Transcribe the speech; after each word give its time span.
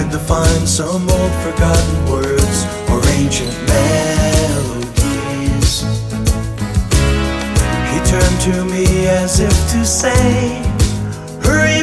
Hoping 0.00 0.12
to 0.12 0.18
find 0.18 0.68
some 0.68 1.08
old 1.10 1.32
forgotten 1.42 2.10
words 2.10 2.64
or 2.88 3.00
ancient 3.18 3.52
melodies. 3.68 4.92
He 7.90 7.98
turned 8.08 8.40
to 8.40 8.64
me 8.64 9.08
as 9.08 9.40
if 9.40 9.52
to 9.72 9.84
say, 9.84 10.62
Hurry, 11.42 11.82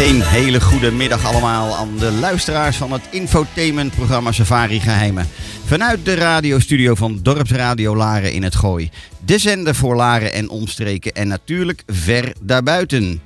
Een 0.00 0.22
hele 0.22 0.60
goede 0.60 0.90
middag 0.90 1.24
allemaal 1.24 1.76
aan 1.76 1.98
de 1.98 2.10
luisteraars 2.10 2.76
van 2.76 2.92
het 2.92 3.02
infotainmentprogramma 3.10 4.32
Safari 4.32 4.80
Geheimen. 4.80 5.28
Vanuit 5.64 6.04
de 6.04 6.14
radiostudio 6.14 6.94
van 6.94 7.18
Dorpsradio 7.22 7.96
Laren 7.96 8.32
in 8.32 8.42
het 8.42 8.54
Gooi. 8.54 8.90
De 9.24 9.38
zender 9.38 9.74
voor 9.74 9.96
Laren 9.96 10.32
en 10.32 10.48
omstreken 10.48 11.12
en 11.12 11.28
natuurlijk 11.28 11.82
ver 11.86 12.32
daarbuiten. 12.40 13.20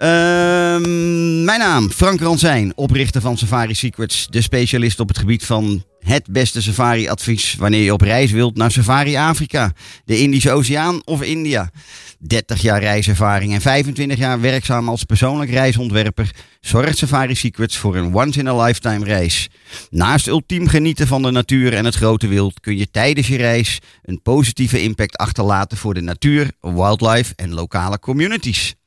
Ehm, 0.00 1.44
mijn 1.44 1.58
naam, 1.58 1.90
Frank 1.90 2.20
Ransijn, 2.20 2.72
oprichter 2.74 3.20
van 3.20 3.38
Safari 3.38 3.74
Secrets. 3.74 4.26
De 4.26 4.40
specialist 4.40 5.00
op 5.00 5.08
het 5.08 5.18
gebied 5.18 5.44
van 5.44 5.84
het 5.98 6.26
beste 6.30 6.62
safari-advies 6.62 7.54
wanneer 7.58 7.82
je 7.82 7.92
op 7.92 8.00
reis 8.00 8.30
wilt 8.30 8.56
naar 8.56 8.70
Safari 8.70 9.16
Afrika, 9.16 9.72
de 10.04 10.18
Indische 10.18 10.50
Oceaan 10.50 11.02
of 11.04 11.22
India. 11.22 11.70
30 12.18 12.62
jaar 12.62 12.80
reiservaring 12.80 13.52
en 13.52 13.60
25 13.60 14.18
jaar 14.18 14.40
werkzaam 14.40 14.88
als 14.88 15.04
persoonlijk 15.04 15.50
reisontwerper 15.50 16.30
zorgt 16.60 16.98
Safari 16.98 17.34
Secrets 17.34 17.76
voor 17.76 17.96
een 17.96 18.14
once-in-a-lifetime 18.14 19.04
reis. 19.04 19.48
Naast 19.90 20.26
ultiem 20.26 20.68
genieten 20.68 21.06
van 21.06 21.22
de 21.22 21.30
natuur 21.30 21.74
en 21.74 21.84
het 21.84 21.94
grote 21.94 22.26
wild 22.26 22.60
kun 22.60 22.76
je 22.76 22.90
tijdens 22.90 23.26
je 23.26 23.36
reis 23.36 23.78
een 24.02 24.22
positieve 24.22 24.82
impact 24.82 25.16
achterlaten 25.16 25.78
voor 25.78 25.94
de 25.94 26.00
natuur, 26.00 26.50
wildlife 26.60 27.32
en 27.36 27.54
lokale 27.54 27.98
communities. 27.98 28.78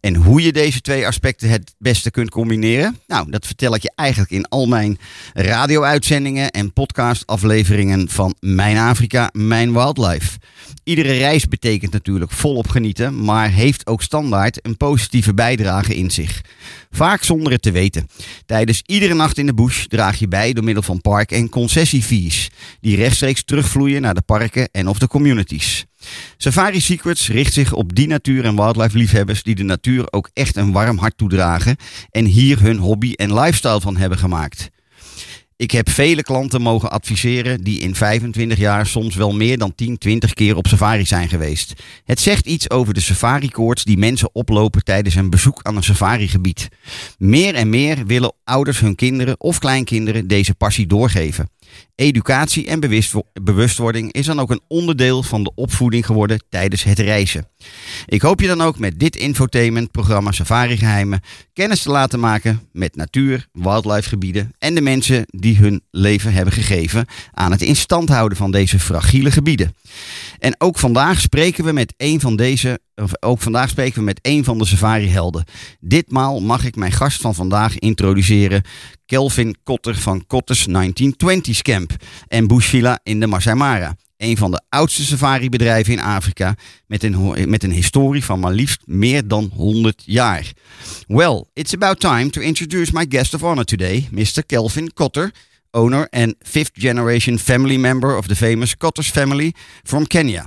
En 0.00 0.14
hoe 0.14 0.42
je 0.42 0.52
deze 0.52 0.80
twee 0.80 1.06
aspecten 1.06 1.48
het 1.48 1.74
beste 1.78 2.10
kunt 2.10 2.30
combineren, 2.30 2.98
nou, 3.06 3.30
dat 3.30 3.46
vertel 3.46 3.74
ik 3.74 3.82
je 3.82 3.92
eigenlijk 3.94 4.30
in 4.30 4.48
al 4.48 4.66
mijn 4.66 4.98
radio-uitzendingen 5.32 6.50
en 6.50 6.72
podcast-afleveringen 6.72 8.08
van 8.08 8.34
Mijn 8.40 8.76
Afrika, 8.76 9.30
Mijn 9.32 9.72
Wildlife. 9.72 10.38
Iedere 10.84 11.12
reis 11.12 11.46
betekent 11.46 11.92
natuurlijk 11.92 12.30
volop 12.30 12.68
genieten, 12.68 13.24
maar 13.24 13.50
heeft 13.50 13.86
ook 13.86 14.02
standaard 14.02 14.66
een 14.66 14.76
positieve 14.76 15.34
bijdrage 15.34 15.94
in 15.94 16.10
zich. 16.10 16.40
Vaak 16.90 17.22
zonder 17.22 17.52
het 17.52 17.62
te 17.62 17.70
weten. 17.70 18.08
Tijdens 18.46 18.82
iedere 18.86 19.14
nacht 19.14 19.38
in 19.38 19.46
de 19.46 19.54
bush 19.54 19.84
draag 19.86 20.18
je 20.18 20.28
bij 20.28 20.52
door 20.52 20.64
middel 20.64 20.82
van 20.82 21.00
park- 21.00 21.30
en 21.30 21.48
concessiefees, 21.48 22.50
die 22.80 22.96
rechtstreeks 22.96 23.44
terugvloeien 23.44 24.02
naar 24.02 24.14
de 24.14 24.22
parken 24.22 24.68
en 24.72 24.88
of 24.88 24.98
de 24.98 25.08
communities. 25.08 25.84
Safari 26.36 26.80
Secrets 26.80 27.28
richt 27.28 27.52
zich 27.52 27.72
op 27.72 27.94
die 27.94 28.06
natuur- 28.06 28.44
en 28.44 28.56
wildlife 28.56 28.98
liefhebbers 28.98 29.42
die 29.42 29.54
de 29.54 29.62
natuur 29.62 30.12
ook 30.12 30.30
echt 30.32 30.56
een 30.56 30.72
warm 30.72 30.98
hart 30.98 31.16
toedragen 31.16 31.76
en 32.10 32.24
hier 32.24 32.60
hun 32.60 32.78
hobby 32.78 33.12
en 33.12 33.34
lifestyle 33.34 33.80
van 33.80 33.96
hebben 33.96 34.18
gemaakt. 34.18 34.70
Ik 35.56 35.70
heb 35.70 35.90
vele 35.90 36.22
klanten 36.22 36.60
mogen 36.62 36.90
adviseren 36.90 37.60
die 37.60 37.80
in 37.80 37.94
25 37.94 38.58
jaar 38.58 38.86
soms 38.86 39.14
wel 39.14 39.34
meer 39.34 39.58
dan 39.58 39.74
10, 39.74 39.98
20 39.98 40.32
keer 40.34 40.56
op 40.56 40.66
safari 40.66 41.06
zijn 41.06 41.28
geweest. 41.28 41.72
Het 42.04 42.20
zegt 42.20 42.46
iets 42.46 42.70
over 42.70 42.94
de 42.94 43.00
safari-koorts 43.00 43.84
die 43.84 43.98
mensen 43.98 44.28
oplopen 44.32 44.84
tijdens 44.84 45.14
een 45.14 45.30
bezoek 45.30 45.62
aan 45.62 45.76
een 45.76 45.82
safarigebied. 45.82 46.68
Meer 47.18 47.54
en 47.54 47.68
meer 47.68 48.06
willen 48.06 48.32
ouders 48.44 48.80
hun 48.80 48.94
kinderen 48.94 49.40
of 49.40 49.58
kleinkinderen 49.58 50.28
deze 50.28 50.54
passie 50.54 50.86
doorgeven. 50.86 51.48
Educatie 51.94 52.66
en 52.66 52.80
bewustwo- 52.80 53.28
bewustwording 53.42 54.12
is 54.12 54.26
dan 54.26 54.40
ook 54.40 54.50
een 54.50 54.62
onderdeel 54.68 55.22
van 55.22 55.44
de 55.44 55.52
opvoeding 55.54 56.06
geworden 56.06 56.44
tijdens 56.48 56.82
het 56.82 56.98
reizen. 56.98 57.48
Ik 58.06 58.22
hoop 58.22 58.40
je 58.40 58.46
dan 58.46 58.60
ook 58.60 58.78
met 58.78 58.98
dit 58.98 59.16
infotainment-programma 59.16 60.32
Safari 60.32 60.76
Geheimen 60.76 61.20
kennis 61.52 61.82
te 61.82 61.90
laten 61.90 62.20
maken 62.20 62.68
met 62.72 62.96
natuur, 62.96 63.46
wildlife 63.52 64.08
gebieden 64.08 64.52
en 64.58 64.74
de 64.74 64.80
mensen 64.80 65.24
die 65.26 65.56
hun 65.56 65.82
leven 65.90 66.32
hebben 66.32 66.54
gegeven 66.54 67.06
aan 67.32 67.50
het 67.50 67.62
in 67.62 67.76
stand 67.76 68.08
houden 68.08 68.38
van 68.38 68.50
deze 68.50 68.78
fragiele 68.78 69.30
gebieden. 69.30 69.74
En 70.38 70.54
ook 70.58 70.78
vandaag 70.78 71.20
spreken 71.20 71.64
we 71.64 71.72
met 71.72 71.94
een 71.96 72.20
van 72.20 72.36
deze, 72.36 72.80
of 72.94 73.10
ook 73.20 73.40
vandaag 73.40 73.68
spreken 73.68 73.98
we 73.98 74.04
met 74.04 74.18
een 74.22 74.44
van 74.44 74.58
de 74.58 74.64
safari-helden. 74.66 75.44
Ditmaal 75.80 76.40
mag 76.40 76.64
ik 76.64 76.76
mijn 76.76 76.92
gast 76.92 77.20
van 77.20 77.34
vandaag 77.34 77.78
introduceren, 77.78 78.62
Kelvin 79.06 79.56
Kotter 79.62 79.96
van 79.96 80.26
Kotters 80.26 80.66
1920s 80.68 81.62
Camp 81.62 81.92
en 82.28 82.46
Bush 82.46 82.68
Villa 82.68 83.00
in 83.02 83.20
de 83.20 83.26
Masai 83.26 83.56
Mara. 83.56 83.96
Een 84.16 84.36
van 84.36 84.50
de 84.50 84.62
oudste 84.68 85.04
safari-bedrijven 85.04 85.92
in 85.92 86.00
Afrika 86.00 86.56
met 86.86 87.02
een, 87.02 87.50
met 87.50 87.62
een 87.62 87.72
historie 87.72 88.24
van 88.24 88.40
maar 88.40 88.52
liefst 88.52 88.82
meer 88.84 89.28
dan 89.28 89.50
100 89.54 90.02
jaar. 90.06 90.52
Well, 91.06 91.44
it's 91.52 91.74
about 91.74 92.00
time 92.00 92.30
to 92.30 92.40
introduce 92.40 92.92
my 92.92 93.06
guest 93.08 93.34
of 93.34 93.42
honor 93.42 93.64
today, 93.64 94.08
Mr. 94.10 94.44
Kelvin 94.46 94.92
Kotter, 94.92 95.32
owner 95.70 96.06
and 96.10 96.34
fifth 96.38 96.74
generation 96.74 97.38
family 97.38 97.76
member 97.76 98.16
of 98.16 98.26
the 98.26 98.36
famous 98.36 98.76
Kotters 98.76 99.10
family 99.10 99.52
from 99.82 100.06
Kenya. 100.06 100.46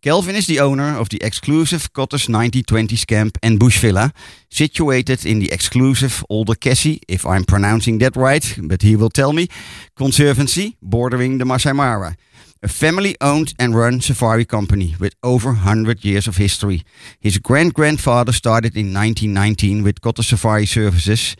Kelvin 0.00 0.36
is 0.36 0.46
the 0.46 0.60
owner 0.60 0.96
of 0.96 1.08
the 1.08 1.18
exclusive 1.22 1.92
Kotters 1.92 2.28
1920s 2.28 3.04
camp 3.04 3.36
and 3.42 3.58
bush 3.58 3.80
villa, 3.80 4.12
situated 4.48 5.24
in 5.24 5.40
the 5.40 5.50
exclusive 5.50 6.22
Older 6.28 6.54
Kessie, 6.54 7.00
if 7.08 7.24
I'm 7.24 7.44
pronouncing 7.44 7.98
that 7.98 8.16
right, 8.16 8.58
but 8.62 8.82
he 8.82 8.96
will 8.96 9.10
tell 9.10 9.32
me, 9.32 9.48
conservancy 9.96 10.76
bordering 10.80 11.38
the 11.38 11.44
Masai 11.44 11.72
Mara. 11.72 12.14
A 12.60 12.66
family 12.66 13.14
owned 13.20 13.54
and 13.56 13.76
run 13.76 14.00
safari 14.00 14.44
company 14.44 14.96
with 14.98 15.14
over 15.22 15.50
100 15.50 16.04
years 16.04 16.26
of 16.26 16.38
history. 16.38 16.82
His 17.20 17.38
grand 17.38 17.72
grandfather 17.72 18.32
started 18.32 18.76
in 18.76 18.92
1919 18.92 19.84
with 19.84 20.00
Cottar 20.00 20.24
Safari 20.24 20.66
Services 20.66 21.36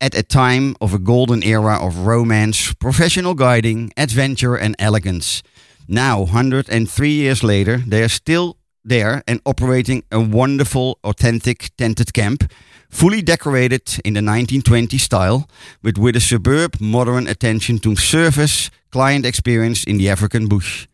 at 0.00 0.14
a 0.14 0.22
time 0.22 0.76
of 0.80 0.94
a 0.94 1.00
golden 1.00 1.42
era 1.42 1.84
of 1.84 2.06
romance, 2.06 2.74
professional 2.74 3.34
guiding, 3.34 3.92
adventure, 3.96 4.54
and 4.54 4.76
elegance. 4.78 5.42
Now, 5.88 6.20
103 6.20 7.10
years 7.10 7.42
later, 7.42 7.78
they 7.78 8.04
are 8.04 8.08
still 8.08 8.56
there 8.84 9.24
and 9.26 9.40
operating 9.44 10.04
a 10.12 10.20
wonderful, 10.20 10.98
authentic 11.02 11.70
tented 11.76 12.14
camp, 12.14 12.48
fully 12.92 13.22
decorated 13.22 14.00
in 14.04 14.14
the 14.14 14.20
1920s 14.20 15.00
style, 15.00 15.48
but 15.82 15.98
with 15.98 16.14
a 16.14 16.20
superb 16.20 16.80
modern 16.80 17.26
attention 17.26 17.78
to 17.80 17.96
service, 17.96 18.70
client 18.90 19.26
experience 19.26 19.82
in 19.84 19.98
the 19.98 20.08
African 20.08 20.46
bush. 20.46 20.86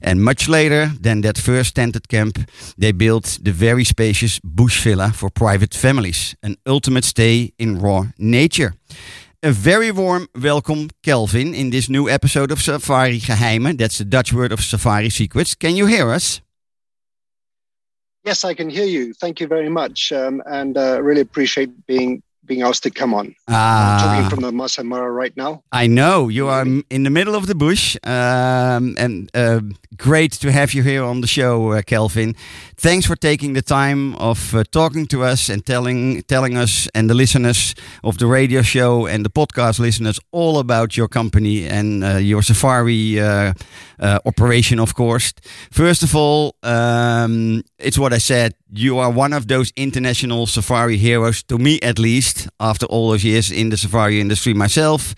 And 0.00 0.20
much 0.20 0.48
later 0.48 0.90
than 1.00 1.20
that 1.20 1.38
first 1.38 1.74
tented 1.74 2.08
camp, 2.08 2.38
they 2.78 2.92
built 2.92 3.38
the 3.42 3.52
very 3.52 3.84
spacious 3.84 4.40
bush 4.42 4.82
villa 4.82 5.12
for 5.12 5.30
private 5.30 5.74
families, 5.74 6.34
an 6.42 6.56
ultimate 6.66 7.04
stay 7.04 7.52
in 7.58 7.78
raw 7.78 8.06
nature. 8.18 8.74
A 9.44 9.50
very 9.50 9.90
warm 9.90 10.28
welcome, 10.40 10.88
Kelvin, 11.02 11.54
in 11.54 11.70
this 11.70 11.88
new 11.88 12.08
episode 12.08 12.52
of 12.52 12.62
Safari 12.62 13.18
Geheimen. 13.18 13.76
That's 13.76 13.98
the 13.98 14.04
Dutch 14.04 14.32
word 14.32 14.52
of 14.52 14.60
Safari 14.60 15.10
Secrets. 15.10 15.56
Can 15.56 15.74
you 15.76 15.86
hear 15.86 16.10
us? 16.10 16.40
Yes, 18.24 18.44
I 18.44 18.54
can 18.54 18.70
hear 18.70 18.84
you. 18.84 19.12
Thank 19.14 19.40
you 19.40 19.46
very 19.46 19.68
much, 19.68 20.12
um, 20.12 20.42
and 20.46 20.76
uh, 20.76 21.02
really 21.02 21.20
appreciate 21.20 21.86
being 21.86 22.22
being 22.44 22.62
asked 22.62 22.82
to 22.82 22.90
come 22.90 23.14
on. 23.14 23.26
I'm 23.48 23.54
Ah, 23.54 23.98
talking 24.02 24.30
from 24.30 24.40
the 24.42 24.52
Masai 24.52 24.84
Mara 24.84 25.10
right 25.10 25.36
now. 25.36 25.62
I 25.72 25.86
know 25.86 26.28
you 26.28 26.48
are 26.48 26.66
in 26.90 27.02
the 27.04 27.10
middle 27.10 27.34
of 27.34 27.46
the 27.46 27.54
bush, 27.54 27.96
um, 28.04 28.94
and 28.98 29.30
uh, 29.34 29.60
great 29.96 30.32
to 30.40 30.50
have 30.50 30.74
you 30.74 30.82
here 30.82 31.04
on 31.04 31.20
the 31.20 31.26
show, 31.28 31.72
uh, 31.72 31.82
Kelvin. 31.82 32.34
Thanks 32.76 33.06
for 33.06 33.16
taking 33.16 33.54
the 33.54 33.62
time 33.62 34.14
of 34.16 34.54
uh, 34.54 34.64
talking 34.70 35.06
to 35.08 35.22
us 35.22 35.48
and 35.48 35.64
telling 35.64 36.22
telling 36.22 36.56
us 36.56 36.88
and 36.94 37.08
the 37.08 37.14
listeners 37.14 37.74
of 38.02 38.16
the 38.18 38.26
radio 38.26 38.62
show 38.62 39.06
and 39.06 39.24
the 39.24 39.30
podcast 39.30 39.78
listeners 39.78 40.18
all 40.32 40.58
about 40.58 40.96
your 40.96 41.08
company 41.08 41.68
and 41.68 42.02
uh, 42.04 42.16
your 42.18 42.42
safari 42.42 43.20
uh, 43.20 43.52
uh, 44.00 44.18
operation, 44.24 44.80
of 44.80 44.94
course. 44.94 45.32
First 45.70 46.02
of 46.02 46.14
all, 46.16 46.54
um, 46.62 47.62
it's 47.78 47.98
what 47.98 48.12
I 48.12 48.18
said. 48.18 48.52
You 48.74 48.98
are 48.98 49.10
one 49.12 49.36
of 49.36 49.46
those 49.46 49.70
international 49.76 50.46
safari 50.46 50.96
heroes, 50.96 51.42
to 51.44 51.58
me 51.58 51.78
at 51.82 51.98
least, 51.98 52.31
after 52.58 52.86
all 52.86 53.10
those 53.10 53.24
years 53.24 53.50
in 53.50 53.70
the 53.70 53.76
safari 53.76 54.20
industry 54.20 54.54
myself. 54.54 55.14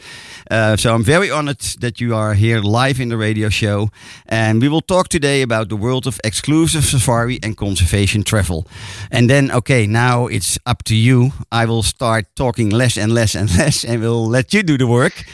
Uh, 0.50 0.76
so 0.76 0.94
I'm 0.94 1.05
very 1.05 1.31
honored 1.31 1.61
that 1.81 2.00
you 2.00 2.14
are 2.14 2.34
here 2.34 2.61
live 2.61 3.00
in 3.00 3.08
the 3.08 3.16
radio 3.16 3.49
show. 3.49 3.88
And 4.26 4.61
we 4.61 4.69
will 4.69 4.82
talk 4.82 5.08
today 5.08 5.43
about 5.43 5.69
the 5.69 5.76
world 5.76 6.06
of 6.06 6.20
exclusive 6.22 6.84
safari 6.84 7.38
and 7.43 7.56
conservation 7.56 8.22
travel. 8.22 8.66
And 9.11 9.28
then, 9.28 9.50
okay, 9.50 9.87
now 9.87 10.26
it's 10.26 10.58
up 10.66 10.82
to 10.84 10.94
you. 10.94 11.32
I 11.50 11.64
will 11.64 11.82
start 11.82 12.26
talking 12.37 12.70
less 12.70 12.99
and 12.99 13.12
less 13.12 13.34
and 13.34 13.50
less, 13.58 13.84
and 13.84 14.00
we'll 14.00 14.28
let 14.28 14.52
you 14.52 14.62
do 14.62 14.76
the 14.76 14.87
work. 14.87 15.25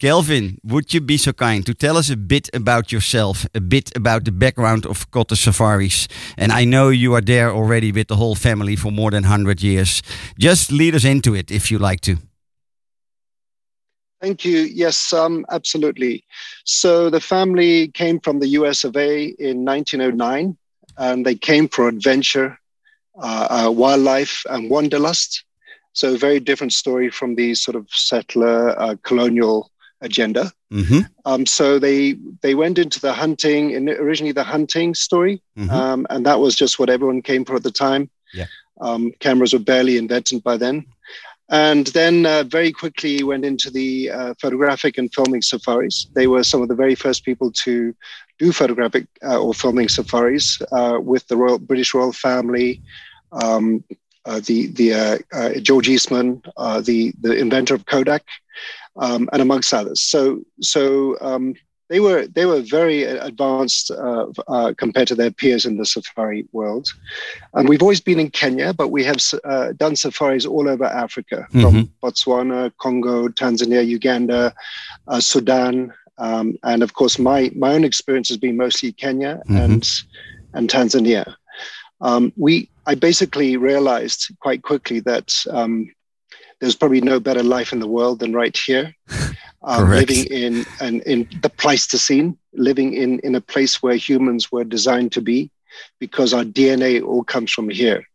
Kelvin, 0.00 0.58
would 0.64 0.94
you 0.94 1.02
be 1.02 1.18
so 1.18 1.30
kind 1.34 1.66
to 1.66 1.74
tell 1.74 1.98
us 1.98 2.08
a 2.08 2.16
bit 2.16 2.48
about 2.54 2.90
yourself, 2.90 3.46
a 3.54 3.60
bit 3.60 3.94
about 3.94 4.24
the 4.24 4.32
background 4.32 4.86
of 4.86 5.10
Cottar 5.10 5.36
Safaris? 5.36 6.08
And 6.38 6.52
I 6.52 6.64
know 6.64 6.88
you 6.88 7.12
are 7.12 7.20
there 7.20 7.50
already 7.52 7.92
with 7.92 8.08
the 8.08 8.16
whole 8.16 8.34
family 8.34 8.76
for 8.76 8.90
more 8.90 9.10
than 9.10 9.24
100 9.24 9.62
years. 9.62 10.02
Just 10.38 10.72
lead 10.72 10.94
us 10.94 11.04
into 11.04 11.34
it 11.34 11.50
if 11.50 11.70
you 11.70 11.78
like 11.78 12.00
to. 12.00 12.16
Thank 14.22 14.42
you. 14.42 14.60
Yes, 14.60 15.12
um, 15.12 15.44
absolutely. 15.50 16.24
So 16.64 17.10
the 17.10 17.20
family 17.20 17.88
came 17.88 18.20
from 18.20 18.40
the 18.40 18.48
US 18.60 18.84
of 18.84 18.96
A 18.96 19.24
in 19.38 19.66
1909, 19.66 20.56
and 20.96 21.26
they 21.26 21.34
came 21.34 21.68
for 21.68 21.88
adventure, 21.88 22.58
uh, 23.22 23.66
uh, 23.66 23.70
wildlife, 23.70 24.44
and 24.48 24.70
wanderlust. 24.70 25.44
So 25.92 26.14
a 26.14 26.18
very 26.18 26.40
different 26.40 26.72
story 26.72 27.10
from 27.10 27.34
the 27.34 27.54
sort 27.54 27.76
of 27.76 27.86
settler 27.90 28.80
uh, 28.80 28.96
colonial 29.02 29.70
agenda. 30.02 30.50
Mm-hmm. 30.72 31.00
Um, 31.24 31.46
so 31.46 31.78
they 31.78 32.16
they 32.42 32.54
went 32.54 32.78
into 32.78 33.00
the 33.00 33.12
hunting, 33.12 33.70
in 33.72 33.88
originally 33.88 34.32
the 34.32 34.44
hunting 34.44 34.94
story, 34.94 35.42
Mhm. 35.58 35.70
um, 35.70 36.06
and 36.10 36.24
that 36.26 36.40
was 36.40 36.54
just 36.56 36.78
what 36.78 36.90
everyone 36.90 37.22
came 37.22 37.44
for 37.44 37.56
at 37.56 37.62
the 37.62 37.70
time. 37.70 38.08
Yeah. 38.34 38.46
Um, 38.80 39.12
cameras 39.20 39.52
were 39.52 39.58
barely 39.58 39.98
invented 39.98 40.42
by 40.42 40.56
then, 40.56 40.86
and 41.50 41.86
then 41.88 42.24
uh, 42.26 42.44
very 42.44 42.72
quickly 42.72 43.22
went 43.22 43.44
into 43.44 43.70
the 43.70 44.10
uh, 44.10 44.34
photographic 44.40 44.96
and 44.98 45.12
filming 45.12 45.42
safaris. 45.42 46.06
They 46.14 46.26
were 46.26 46.44
some 46.44 46.62
of 46.62 46.68
the 46.68 46.74
very 46.76 46.94
first 46.94 47.24
people 47.24 47.50
to 47.64 47.94
do 48.38 48.52
photographic 48.52 49.06
uh, 49.22 49.38
or 49.38 49.52
filming 49.52 49.88
safaris 49.88 50.58
uh, 50.72 50.98
with 51.02 51.26
the 51.28 51.36
Royal 51.36 51.58
British 51.58 51.92
royal 51.92 52.12
family. 52.12 52.80
Um, 53.32 53.84
uh, 54.24 54.40
the 54.44 54.66
the 54.68 54.94
uh, 54.94 55.18
uh, 55.32 55.50
George 55.60 55.88
Eastman, 55.88 56.42
uh, 56.56 56.80
the 56.80 57.12
the 57.20 57.36
inventor 57.36 57.74
of 57.74 57.84
Kodak, 57.86 58.24
um, 58.96 59.28
and 59.32 59.42
amongst 59.42 59.72
others. 59.74 60.02
So 60.02 60.40
so 60.60 61.16
um, 61.20 61.54
they 61.88 62.00
were 62.00 62.26
they 62.26 62.46
were 62.46 62.60
very 62.60 63.02
advanced 63.02 63.90
uh, 63.90 64.26
uh, 64.48 64.72
compared 64.76 65.08
to 65.08 65.14
their 65.16 65.30
peers 65.32 65.64
in 65.66 65.76
the 65.76 65.84
safari 65.84 66.46
world. 66.52 66.92
And 67.54 67.68
we've 67.68 67.82
always 67.82 68.00
been 68.00 68.20
in 68.20 68.30
Kenya, 68.30 68.72
but 68.72 68.88
we 68.88 69.02
have 69.04 69.18
uh, 69.44 69.72
done 69.72 69.96
safaris 69.96 70.46
all 70.46 70.68
over 70.68 70.84
Africa, 70.84 71.46
from 71.50 71.90
Botswana, 72.02 72.70
Congo, 72.78 73.28
Tanzania, 73.28 73.84
Uganda, 73.84 74.54
uh, 75.08 75.20
Sudan, 75.20 75.92
um, 76.18 76.56
and 76.62 76.82
of 76.82 76.94
course 76.94 77.18
my 77.18 77.50
my 77.56 77.72
own 77.74 77.84
experience 77.84 78.28
has 78.28 78.38
been 78.38 78.56
mostly 78.56 78.92
Kenya 78.92 79.40
Mhm. 79.48 79.64
and 79.64 79.90
and 80.54 80.70
Tanzania. 80.70 81.34
Um, 82.00 82.32
we 82.36 82.68
I 82.86 82.94
basically 82.94 83.56
realized 83.56 84.30
quite 84.40 84.62
quickly 84.62 85.00
that 85.00 85.32
um, 85.50 85.90
there's 86.60 86.76
probably 86.76 87.00
no 87.00 87.18
better 87.18 87.42
life 87.42 87.72
in 87.72 87.80
the 87.80 87.88
world 87.88 88.20
than 88.20 88.32
right 88.32 88.56
here. 88.56 88.94
Um, 89.62 89.90
living 89.90 90.24
in 90.24 90.64
and 90.80 91.02
in 91.02 91.28
the 91.42 91.50
Pleistocene, 91.50 92.38
living 92.54 92.94
in 92.94 93.18
in 93.18 93.34
a 93.34 93.42
place 93.42 93.82
where 93.82 93.94
humans 93.94 94.50
were 94.50 94.64
designed 94.64 95.12
to 95.12 95.20
be, 95.20 95.50
because 95.98 96.32
our 96.32 96.44
DNA 96.44 97.04
all 97.04 97.22
comes 97.22 97.52
from 97.52 97.68
here. 97.68 98.06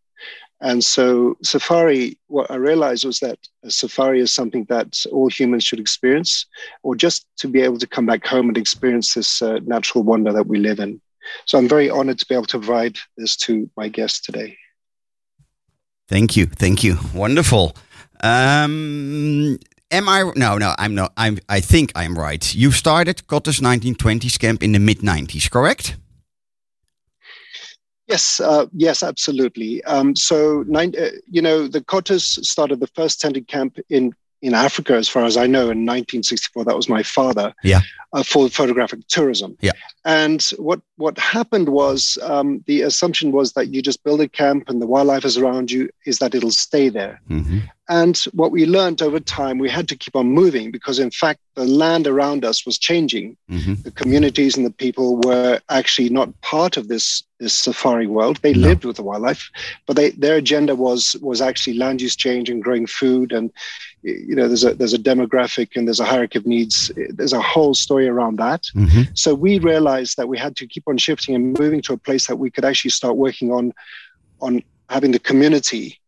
And 0.61 0.83
so, 0.83 1.37
safari, 1.43 2.17
what 2.27 2.49
I 2.49 2.55
realized 2.55 3.05
was 3.05 3.19
that 3.19 3.37
a 3.63 3.69
safari 3.69 4.21
is 4.21 4.33
something 4.33 4.65
that 4.69 5.05
all 5.11 5.29
humans 5.29 5.63
should 5.63 5.79
experience, 5.79 6.47
or 6.81 6.95
just 6.95 7.27
to 7.37 7.47
be 7.47 7.61
able 7.61 7.77
to 7.77 7.87
come 7.87 8.07
back 8.07 8.25
home 8.25 8.47
and 8.47 8.57
experience 8.57 9.13
this 9.13 9.41
uh, 9.41 9.59
natural 9.65 10.03
wonder 10.03 10.33
that 10.33 10.47
we 10.47 10.57
live 10.57 10.79
in. 10.79 10.99
So, 11.45 11.59
I'm 11.59 11.67
very 11.67 11.91
honored 11.91 12.17
to 12.19 12.25
be 12.25 12.33
able 12.33 12.45
to 12.45 12.57
provide 12.57 12.97
this 13.17 13.35
to 13.45 13.69
my 13.77 13.89
guests 13.89 14.21
today. 14.21 14.57
Thank 16.07 16.35
you, 16.35 16.47
thank 16.47 16.83
you. 16.83 16.97
Wonderful. 17.13 17.75
Um, 18.25 19.59
am 19.91 20.09
I? 20.09 20.31
No, 20.35 20.57
no. 20.57 20.73
I'm 20.77 20.95
not. 20.95 21.13
I'm. 21.15 21.37
I 21.47 21.59
think 21.59 21.91
I'm 21.95 22.17
right. 22.17 22.55
You 22.55 22.71
started 22.71 23.27
Cottar's 23.27 23.59
1920s 23.59 24.39
camp 24.39 24.63
in 24.63 24.71
the 24.71 24.79
mid 24.79 24.99
90s, 24.99 25.49
correct? 25.51 25.97
Yes, 28.07 28.39
uh, 28.39 28.65
yes, 28.71 29.01
absolutely. 29.01 29.83
Um, 29.85 30.15
so, 30.15 30.63
nine, 30.67 30.93
uh, 30.99 31.09
you 31.27 31.41
know, 31.41 31.67
the 31.67 31.83
Cottars 31.83 32.39
started 32.47 32.79
the 32.79 32.87
first 32.95 33.19
tented 33.19 33.47
camp 33.47 33.77
in 33.89 34.13
in 34.41 34.53
Africa, 34.53 34.93
as 34.93 35.09
far 35.09 35.25
as 35.25 35.37
I 35.37 35.47
know, 35.47 35.71
in 35.71 35.85
1964. 35.85 36.65
That 36.65 36.75
was 36.75 36.89
my 36.89 37.03
father. 37.03 37.53
Yeah. 37.63 37.81
Uh, 38.15 38.23
for 38.23 38.49
photographic 38.49 38.99
tourism. 39.07 39.57
Yeah. 39.61 39.73
And 40.05 40.41
what 40.57 40.79
what 40.97 41.17
happened 41.17 41.67
was 41.69 42.17
um, 42.31 42.63
the 42.67 42.81
assumption 42.89 43.27
was 43.33 43.47
that 43.53 43.67
you 43.73 43.81
just 43.81 44.03
build 44.05 44.21
a 44.21 44.29
camp 44.29 44.69
and 44.69 44.81
the 44.81 44.87
wildlife 44.87 45.25
is 45.25 45.37
around 45.37 45.69
you 45.71 45.89
is 46.05 46.19
that 46.19 46.33
it'll 46.35 46.51
stay 46.67 46.87
there. 46.89 47.19
Mhm. 47.29 47.63
And 47.89 48.17
what 48.39 48.51
we 48.51 48.65
learned 48.65 49.01
over 49.01 49.19
time, 49.19 49.57
we 49.59 49.69
had 49.69 49.87
to 49.89 49.95
keep 49.95 50.15
on 50.15 50.27
moving 50.41 50.71
because, 50.71 50.97
in 50.97 51.11
fact, 51.11 51.39
the 51.55 51.65
land 51.65 52.07
around 52.07 52.43
us 52.45 52.65
was 52.65 52.77
changing. 52.79 53.35
Mhm. 53.51 53.83
The 53.83 53.91
communities 53.91 54.55
and 54.57 54.65
the 54.65 54.71
people 54.85 55.07
were 55.27 55.59
actually 55.69 56.09
not 56.09 56.29
part 56.41 56.77
of 56.77 56.87
this 56.87 57.23
this 57.39 57.53
safari 57.53 58.07
world. 58.07 58.39
They 58.41 58.53
No. 58.53 58.67
lived 58.69 58.85
with 58.85 58.95
the 58.95 59.03
wildlife, 59.03 59.43
but 59.85 59.97
they, 59.97 60.11
their 60.11 60.37
agenda 60.37 60.73
was 60.75 61.15
was 61.21 61.41
actually 61.41 61.77
land 61.77 62.01
use 62.01 62.15
change 62.15 62.49
and 62.49 62.63
growing 62.63 62.87
food. 62.87 63.33
And 63.37 63.51
you 64.03 64.35
know, 64.37 64.47
there's 64.47 64.63
a 64.63 64.73
there's 64.73 64.93
a 64.93 65.05
demographic 65.11 65.69
and 65.75 65.85
there's 65.87 65.99
a 65.99 66.05
hierarchy 66.05 66.39
of 66.39 66.45
needs. 66.45 66.91
There's 67.17 67.33
a 67.33 67.41
whole 67.41 67.73
story 67.73 68.04
around 68.07 68.37
that. 68.39 68.63
Mhm. 68.75 69.07
So 69.17 69.33
we 69.33 69.59
realized 69.59 70.17
that 70.17 70.27
we 70.27 70.37
had 70.37 70.55
to 70.57 70.67
keep 70.67 70.83
on 70.87 70.97
shifting 70.97 71.35
and 71.35 71.57
moving 71.59 71.81
to 71.83 71.93
a 71.93 71.97
place 71.97 72.27
that 72.27 72.37
we 72.37 72.49
could 72.49 72.65
actually 72.65 72.91
start 72.91 73.15
working 73.17 73.51
on 73.51 73.71
on 74.41 74.61
having 74.89 75.11
the 75.11 75.19
community 75.19 75.99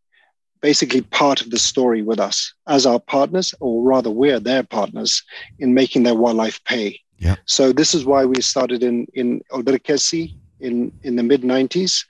basically 0.62 1.02
part 1.02 1.40
of 1.42 1.52
the 1.52 1.60
story 1.60 2.02
with 2.02 2.20
us 2.20 2.54
as 2.68 2.86
our 2.86 3.00
partners, 3.00 3.54
or 3.60 3.84
rather, 3.84 4.10
we're 4.10 4.40
their 4.40 4.64
partners 4.64 5.24
in 5.60 5.74
making 5.74 6.02
their 6.04 6.16
wildlife 6.16 6.60
pay. 6.64 7.00
Yeah. 7.20 7.36
So 7.46 7.72
this 7.72 7.94
is 7.94 8.06
why 8.06 8.26
we 8.26 8.42
started 8.42 8.82
in 8.84 9.06
in 9.14 9.42
Olderkesi 9.52 10.34
in 10.60 10.92
in 11.04 11.16
the 11.16 11.24
mid 11.24 11.44
'90s, 11.44 12.06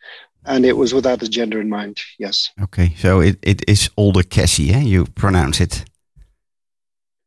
and 0.45 0.65
it 0.65 0.77
was 0.77 0.93
without 0.93 1.19
that 1.19 1.27
agenda 1.27 1.59
in 1.59 1.69
mind. 1.69 1.97
Yes, 2.19 2.49
Okay, 2.63 2.93
so 2.97 3.19
it, 3.21 3.37
it 3.41 3.61
is 3.67 3.89
Olderkesi, 3.97 4.71
eh? 4.73 4.81
you 4.81 5.05
pronounce 5.05 5.59
it. 5.63 5.83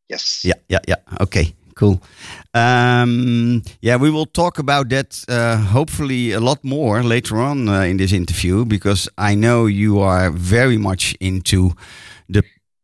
yes. 0.08 0.40
Yeah, 0.44 0.54
yeah, 0.68 0.80
yeah. 0.88 0.96
Okay, 1.20 1.54
cool. 1.80 2.02
Um, 2.52 3.62
yeah, 3.80 3.96
we 3.96 4.10
will 4.10 4.26
talk 4.26 4.58
about 4.58 4.90
that 4.90 5.24
uh, 5.28 5.56
hopefully 5.56 6.32
a 6.32 6.40
lot 6.40 6.62
more 6.62 7.02
later 7.02 7.38
on 7.38 7.68
uh, 7.68 7.80
in 7.82 7.96
this 7.96 8.12
interview 8.12 8.64
because 8.64 9.08
I 9.16 9.34
know 9.34 9.66
you 9.66 10.00
are 10.00 10.30
very 10.30 10.76
much 10.76 11.16
into 11.20 11.70
the 12.28 12.42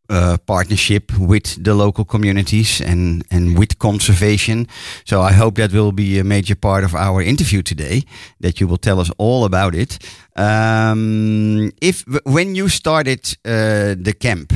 uh, 0.09 0.39
partnership 0.47 1.13
with 1.19 1.63
the 1.63 1.75
local 1.75 2.05
communities 2.05 2.81
and, 2.81 3.25
and 3.31 3.59
with 3.59 3.79
conservation. 3.79 4.67
So 5.05 5.21
I 5.21 5.33
hope 5.33 5.57
that 5.57 5.73
will 5.73 5.93
be 5.93 6.19
a 6.19 6.25
major 6.25 6.55
part 6.55 6.85
of 6.85 6.95
our 6.95 7.21
interview 7.21 7.63
today, 7.63 8.03
that 8.41 8.61
you 8.61 8.69
will 8.69 8.79
tell 8.79 8.99
us 9.01 9.11
all 9.19 9.45
about 9.45 9.75
it. 9.75 9.99
Um, 10.37 11.71
if 11.83 12.05
when 12.25 12.55
you 12.55 12.69
started 12.69 13.37
uh, 13.45 13.95
the 13.99 14.15
camp, 14.19 14.53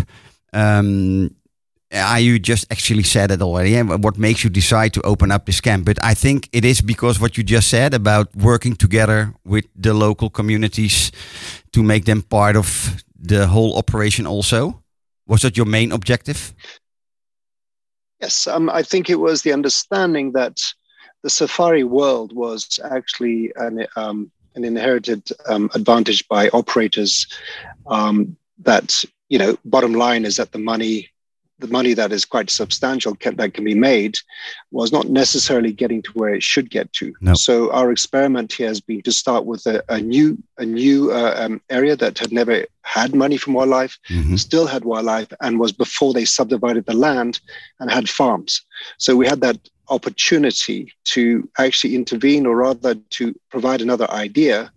um, 0.53 1.31
uh, 1.93 2.17
you 2.21 2.39
just 2.39 2.71
actually 2.71 3.03
said 3.03 3.31
it 3.31 3.43
already. 3.43 3.77
eh, 3.77 3.83
What 3.83 4.19
makes 4.19 4.45
you 4.45 4.51
decide 4.51 4.93
to 4.95 5.03
open 5.03 5.31
up 5.31 5.47
this 5.47 5.61
camp? 5.61 5.85
But 5.85 5.99
I 6.03 6.15
think 6.15 6.49
it 6.53 6.65
is 6.65 6.81
because 6.81 7.21
what 7.21 7.37
you 7.37 7.43
just 7.45 7.69
said 7.69 7.95
about 7.95 8.35
working 8.37 8.77
together 8.77 9.35
with 9.45 9.67
the 9.75 9.93
local 9.95 10.31
communities 10.31 11.11
to 11.73 11.83
make 11.83 12.05
them 12.05 12.23
part 12.23 12.57
of 12.57 13.03
the 13.19 13.47
whole 13.47 13.77
operation. 13.77 14.27
Also, 14.27 14.83
was 15.27 15.43
that 15.43 15.57
your 15.57 15.67
main 15.67 15.93
objective? 15.93 16.55
Yes, 18.21 18.47
um, 18.47 18.69
I 18.69 18.83
think 18.83 19.09
it 19.09 19.21
was 19.21 19.43
the 19.43 19.53
understanding 19.53 20.33
that 20.33 20.61
the 21.23 21.31
safari 21.31 21.85
world 21.85 22.33
was 22.35 22.79
actually 22.91 23.53
an, 23.57 23.87
um, 23.97 24.31
an 24.55 24.65
inherited 24.65 25.23
um, 25.47 25.71
advantage 25.75 26.27
by 26.29 26.49
operators. 26.51 27.27
Um, 27.87 28.37
that 28.63 29.05
you 29.31 29.39
know, 29.39 29.57
bottom 29.65 29.95
line 29.95 30.25
is 30.27 30.37
that 30.37 30.53
the 30.53 30.59
money, 30.59 31.09
the 31.61 31.69
money 31.69 31.95
that 31.95 32.13
is 32.13 32.25
quite 32.25 32.51
substantial 32.51 33.15
can, 33.15 33.37
that 33.37 33.55
can 33.55 33.65
be 33.65 33.75
made, 33.75 34.19
was 34.71 34.93
not 34.93 35.09
necessarily 35.09 35.73
getting 35.73 36.03
to 36.03 36.11
where 36.13 36.35
it 36.35 36.43
should 36.43 36.71
get 36.71 36.93
to. 36.95 37.13
No. 37.21 37.35
So 37.35 37.71
our 37.73 37.91
experiment 37.93 38.53
here 38.53 38.69
has 38.69 38.81
been 38.81 39.03
to 39.03 39.13
start 39.13 39.45
with 39.45 39.67
a, 39.67 39.83
a 39.89 40.01
new 40.01 40.39
a 40.59 40.65
new 40.65 41.11
uh, 41.13 41.35
um, 41.39 41.61
area 41.71 41.97
that 41.97 42.19
had 42.19 42.33
never 42.33 42.67
had 42.83 43.15
money 43.15 43.37
from 43.37 43.55
wildlife 43.55 43.99
Mhm. 44.09 44.39
still 44.39 44.67
had 44.67 44.85
wildlife 44.85 45.33
and 45.41 45.59
was 45.59 45.73
before 45.73 46.13
they 46.13 46.25
subdivided 46.25 46.85
the 46.87 46.95
land 46.95 47.41
and 47.79 47.91
had 47.91 48.09
farms. 48.09 48.63
So 48.99 49.17
we 49.17 49.27
had 49.27 49.41
that 49.43 49.59
opportunity 49.89 50.93
to 51.05 51.49
actually 51.59 51.95
intervene 51.95 52.47
or 52.47 52.57
rather 52.57 52.95
to 52.95 53.35
provide 53.51 53.81
another 53.83 54.11
idea 54.11 54.71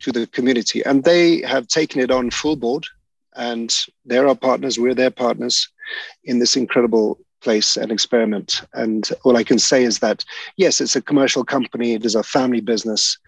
to 0.00 0.12
the 0.12 0.26
community. 0.28 0.82
And 0.84 1.04
they 1.04 1.42
have 1.42 1.66
taken 1.68 2.00
it 2.00 2.10
on 2.10 2.30
full 2.30 2.56
board 2.56 2.84
and 3.40 3.74
they're 4.04 4.28
our 4.28 4.36
partners, 4.36 4.78
we're 4.78 4.94
their 4.94 5.10
partners 5.10 5.66
in 6.24 6.38
this 6.38 6.56
incredible 6.56 7.18
place 7.40 7.78
and 7.78 7.90
experiment. 7.90 8.60
And 8.74 9.08
all 9.24 9.38
I 9.38 9.44
can 9.44 9.58
say 9.58 9.82
is 9.82 10.00
that, 10.00 10.22
yes, 10.58 10.78
it's 10.80 10.94
a 10.94 11.00
commercial 11.00 11.42
company, 11.42 11.94
it 11.94 12.04
is 12.04 12.14
a 12.14 12.22
family 12.22 12.60
business, 12.60 13.18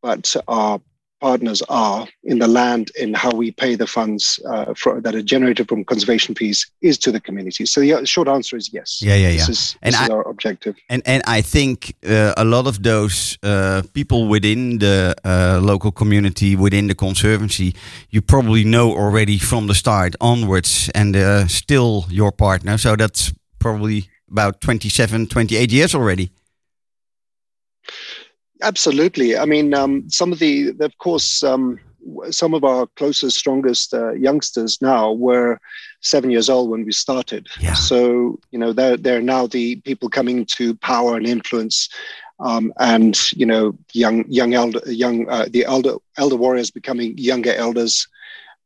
but 0.00 0.34
our 0.46 0.80
partners 1.20 1.62
are 1.68 2.06
in 2.24 2.38
the 2.38 2.46
land 2.48 2.90
in 2.98 3.14
how 3.14 3.30
we 3.32 3.50
pay 3.50 3.74
the 3.74 3.86
funds 3.86 4.38
uh, 4.48 4.72
for, 4.74 5.00
that 5.00 5.14
are 5.14 5.22
generated 5.22 5.68
from 5.68 5.84
conservation 5.84 6.34
fees 6.34 6.70
is 6.80 6.98
to 6.98 7.10
the 7.12 7.20
community. 7.20 7.66
So 7.66 7.80
the 7.80 8.06
short 8.06 8.28
answer 8.28 8.56
is 8.56 8.72
yes. 8.72 9.00
Yeah, 9.02 9.16
yeah, 9.16 9.32
This 9.32 9.48
yeah. 9.48 9.50
is, 9.52 9.76
And 9.82 9.94
this 9.94 10.02
is 10.02 10.08
I- 10.10 10.12
our 10.14 10.28
objective. 10.28 10.76
And 10.88 11.02
and 11.06 11.22
I 11.26 11.42
think 11.42 11.94
uh, 12.06 12.32
a 12.36 12.44
lot 12.44 12.66
of 12.66 12.82
those 12.82 13.38
uh, 13.42 13.82
people 13.92 14.28
within 14.28 14.78
the 14.78 15.14
uh, 15.24 15.60
local 15.62 15.90
community, 15.92 16.56
within 16.56 16.86
the 16.88 16.94
conservancy, 16.94 17.74
you 18.10 18.22
probably 18.22 18.64
know 18.64 18.90
already 18.92 19.38
from 19.38 19.66
the 19.66 19.74
start 19.74 20.14
onwards, 20.20 20.90
and 20.94 21.16
uh, 21.16 21.46
still 21.48 22.04
your 22.10 22.32
partner. 22.32 22.78
So 22.78 22.96
that's 22.96 23.32
probably 23.58 24.08
about 24.30 24.60
27, 24.60 25.26
28 25.26 25.72
years 25.72 25.94
already. 25.94 26.30
Absolutely. 28.62 29.36
I 29.36 29.44
mean, 29.44 29.74
um, 29.74 30.08
some 30.10 30.32
of 30.32 30.38
the, 30.38 30.74
of 30.80 30.96
course, 30.98 31.42
um, 31.42 31.78
some 32.30 32.54
of 32.54 32.64
our 32.64 32.86
closest, 32.96 33.36
strongest 33.36 33.94
uh, 33.94 34.12
youngsters 34.12 34.80
now 34.80 35.12
were 35.12 35.60
seven 36.00 36.30
years 36.30 36.48
old 36.48 36.70
when 36.70 36.84
we 36.84 36.92
started. 36.92 37.46
Yeah. 37.60 37.74
So 37.74 38.38
you 38.50 38.58
know, 38.58 38.72
they're 38.72 38.96
they're 38.96 39.22
now 39.22 39.46
the 39.46 39.76
people 39.76 40.08
coming 40.08 40.46
to 40.56 40.74
power 40.76 41.16
and 41.16 41.26
influence, 41.26 41.88
um, 42.40 42.72
and 42.78 43.18
you 43.32 43.46
know, 43.46 43.76
young 43.92 44.24
young 44.28 44.54
elder 44.54 44.80
young 44.86 45.28
uh, 45.28 45.46
the 45.50 45.64
elder 45.64 45.94
elder 46.16 46.36
warriors 46.36 46.70
becoming 46.70 47.16
younger 47.18 47.54
elders. 47.54 48.06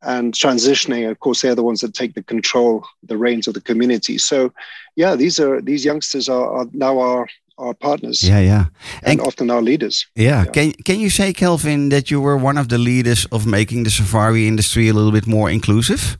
And 0.05 0.35
transitioning, 0.35 1.09
of 1.09 1.21
course, 1.21 1.43
they're 1.43 1.55
the 1.55 1.63
ones 1.63 1.81
that 1.81 1.95
take 1.95 2.15
the 2.15 2.25
control, 2.25 2.85
the 3.05 3.17
reins 3.17 3.47
of 3.47 3.55
the 3.55 3.61
community. 3.61 4.19
So, 4.19 4.53
yeah, 4.97 5.15
these 5.15 5.39
are 5.39 5.61
these 5.61 5.85
youngsters 5.85 6.29
are, 6.29 6.51
are 6.51 6.67
now 6.73 6.99
our 6.99 7.29
our 7.59 7.75
partners 7.75 8.23
Yeah, 8.23 8.41
yeah, 8.41 8.65
and 9.03 9.19
And- 9.19 9.21
often 9.21 9.51
our 9.51 9.63
leaders. 9.63 10.07
yeah. 10.17 10.45
Yeah. 10.45 10.53
Can 10.53 10.73
can 10.85 11.01
you 11.01 11.11
say, 11.11 11.33
Kelvin, 11.33 11.89
that 11.91 12.11
you 12.11 12.21
were 12.23 12.37
one 12.37 12.61
of 12.61 12.67
the 12.69 12.79
leaders 12.79 13.27
of 13.31 13.45
making 13.47 13.85
the 13.85 13.91
safari 13.91 14.47
industry 14.47 14.89
a 14.89 14.93
little 14.95 15.13
bit 15.13 15.27
more 15.27 15.53
inclusive, 15.53 16.19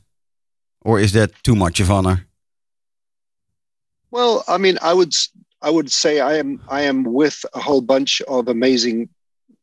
or 0.85 0.99
is 0.99 1.11
that 1.11 1.31
too 1.43 1.55
much 1.55 1.79
of 1.79 1.89
honor? 1.89 2.27
Well, 4.11 4.43
I 4.47 4.57
mean, 4.57 4.77
I 4.81 4.93
would 4.93 5.13
I 5.61 5.69
would 5.69 5.91
say 5.91 6.19
I 6.19 6.37
am 6.39 6.59
I 6.69 6.81
am 6.87 7.03
with 7.03 7.45
a 7.53 7.59
whole 7.59 7.81
bunch 7.81 8.21
of 8.27 8.47
amazing 8.47 9.09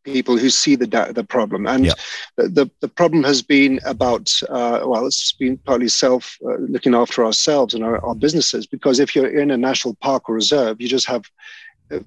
people 0.05 0.37
who 0.37 0.51
see 0.51 0.77
the 0.77 0.87
the 1.15 1.25
problem, 1.25 1.67
and 1.67 1.85
Yeah. 1.87 1.95
the, 2.37 2.71
the 2.81 2.89
problem 2.89 3.23
has 3.25 3.43
been 3.43 3.81
about 3.85 4.31
uh, 4.49 4.81
well, 4.85 5.07
it's 5.07 5.33
been 5.33 5.59
partly 5.65 5.89
self 5.89 6.37
uh, 6.45 6.57
looking 6.69 6.95
after 6.95 7.25
ourselves 7.25 7.75
and 7.75 7.85
our, 7.85 8.03
our 8.05 8.15
businesses 8.15 8.67
because 8.67 8.99
if 9.01 9.15
you're 9.15 9.41
in 9.41 9.51
a 9.51 9.57
national 9.57 9.95
park 10.01 10.29
or 10.29 10.35
reserve, 10.35 10.81
you 10.81 10.89
just 10.89 11.07
have, 11.07 11.25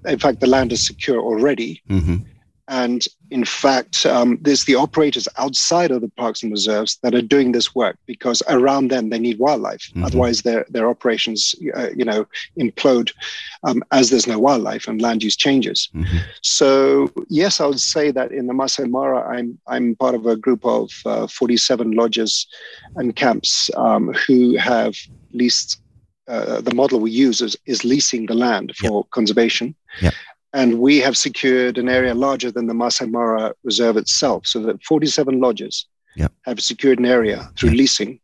in 0.06 0.20
fact, 0.20 0.40
the 0.40 0.48
land 0.48 0.72
is 0.72 0.86
secure 0.86 1.20
already. 1.22 1.82
hmm 1.88 2.18
And 2.70 3.05
in 3.29 3.43
fact, 3.43 4.05
um, 4.05 4.38
there's 4.41 4.63
the 4.63 4.75
operators 4.75 5.27
outside 5.38 5.91
of 5.91 6.01
the 6.01 6.10
parks 6.10 6.43
and 6.43 6.51
reserves 6.51 6.98
that 7.03 7.13
are 7.13 7.22
doing 7.22 7.51
this 7.51 7.75
work 7.75 7.98
because 8.05 8.41
around 8.48 8.89
them 8.89 9.10
they 9.10 9.20
need 9.20 9.38
wildlife. 9.38 9.89
Mhm. 9.93 10.05
Otherwise, 10.05 10.43
their 10.43 10.65
their 10.70 10.88
operations, 10.89 11.55
uh, 11.75 11.89
you 11.96 12.05
know, 12.05 12.25
implode 12.58 13.12
um, 13.65 13.84
as 13.91 14.10
there's 14.10 14.27
no 14.27 14.39
wildlife 14.39 14.88
and 14.88 15.01
land 15.01 15.24
use 15.24 15.36
changes. 15.36 15.89
hmm 15.91 16.03
So 16.41 17.12
yes, 17.29 17.60
I 17.60 17.65
would 17.65 17.82
say 17.82 18.12
that 18.12 18.32
in 18.32 18.48
the 18.48 18.53
Masai 18.53 18.86
Mara, 18.88 19.22
I'm 19.27 19.60
I'm 19.67 19.96
part 19.96 20.15
of 20.15 20.25
a 20.25 20.38
group 20.38 20.63
of 20.65 20.91
uh, 21.05 21.27
47 21.27 21.91
lodges 21.91 22.48
and 22.96 23.15
camps 23.15 23.70
um, 23.75 24.13
who 24.27 24.58
have 24.58 24.96
leased. 25.34 25.79
Uh, 26.25 26.62
the 26.62 26.74
model 26.74 27.01
we 27.01 27.12
use 27.12 27.41
is, 27.41 27.58
is 27.65 27.84
leasing 27.84 28.27
the 28.27 28.34
land 28.34 28.74
for 28.77 29.03
conservation. 29.12 29.75
Yep. 30.01 30.13
And 30.53 30.79
we 30.79 30.98
have 31.00 31.17
secured 31.17 31.77
an 31.77 31.89
area 31.89 32.13
larger 32.13 32.51
than 32.51 32.67
the 32.67 32.74
Masai 32.75 33.07
Mara 33.07 33.53
Reserve 33.63 33.98
itself, 33.98 34.45
so 34.45 34.60
that 34.63 34.83
47 34.83 35.39
lodges 35.39 35.88
Yep. 36.15 36.31
have 36.43 36.60
secured 36.62 37.00
an 37.00 37.05
area 37.05 37.50
through 37.57 37.69
Yep. 37.72 37.77
leasing, 37.79 38.19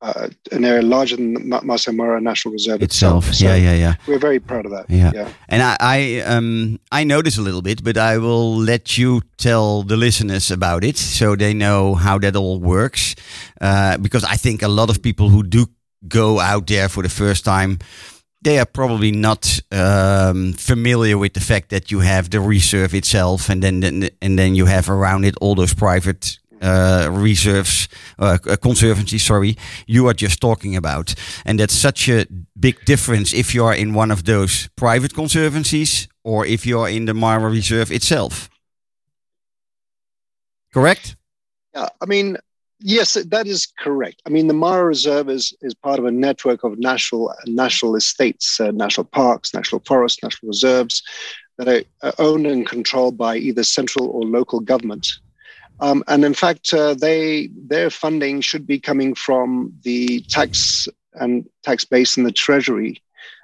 uh, 0.00 0.26
an 0.50 0.64
area 0.64 0.82
larger 0.82 1.14
than 1.14 1.34
the 1.34 1.40
Ma- 1.40 1.60
Masai 1.62 1.92
Mara 1.94 2.20
National 2.20 2.52
Reserve 2.52 2.82
Itself. 2.82 3.28
itself. 3.28 3.34
So 3.36 3.44
yeah, 3.44 3.54
yeah, 3.54 3.74
yeah. 3.84 3.94
We're 4.08 4.18
very 4.18 4.40
proud 4.40 4.66
of 4.66 4.72
that. 4.72 4.86
Yeah. 4.88 5.12
yeah. 5.14 5.28
And 5.48 5.62
I, 5.62 5.76
I, 5.78 6.20
um, 6.26 6.80
I 6.90 7.04
know 7.04 7.22
this 7.22 7.38
a 7.38 7.42
little 7.42 7.62
bit, 7.62 7.84
but 7.84 7.96
I 7.96 8.18
will 8.18 8.56
let 8.56 8.98
you 8.98 9.20
tell 9.38 9.84
the 9.84 9.96
listeners 9.96 10.50
about 10.50 10.82
it 10.82 10.98
so 10.98 11.36
they 11.36 11.54
know 11.54 11.94
how 11.94 12.18
that 12.18 12.34
all 12.34 12.58
works. 12.58 13.14
Uh, 13.60 13.98
because 13.98 14.24
I 14.24 14.34
think 14.36 14.62
a 14.62 14.68
lot 14.68 14.90
of 14.90 15.00
people 15.00 15.28
who 15.28 15.44
do 15.44 15.66
go 16.08 16.40
out 16.40 16.66
there 16.66 16.88
for 16.88 17.04
the 17.04 17.08
first 17.08 17.44
time 17.44 17.78
they 18.42 18.58
are 18.58 18.66
probably 18.66 19.12
not 19.12 19.60
um, 19.70 20.52
familiar 20.52 21.16
with 21.16 21.32
the 21.34 21.40
fact 21.40 21.70
that 21.70 21.90
you 21.90 22.00
have 22.00 22.30
the 22.30 22.40
reserve 22.40 22.94
itself, 22.94 23.48
and 23.48 23.62
then, 23.62 24.10
and 24.20 24.38
then 24.38 24.54
you 24.54 24.66
have 24.66 24.90
around 24.90 25.24
it 25.24 25.34
all 25.40 25.54
those 25.54 25.74
private 25.74 26.38
uh, 26.60 27.08
reserves, 27.10 27.88
uh, 28.18 28.38
conservancies. 28.60 29.24
Sorry, 29.24 29.56
you 29.86 30.08
are 30.08 30.14
just 30.14 30.40
talking 30.40 30.76
about, 30.76 31.14
and 31.44 31.58
that's 31.58 31.74
such 31.74 32.08
a 32.08 32.26
big 32.58 32.84
difference 32.84 33.32
if 33.32 33.54
you 33.54 33.64
are 33.64 33.74
in 33.74 33.94
one 33.94 34.10
of 34.10 34.24
those 34.24 34.68
private 34.76 35.14
conservancies 35.14 36.08
or 36.24 36.46
if 36.46 36.66
you 36.66 36.80
are 36.80 36.88
in 36.88 37.06
the 37.06 37.14
Mara 37.14 37.50
Reserve 37.50 37.90
itself. 37.90 38.48
Correct? 40.72 41.16
Yeah, 41.74 41.88
I 42.00 42.06
mean, 42.06 42.38
yes, 42.82 43.14
that 43.14 43.46
is 43.46 43.66
correct. 43.78 44.22
I 44.26 44.30
mean, 44.30 44.46
the 44.46 44.54
Mara 44.54 44.84
Reserve 44.84 45.28
is, 45.28 45.54
is 45.62 45.74
part 45.74 45.98
of 45.98 46.04
a 46.04 46.10
network 46.10 46.64
of 46.64 46.78
national 46.78 47.34
national 47.46 47.96
estates, 47.96 48.60
uh, 48.60 48.70
national 48.72 49.04
parks, 49.04 49.54
national 49.54 49.82
forests, 49.86 50.22
national 50.22 50.48
reserves 50.48 51.02
that 51.58 51.86
are, 52.02 52.12
owned 52.18 52.46
and 52.46 52.66
controlled 52.66 53.16
by 53.16 53.36
either 53.36 53.62
central 53.62 54.08
or 54.08 54.22
local 54.24 54.60
government. 54.60 55.06
Um, 55.80 56.04
and 56.08 56.24
in 56.24 56.34
fact, 56.34 56.72
uh, 56.72 56.94
they 56.94 57.50
their 57.56 57.90
funding 57.90 58.40
should 58.40 58.66
be 58.66 58.78
coming 58.78 59.14
from 59.14 59.72
the 59.82 60.20
tax 60.28 60.88
and 61.14 61.48
tax 61.62 61.84
base 61.84 62.16
in 62.16 62.24
the 62.24 62.32
treasury 62.32 63.02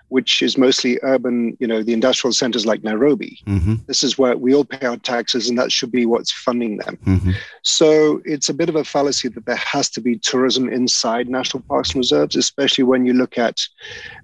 which 0.08 0.42
is 0.42 0.56
mostly 0.56 0.98
urban, 1.02 1.56
you 1.60 1.66
know, 1.66 1.82
the 1.82 1.92
industrial 1.92 2.32
centers 2.32 2.66
like 2.66 2.82
Nairobi. 2.82 3.38
Mm-hmm. 3.46 3.74
This 3.86 4.02
is 4.02 4.18
where 4.18 4.36
we 4.36 4.54
all 4.54 4.64
pay 4.64 4.86
our 4.86 4.96
taxes, 4.96 5.48
and 5.48 5.58
that 5.58 5.70
should 5.70 5.92
be 5.92 6.06
what's 6.06 6.32
funding 6.32 6.78
them. 6.78 6.98
Mm-hmm. 7.04 7.30
So 7.62 8.22
it's 8.24 8.48
a 8.48 8.54
bit 8.54 8.68
of 8.68 8.76
a 8.76 8.84
fallacy 8.84 9.28
that 9.28 9.46
there 9.46 9.56
has 9.56 9.90
to 9.90 10.00
be 10.00 10.18
tourism 10.18 10.68
inside 10.68 11.28
national 11.28 11.62
parks 11.64 11.90
and 11.90 11.98
reserves, 11.98 12.36
especially 12.36 12.84
when 12.84 13.04
you 13.04 13.12
look 13.12 13.38
at 13.38 13.60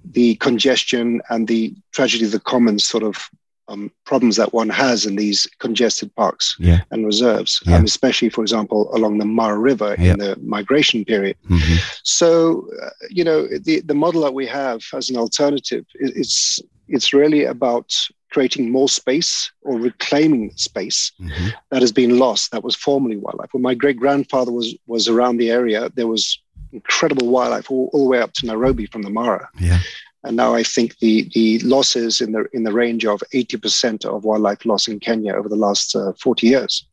the 0.04 0.36
congestion 0.36 1.20
and 1.28 1.48
the 1.48 1.74
tragedy 1.92 2.24
of 2.24 2.32
the 2.32 2.40
commons 2.40 2.84
sort 2.84 3.02
of 3.02 3.30
um, 3.68 3.90
problems 4.04 4.36
that 4.36 4.52
one 4.52 4.68
has 4.68 5.06
in 5.06 5.16
these 5.16 5.46
congested 5.58 6.14
parks 6.16 6.56
Yeah. 6.58 6.80
and 6.90 7.06
reserves, 7.06 7.60
Yeah. 7.66 7.76
um, 7.76 7.84
especially, 7.84 8.28
for 8.28 8.42
example, 8.42 8.90
along 8.94 9.18
the 9.18 9.24
Mara 9.24 9.58
River 9.58 9.96
Yeah. 9.98 10.12
in 10.12 10.18
the 10.18 10.36
migration 10.42 11.04
period. 11.04 11.36
Mm-hmm. 11.48 11.76
So, 12.02 12.68
uh, 12.82 12.90
you 13.10 13.24
know, 13.24 13.46
the, 13.46 13.80
the 13.80 13.94
model 13.94 14.20
that 14.22 14.34
we 14.34 14.46
have 14.46 14.82
as 14.92 15.08
an 15.10 15.16
alternative, 15.16 15.84
i- 16.04 16.12
it's, 16.14 16.60
it's 16.88 17.12
really 17.14 17.44
about 17.44 17.92
creating 18.30 18.70
more 18.70 18.88
space 18.88 19.50
or 19.62 19.78
reclaiming 19.78 20.50
space 20.56 21.12
Mm-hmm. 21.20 21.48
that 21.70 21.80
has 21.80 21.92
been 21.92 22.18
lost 22.18 22.50
that 22.50 22.64
was 22.64 22.74
formerly 22.76 23.16
wildlife. 23.16 23.48
When 23.52 23.62
my 23.62 23.74
great 23.74 23.96
grandfather 23.96 24.52
was, 24.52 24.74
was 24.86 25.08
around 25.08 25.38
the 25.38 25.50
area, 25.50 25.88
there 25.94 26.08
was 26.08 26.38
incredible 26.72 27.28
wildlife 27.28 27.70
all, 27.70 27.88
all 27.92 28.02
the 28.04 28.10
way 28.10 28.20
up 28.20 28.32
to 28.34 28.46
Nairobi 28.46 28.86
from 28.86 29.02
the 29.02 29.10
Mara. 29.10 29.48
Yeah. 29.60 29.78
And 30.24 30.36
now 30.36 30.54
I 30.54 30.62
think 30.62 30.98
the, 30.98 31.28
the 31.34 31.58
losses 31.60 32.20
in 32.20 32.32
the 32.32 32.46
in 32.52 32.64
the 32.64 32.72
range 32.72 33.04
of 33.04 33.22
80% 33.32 34.04
of 34.06 34.24
wildlife 34.24 34.64
loss 34.64 34.88
in 34.88 34.98
Kenya 34.98 35.34
over 35.34 35.48
the 35.48 35.56
last 35.56 35.94
uh, 35.94 36.12
40 36.14 36.46
years. 36.46 36.86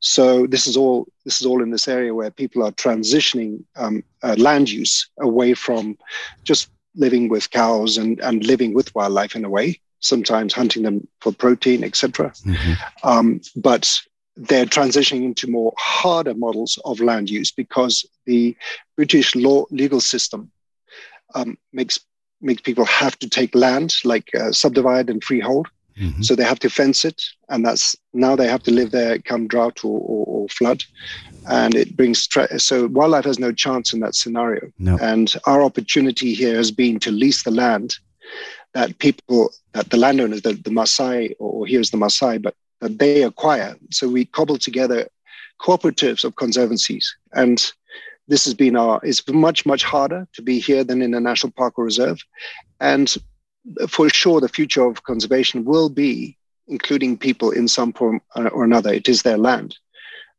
So 0.00 0.46
this 0.46 0.66
is 0.66 0.76
all 0.76 1.06
this 1.24 1.40
is 1.40 1.46
all 1.46 1.62
in 1.62 1.70
this 1.70 1.86
area 1.86 2.14
where 2.14 2.30
people 2.30 2.64
are 2.64 2.72
transitioning 2.72 3.62
um, 3.76 4.02
uh, 4.22 4.34
land 4.36 4.70
use 4.70 5.08
away 5.20 5.54
from 5.54 5.96
just 6.42 6.70
living 6.96 7.28
with 7.28 7.50
cows 7.50 7.96
and, 7.96 8.20
and 8.20 8.44
living 8.44 8.74
with 8.74 8.94
wildlife 8.94 9.34
in 9.34 9.44
a 9.44 9.48
way, 9.48 9.80
sometimes 10.00 10.52
hunting 10.52 10.82
them 10.82 11.06
for 11.20 11.32
protein, 11.32 11.84
etc. 11.84 12.30
Mm-hmm. 12.30 12.72
Um, 13.08 13.40
but 13.56 13.96
they're 14.36 14.66
transitioning 14.66 15.24
into 15.24 15.50
more 15.50 15.72
harder 15.78 16.34
models 16.34 16.78
of 16.84 17.00
land 17.00 17.30
use 17.30 17.52
because 17.52 18.04
the 18.26 18.56
British 18.96 19.34
law 19.36 19.66
legal 19.70 20.00
system 20.00 20.50
um, 21.34 21.56
makes 21.72 22.00
makes 22.42 22.62
people 22.62 22.84
have 22.84 23.18
to 23.20 23.28
take 23.28 23.54
land 23.54 23.94
like 24.04 24.30
uh, 24.34 24.52
subdivide 24.52 25.10
and 25.10 25.22
freehold. 25.22 25.68
Mm-hmm. 25.98 26.22
So 26.22 26.34
they 26.34 26.44
have 26.44 26.58
to 26.60 26.70
fence 26.70 27.04
it, 27.04 27.22
and 27.50 27.64
that's 27.66 27.94
now 28.14 28.34
they 28.34 28.48
have 28.48 28.62
to 28.62 28.70
live 28.70 28.92
there 28.92 29.18
come 29.18 29.46
drought 29.46 29.84
or, 29.84 30.00
or, 30.00 30.24
or 30.26 30.48
flood, 30.48 30.82
and 31.50 31.74
it 31.74 31.96
brings 31.96 32.26
stre- 32.26 32.60
so 32.60 32.86
wildlife 32.86 33.26
has 33.26 33.38
no 33.38 33.52
chance 33.52 33.92
in 33.92 34.00
that 34.00 34.14
scenario. 34.14 34.72
No. 34.78 34.96
And 35.02 35.32
our 35.46 35.62
opportunity 35.62 36.32
here 36.32 36.56
has 36.56 36.70
been 36.70 36.98
to 37.00 37.10
lease 37.10 37.42
the 37.42 37.50
land 37.50 37.98
that 38.72 38.98
people, 38.98 39.52
that 39.74 39.90
the 39.90 39.98
landowners, 39.98 40.40
the, 40.40 40.54
the 40.54 40.70
Maasai, 40.70 41.34
or 41.38 41.66
here's 41.66 41.90
the 41.90 41.98
Maasai, 41.98 42.40
but 42.40 42.54
that 42.80 42.98
they 42.98 43.22
acquire. 43.22 43.76
So 43.90 44.08
we 44.08 44.24
cobble 44.24 44.56
together 44.56 45.08
cooperatives 45.60 46.24
of 46.24 46.36
conservancies. 46.36 47.14
And 47.32 47.72
this 48.28 48.44
has 48.44 48.54
been 48.54 48.76
our, 48.76 49.00
it's 49.02 49.26
much, 49.28 49.66
much 49.66 49.84
harder 49.84 50.26
to 50.34 50.42
be 50.42 50.58
here 50.58 50.84
than 50.84 51.02
in 51.02 51.14
a 51.14 51.20
national 51.20 51.52
park 51.52 51.78
or 51.78 51.84
reserve. 51.84 52.22
And 52.80 53.14
for 53.88 54.08
sure, 54.08 54.40
the 54.40 54.48
future 54.48 54.84
of 54.84 55.04
conservation 55.04 55.64
will 55.64 55.88
be 55.88 56.36
including 56.68 57.18
people 57.18 57.50
in 57.50 57.68
some 57.68 57.92
form 57.92 58.20
or 58.34 58.64
another. 58.64 58.92
It 58.92 59.08
is 59.08 59.22
their 59.22 59.38
land. 59.38 59.76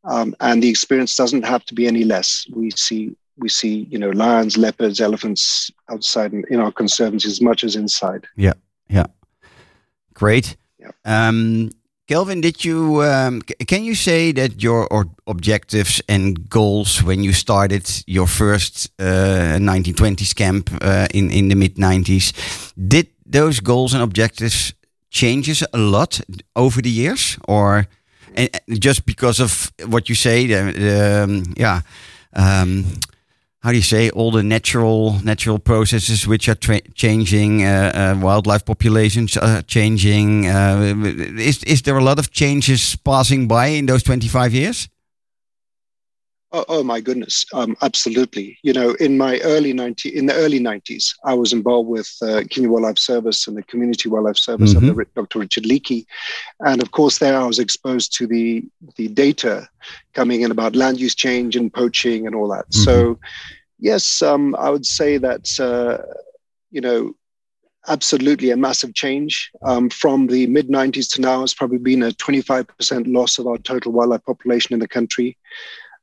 Um, 0.06 0.36
and 0.40 0.62
the 0.62 0.70
experience 0.70 1.16
doesn't 1.16 1.44
have 1.46 1.64
to 1.66 1.74
be 1.74 1.88
any 1.88 2.04
less. 2.04 2.46
We 2.54 2.72
see 2.72 3.16
we 3.38 3.50
see 3.50 3.88
you 3.90 3.98
know 3.98 4.10
lions, 4.12 4.58
leopards, 4.58 5.00
elephants 5.00 5.72
outside 5.90 6.34
in, 6.34 6.60
our 6.60 6.72
conservancies 6.72 7.32
as 7.32 7.42
much 7.42 7.64
as 7.64 7.76
inside. 7.76 8.26
Yeah, 8.36 8.54
yeah, 8.90 9.08
great. 10.14 10.58
Yeah. 10.78 10.92
Um, 11.06 11.72
Kelvin, 12.08 12.42
did 12.42 12.66
you 12.66 13.02
um, 13.02 13.42
can 13.42 13.84
you 13.86 13.96
say 13.96 14.34
that 14.34 14.62
your 14.62 14.88
objectives 15.26 16.02
and 16.10 16.50
goals 16.50 17.02
when 17.02 17.24
you 17.24 17.32
started 17.32 17.90
your 18.06 18.28
first 18.28 18.92
uh, 19.00 19.58
1920s 19.58 20.36
camp 20.36 20.70
uh, 20.82 21.08
in 21.14 21.32
in 21.32 21.48
the 21.48 21.56
mid 21.56 21.76
90s 21.76 22.34
did 22.76 23.08
those 23.26 23.62
goals 23.62 23.94
and 23.94 24.04
objectives 24.04 24.74
changes 25.10 25.64
a 25.74 25.78
lot 25.78 26.22
over 26.56 26.82
the 26.82 26.90
years? 26.90 27.38
Or 27.48 27.88
just 28.80 29.06
because 29.06 29.40
of 29.40 29.72
what 29.86 30.10
you 30.10 30.16
say 30.16 30.54
um, 30.54 31.44
yeah 31.56 31.82
um, 32.36 32.86
how 33.64 33.72
do 33.72 33.78
you 33.78 33.84
say 33.84 34.10
all 34.10 34.32
the 34.32 34.44
natural 34.44 35.20
natural 35.24 35.58
processes 35.58 36.28
which 36.28 36.50
are 36.50 36.56
changing 36.96 37.64
uh, 37.64 38.16
uh, 38.16 38.20
wildlife 38.22 38.66
populations 38.66 39.38
are 39.38 39.62
changing 39.62 40.48
uh, 40.48 40.94
is 41.38 41.64
is 41.64 41.82
there 41.84 41.98
a 41.98 42.04
lot 42.04 42.20
of 42.20 42.30
changes 42.32 42.96
passing 42.98 43.48
by 43.48 43.68
in 43.68 43.86
those 43.86 44.04
25 44.04 44.54
years 44.54 44.90
Oh, 46.56 46.66
oh 46.70 46.84
my 46.84 47.02
goodness, 47.02 47.46
um, 47.54 47.76
absolutely. 47.82 48.60
You 48.62 48.74
know, 48.74 48.92
in 49.00 49.18
my 49.18 49.40
early 49.40 49.74
90, 49.74 50.10
in 50.10 50.28
the 50.28 50.36
early 50.36 50.60
90s, 50.60 51.12
I 51.26 51.34
was 51.34 51.52
involved 51.52 51.90
with 51.90 52.16
uh, 52.22 52.44
Kenya 52.50 52.70
Wildlife 52.70 53.00
Service 53.00 53.48
and 53.48 53.58
the 53.58 53.64
Community 53.64 54.08
Wildlife 54.08 54.38
Service 54.38 54.74
Mhm. 54.74 54.78
under 54.78 55.08
Dr. 55.16 55.40
Richard 55.40 55.64
Leakey, 55.64 56.06
and 56.60 56.82
of 56.84 56.92
course, 56.92 57.18
there 57.18 57.38
I 57.38 57.46
was 57.46 57.58
exposed 57.60 58.16
to 58.18 58.28
the 58.28 58.64
the 58.98 59.08
data 59.08 59.68
coming 60.14 60.42
in 60.42 60.52
about 60.52 60.76
land 60.76 61.00
use 61.00 61.16
change 61.16 61.56
and 61.56 61.74
poaching 61.74 62.28
and 62.28 62.36
all 62.36 62.48
that. 62.50 62.66
So, 62.72 63.18
yes, 63.80 64.22
um, 64.22 64.56
I 64.56 64.70
would 64.70 64.86
say 64.86 65.18
that 65.18 65.46
uh, 65.60 65.98
you 66.72 66.82
know. 66.82 67.14
Absolutely, 67.90 68.50
a 68.50 68.56
massive 68.56 68.94
change 68.94 69.52
um, 69.66 69.90
from 69.90 70.28
the 70.28 70.48
mid 70.48 70.70
90s 70.70 71.10
to 71.10 71.22
now. 71.22 71.44
It's 71.44 71.54
probably 71.54 71.80
been 71.80 72.02
a 72.02 72.14
25% 72.14 73.08
loss 73.08 73.38
of 73.38 73.46
our 73.46 73.58
total 73.58 73.92
wildlife 73.92 74.24
population 74.24 74.74
in 74.74 74.80
the 74.80 74.88
country 74.88 75.36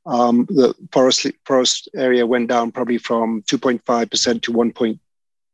um, 0.05 0.45
the 0.49 0.73
forest 0.91 1.27
forest 1.45 1.89
area 1.95 2.25
went 2.25 2.47
down 2.49 2.71
probably 2.71 2.97
from 2.97 3.43
2.5% 3.43 4.41
to 4.41 4.51
1.3% 4.51 4.97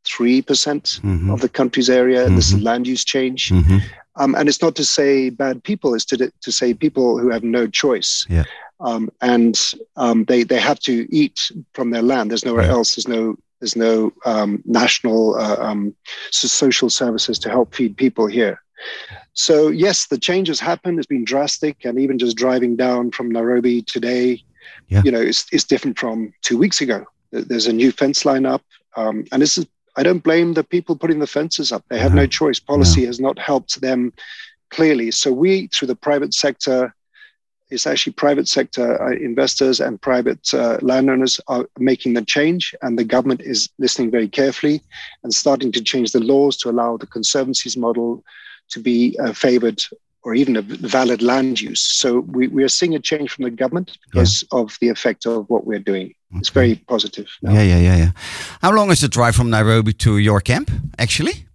Mhm. 0.06 1.34
of 1.34 1.42
the 1.42 1.50
country's 1.50 1.90
area. 1.90 2.26
And 2.26 2.38
this 2.38 2.50
is 2.54 2.60
Mhm. 2.60 2.64
land 2.64 2.88
use 2.88 3.04
change. 3.04 3.50
Mhm. 3.50 3.82
Um, 4.16 4.36
and 4.36 4.50
it's 4.50 4.62
not 4.62 4.76
to 4.76 4.86
say 4.86 5.30
bad 5.30 5.64
people, 5.64 5.94
it's 5.94 6.06
to, 6.06 6.32
to 6.42 6.52
say 6.52 6.74
people 6.74 7.20
who 7.20 7.30
have 7.30 7.44
no 7.44 7.68
choice. 7.68 8.26
Yeah. 8.30 8.46
Um, 8.80 9.10
and 9.22 9.60
um, 9.96 10.26
they, 10.26 10.44
they 10.44 10.60
have 10.60 10.80
to 10.82 11.08
eat 11.14 11.40
from 11.74 11.92
their 11.92 12.02
land. 12.02 12.32
There's 12.32 12.46
nowhere 12.46 12.66
Yeah. 12.66 12.72
else. 12.74 12.96
There's 12.96 13.08
no 13.08 13.36
there's 13.60 13.76
no 13.76 14.14
um, 14.24 14.62
national 14.66 15.34
uh, 15.36 15.58
um, 15.60 15.96
so- 16.30 16.48
social 16.48 16.92
services 16.92 17.40
to 17.40 17.50
help 17.50 17.74
feed 17.74 17.98
people 17.98 18.28
here. 18.28 18.62
So 19.34 19.70
yes, 19.70 20.08
the 20.08 20.18
change 20.18 20.48
has 20.48 20.60
happened. 20.60 20.98
It's 21.00 21.08
been 21.08 21.26
drastic, 21.26 21.86
and 21.86 22.00
even 22.00 22.18
just 22.18 22.38
driving 22.38 22.76
down 22.76 23.12
from 23.12 23.30
Nairobi 23.32 23.82
today, 23.82 24.44
Yeah. 24.90 25.02
you 25.06 25.12
know, 25.12 25.22
it's, 25.22 25.46
it's 25.52 25.64
different 25.64 25.98
from 26.00 26.34
two 26.42 26.58
weeks 26.58 26.82
ago. 26.82 27.06
There's 27.32 27.68
a 27.68 27.74
new 27.74 27.92
fence 27.92 28.26
line 28.26 28.46
up, 28.46 28.64
um, 28.96 29.26
and 29.32 29.42
this 29.42 29.58
is 29.58 29.66
I 30.00 30.04
don't 30.04 30.24
blame 30.24 30.54
the 30.54 30.64
people 30.64 30.96
putting 30.96 31.20
the 31.20 31.26
fences 31.28 31.72
up. 31.72 31.84
They 31.90 31.98
have 31.98 32.14
No. 32.14 32.22
no 32.22 32.28
choice. 32.28 32.60
Policy 32.60 33.06
has 33.06 33.20
not 33.20 33.40
helped 33.40 33.82
them 33.82 34.14
clearly. 34.70 35.10
So 35.10 35.32
we, 35.32 35.68
through 35.68 35.88
the 35.88 35.96
private 35.96 36.34
sector, 36.36 36.94
it's 37.70 37.88
actually 37.88 38.14
private 38.14 38.48
sector 38.48 39.02
uh, 39.02 39.16
investors 39.16 39.80
and 39.82 40.00
private 40.00 40.54
uh, 40.54 40.78
landowners 40.82 41.42
are 41.48 41.66
making 41.80 42.14
the 42.14 42.22
change, 42.24 42.76
and 42.84 42.98
the 42.98 43.04
government 43.04 43.42
is 43.42 43.70
listening 43.80 44.12
very 44.12 44.28
carefully 44.28 44.82
and 45.24 45.34
starting 45.34 45.72
to 45.74 45.82
change 45.82 46.12
the 46.12 46.20
laws 46.22 46.56
to 46.58 46.70
allow 46.70 46.96
the 46.98 47.08
conservancies 47.08 47.76
model 47.76 48.24
to 48.70 48.80
be 48.80 49.18
uh, 49.20 49.34
favored 49.34 49.82
or 50.24 50.36
even 50.36 50.58
a 50.58 50.62
valid 50.62 51.22
land 51.22 51.62
use. 51.62 51.82
So 51.82 52.20
we, 52.20 52.50
we 52.50 52.64
are 52.64 52.70
seeing 52.70 52.96
a 52.96 53.00
change 53.00 53.32
from 53.32 53.46
the 53.46 53.52
government 53.52 53.98
because 54.12 54.44
of 54.52 54.78
the 54.82 54.90
effect 54.90 55.26
of 55.26 55.50
what 55.50 55.66
we're 55.66 55.80
doing. 55.80 56.14
it's 56.36 56.50
very 56.50 56.76
positive. 56.88 57.28
now. 57.42 57.54
Yeah, 57.54 57.62
yeah, 57.62 57.80
yeah, 57.80 57.98
yeah. 57.98 58.12
How 58.62 58.74
long 58.74 58.92
is 58.92 59.00
the 59.00 59.08
drive 59.08 59.36
from 59.36 59.50
Nairobi 59.50 59.94
to 59.94 60.18
your 60.18 60.42
camp, 60.42 60.70
actually? 61.00 61.47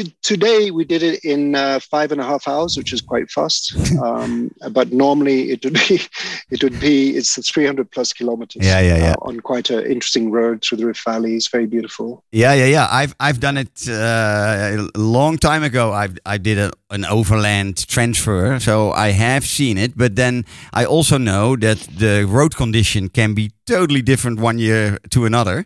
To, 0.00 0.10
today 0.22 0.70
we 0.70 0.84
did 0.84 1.02
it 1.02 1.22
in 1.24 1.54
uh, 1.54 1.78
five 1.78 2.10
and 2.10 2.20
a 2.20 2.24
half 2.24 2.48
hours, 2.48 2.74
which 2.76 2.92
is 2.92 3.00
quite 3.00 3.30
fast. 3.30 3.76
Um, 4.00 4.50
but 4.70 4.92
normally 4.92 5.50
it 5.50 5.62
would 5.64 5.74
be, 5.74 6.00
it 6.50 6.62
would 6.62 6.80
be, 6.80 7.16
it's 7.16 7.36
300 7.50 7.90
plus 7.90 8.14
kilometers. 8.14 8.64
Yeah, 8.64 8.80
yeah, 8.80 8.96
yeah. 8.96 9.12
uh, 9.12 9.28
on 9.28 9.40
quite 9.40 9.68
an 9.68 9.84
interesting 9.84 10.30
road 10.30 10.62
through 10.62 10.78
the 10.78 10.86
Rift 10.86 11.04
Valley. 11.04 11.34
It's 11.34 11.48
very 11.48 11.66
beautiful. 11.66 12.24
Yeah, 12.32 12.54
yeah, 12.54 12.66
yeah. 12.66 12.88
I've 12.90 13.14
I've 13.20 13.40
done 13.40 13.58
it 13.58 13.88
uh, 13.88 14.88
a 14.94 14.98
long 14.98 15.36
time 15.36 15.62
ago. 15.62 15.92
I 15.92 16.08
I 16.24 16.38
did 16.38 16.56
a, 16.58 16.70
an 16.90 17.04
overland 17.04 17.86
transfer, 17.88 18.58
so 18.60 18.92
I 18.92 19.10
have 19.10 19.44
seen 19.44 19.76
it. 19.76 19.96
But 19.96 20.16
then 20.16 20.44
I 20.72 20.84
also 20.86 21.18
know 21.18 21.56
that 21.56 21.78
the 21.98 22.24
road 22.24 22.56
condition 22.56 23.10
can 23.10 23.34
be 23.34 23.50
totally 23.70 24.02
different 24.02 24.40
one 24.40 24.58
year 24.58 24.98
to 25.10 25.24
another. 25.24 25.64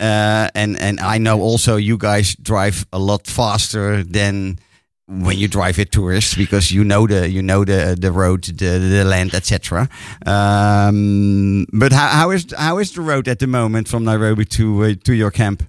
Uh, 0.00 0.48
and 0.54 0.76
and 0.80 1.00
I 1.00 1.18
know 1.18 1.40
also 1.40 1.76
you 1.76 1.96
guys 1.96 2.36
drive 2.42 2.86
a 2.92 2.98
lot 2.98 3.26
faster 3.26 4.02
than 4.02 4.58
when 5.08 5.38
you 5.38 5.48
drive 5.48 5.78
it 5.78 5.92
tourists 5.92 6.34
because 6.34 6.72
you 6.72 6.84
know 6.84 7.06
the 7.06 7.28
you 7.28 7.42
know 7.42 7.64
the 7.64 7.96
the 7.98 8.10
road, 8.10 8.44
the 8.44 8.78
the 8.78 9.04
land, 9.04 9.34
etc. 9.34 9.88
Um, 10.26 11.66
but 11.72 11.92
how, 11.92 12.08
how 12.08 12.30
is 12.32 12.46
how 12.58 12.78
is 12.78 12.92
the 12.92 13.00
road 13.00 13.28
at 13.28 13.38
the 13.38 13.46
moment 13.46 13.88
from 13.88 14.04
Nairobi 14.04 14.44
to 14.44 14.84
uh, 14.84 14.94
to 15.04 15.12
your 15.12 15.30
camp? 15.30 15.62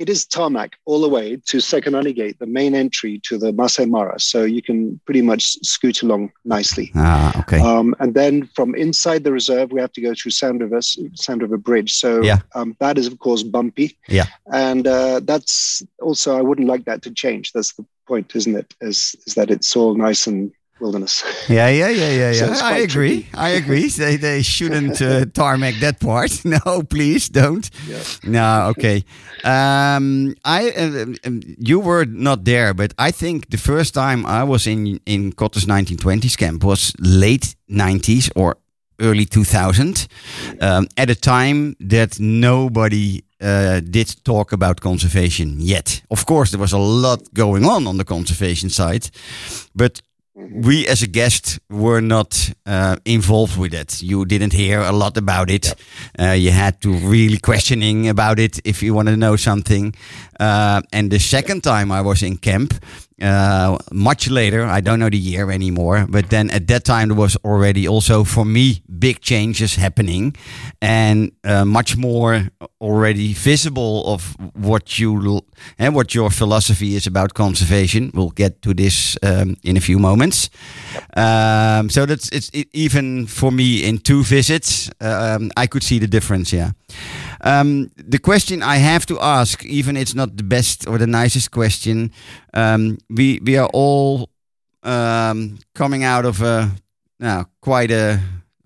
It 0.00 0.08
is 0.08 0.24
tarmac 0.24 0.78
all 0.86 1.02
the 1.02 1.10
way 1.10 1.36
to 1.36 1.58
Sekenani 1.58 2.16
Gate, 2.16 2.38
the 2.38 2.46
main 2.46 2.74
entry 2.74 3.20
to 3.24 3.36
the 3.36 3.52
Masai 3.52 3.84
Mara. 3.84 4.18
So 4.18 4.44
you 4.44 4.62
can 4.62 4.98
pretty 5.04 5.20
much 5.20 5.58
scoot 5.62 6.00
along 6.02 6.32
nicely. 6.46 6.90
Ah, 6.94 7.38
okay. 7.40 7.60
Um, 7.60 7.94
and 8.00 8.14
then 8.14 8.46
from 8.54 8.74
inside 8.74 9.24
the 9.24 9.30
reserve, 9.32 9.72
we 9.72 9.80
have 9.82 9.92
to 9.92 10.00
go 10.00 10.14
through 10.14 10.30
Sand 10.30 10.62
River, 10.62 10.80
Sand 10.80 11.42
River 11.42 11.58
Bridge. 11.58 11.92
So 11.92 12.22
Yeah. 12.22 12.38
um, 12.54 12.74
that 12.80 12.96
is, 12.96 13.06
of 13.06 13.18
course, 13.18 13.42
bumpy. 13.42 13.98
Yeah. 14.08 14.24
And 14.50 14.86
uh, 14.86 15.20
that's 15.22 15.82
also, 16.00 16.38
I 16.38 16.40
wouldn't 16.40 16.66
like 16.66 16.86
that 16.86 17.02
to 17.02 17.10
change. 17.10 17.52
That's 17.52 17.74
the 17.74 17.84
point, 18.08 18.34
isn't 18.34 18.56
it? 18.56 18.74
Is, 18.80 19.14
is 19.26 19.34
that 19.34 19.50
it's 19.50 19.76
all 19.76 19.94
nice 19.94 20.26
and 20.26 20.50
wilderness. 20.80 21.22
Yeah, 21.48 21.68
yeah, 21.68 21.88
yeah, 21.88 22.10
yeah, 22.10 22.30
yeah. 22.32 22.50
it's 22.50 22.62
I 22.62 22.78
agree. 22.78 23.26
I 23.34 23.50
agree. 23.50 23.88
They 24.00 24.16
they 24.16 24.42
shouldn't 24.42 25.00
uh, 25.02 25.26
tarmac 25.32 25.74
that 25.80 26.00
part. 26.00 26.44
No, 26.50 26.82
please 26.82 27.28
don't. 27.28 27.70
Yeah. 27.88 28.02
No, 28.24 28.68
okay. 28.70 29.04
Um, 29.44 30.34
I 30.44 30.70
uh, 30.70 31.06
um, 31.26 31.40
you 31.58 31.80
were 31.80 32.06
not 32.06 32.44
there, 32.44 32.74
but 32.74 32.92
I 32.98 33.12
think 33.12 33.50
the 33.50 33.58
first 33.58 33.94
time 33.94 34.24
I 34.26 34.44
was 34.44 34.66
in 34.66 35.00
in 35.04 35.32
Cottar's 35.32 35.66
1920s 35.66 36.36
camp 36.36 36.64
was 36.64 36.92
late 36.98 37.56
90s 37.68 38.30
or 38.34 38.56
early 39.00 39.24
2000, 39.24 40.06
um, 40.60 40.86
at 40.96 41.10
a 41.10 41.14
time 41.14 41.74
that 41.80 42.20
nobody 42.20 43.22
uh, 43.40 43.80
did 43.80 44.14
talk 44.24 44.52
about 44.52 44.80
conservation 44.80 45.56
yet. 45.58 46.02
Of 46.10 46.26
course, 46.26 46.50
there 46.50 46.60
was 46.60 46.72
a 46.72 46.78
lot 46.78 47.32
going 47.34 47.64
on 47.64 47.86
on 47.86 47.96
the 47.96 48.04
conservation 48.04 48.70
side, 48.70 49.10
but 49.74 50.02
we 50.50 50.86
as 50.86 51.02
a 51.02 51.06
guest 51.06 51.58
were 51.68 52.00
not 52.00 52.52
uh, 52.66 52.96
involved 53.04 53.58
with 53.58 53.74
it. 53.74 54.02
You 54.02 54.24
didn't 54.24 54.52
hear 54.52 54.80
a 54.80 54.92
lot 54.92 55.16
about 55.16 55.50
it. 55.50 55.74
Uh, 56.18 56.32
you 56.32 56.50
had 56.50 56.80
to 56.82 56.92
really 56.92 57.38
questioning 57.38 58.08
about 58.08 58.38
it 58.38 58.60
if 58.64 58.82
you 58.82 58.94
want 58.94 59.08
to 59.08 59.16
know 59.16 59.36
something. 59.36 59.94
Uh, 60.38 60.82
and 60.92 61.10
the 61.10 61.18
second 61.18 61.62
time 61.62 61.92
I 61.92 62.00
was 62.00 62.22
in 62.22 62.36
camp, 62.36 62.74
uh, 63.20 63.78
much 63.92 64.30
later, 64.30 64.64
I 64.64 64.80
don't 64.80 64.98
know 64.98 65.10
the 65.10 65.18
year 65.18 65.50
anymore, 65.50 66.06
but 66.08 66.30
then 66.30 66.50
at 66.50 66.66
that 66.68 66.84
time 66.84 67.08
there 67.08 67.16
was 67.16 67.36
already 67.44 67.86
also 67.86 68.24
for 68.24 68.44
me 68.44 68.82
big 68.98 69.20
changes 69.20 69.76
happening, 69.76 70.34
and 70.80 71.32
uh, 71.44 71.64
much 71.64 71.96
more 71.96 72.48
already 72.80 73.32
visible 73.32 74.02
of 74.06 74.36
what 74.54 74.98
you 74.98 75.42
and 75.78 75.94
what 75.94 76.14
your 76.14 76.30
philosophy 76.30 76.94
is 76.94 77.06
about 77.06 77.34
conservation. 77.34 78.10
We'll 78.14 78.30
get 78.30 78.62
to 78.62 78.74
this 78.74 79.16
um, 79.22 79.56
in 79.62 79.76
a 79.76 79.80
few 79.80 79.98
moments. 79.98 80.50
Um, 81.16 81.90
so 81.90 82.06
that's 82.06 82.28
it's 82.30 82.50
it, 82.52 82.68
even 82.72 83.26
for 83.26 83.52
me 83.52 83.84
in 83.84 83.98
two 83.98 84.22
visits, 84.22 84.90
um, 85.00 85.50
I 85.56 85.66
could 85.66 85.82
see 85.82 85.98
the 85.98 86.08
difference. 86.08 86.52
Yeah. 86.52 86.70
Um, 87.42 87.90
the 87.96 88.18
question 88.18 88.62
I 88.62 88.76
have 88.76 89.06
to 89.06 89.18
ask, 89.20 89.64
even 89.64 89.96
it's 89.96 90.14
not 90.14 90.36
the 90.36 90.42
best 90.42 90.86
or 90.86 90.98
the 90.98 91.06
nicest 91.06 91.50
question, 91.50 92.12
um, 92.54 92.98
we 93.08 93.40
we 93.42 93.56
are 93.56 93.70
all 93.72 94.28
um, 94.82 95.58
coming 95.74 96.04
out 96.04 96.24
of 96.24 96.42
a 96.42 96.70
now 97.18 97.46
quite 97.60 97.90
a 97.90 98.20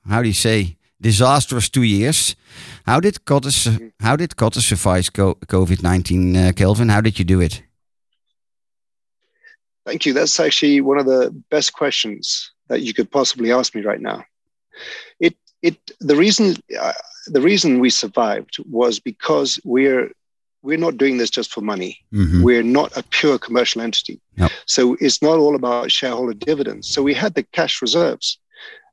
how 0.09 0.23
do 0.23 0.29
you 0.29 0.35
say 0.35 0.77
disastrous 1.01 1.69
two 1.69 1.83
years. 1.83 2.37
How 2.87 3.01
did 3.01 3.25
Cottar 3.25 3.93
how 4.01 4.17
did 4.17 4.37
Cottar 4.37 4.63
survive 4.63 5.13
COVID 5.13 5.83
nineteen, 5.83 6.37
uh, 6.37 6.53
Kelvin? 6.57 6.89
How 6.89 7.01
did 7.01 7.19
you 7.19 7.25
do 7.25 7.41
it? 7.41 7.63
Thank 9.87 10.07
you. 10.07 10.15
That's 10.15 10.41
actually 10.41 10.81
one 10.81 10.99
of 10.99 11.07
the 11.07 11.31
best 11.51 11.75
questions 11.75 12.51
that 12.69 12.81
you 12.81 12.95
could 12.95 13.11
possibly 13.11 13.53
ask 13.53 13.75
me 13.75 13.83
right 13.83 14.01
now. 14.01 14.25
It 15.21 15.37
it 15.63 15.77
the 16.01 16.17
reason 16.17 16.57
uh, 16.81 16.93
the 17.27 17.41
reason 17.41 17.81
we 17.81 17.91
survived 17.91 18.57
was 18.71 19.01
because 19.01 19.61
we're 19.65 20.11
we're 20.63 20.79
not 20.79 20.97
doing 20.97 21.19
this 21.19 21.29
just 21.29 21.53
for 21.53 21.61
money. 21.61 21.99
Mhm. 22.11 22.43
We're 22.43 22.63
not 22.63 22.97
a 22.97 23.03
pure 23.03 23.39
commercial 23.39 23.83
entity. 23.83 24.19
So 24.65 24.97
it's 24.99 25.21
not 25.21 25.37
all 25.39 25.55
about 25.57 25.93
shareholder 25.93 26.33
dividends. 26.33 26.89
So 26.89 27.03
we 27.03 27.13
had 27.13 27.35
the 27.35 27.43
cash 27.43 27.83
reserves 27.83 28.39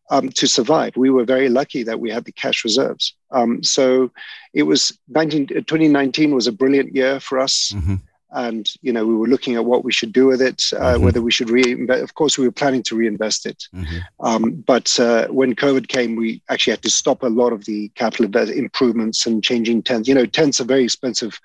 um, 0.10 0.28
to 0.40 0.48
survive. 0.48 0.98
We 0.98 1.10
were 1.10 1.24
very 1.24 1.48
lucky 1.48 1.84
that 1.84 2.02
we 2.02 2.12
had 2.12 2.26
the 2.26 2.34
cash 2.34 2.66
reserves. 2.66 3.16
Um, 3.32 3.64
so 3.64 4.12
it 4.54 4.64
was 4.64 4.92
19, 5.08 5.48
2019 5.48 6.36
was 6.36 6.46
a 6.48 6.52
brilliant 6.52 6.94
year 6.94 7.22
for 7.22 7.40
us 7.40 7.72
Mhm. 7.74 8.02
And 8.34 8.72
you 8.82 8.92
know 8.94 9.06
we 9.06 9.16
were 9.16 9.28
looking 9.28 9.56
at 9.56 9.66
what 9.66 9.84
we 9.84 9.92
should 9.92 10.14
do 10.14 10.26
with 10.28 10.42
it 10.42 10.62
uh, 10.74 10.96
Mhm. 10.96 11.02
whether 11.02 11.22
we 11.22 11.32
should 11.32 11.50
reinvest 11.50 12.04
of 12.04 12.14
course 12.14 12.38
we 12.38 12.46
were 12.46 12.52
planning 12.52 12.84
to 12.84 12.96
reinvest 12.96 13.46
it 13.46 13.64
Mhm. 13.74 14.02
um, 14.22 14.64
but 14.66 15.00
uh, 15.00 15.28
when 15.28 15.56
covid 15.56 15.88
came 15.88 16.16
we 16.16 16.42
actually 16.50 16.72
had 16.72 16.82
to 16.84 16.90
stop 16.90 17.24
a 17.24 17.28
lot 17.28 17.52
of 17.54 17.66
the 17.66 17.90
capital 17.96 18.50
improvements 18.50 19.26
and 19.26 19.44
changing 19.44 19.82
tents 19.84 20.08
you 20.08 20.16
know 20.16 20.26
tents 20.26 20.60
are 20.62 20.66
very 20.66 20.84
expensive 20.84 21.40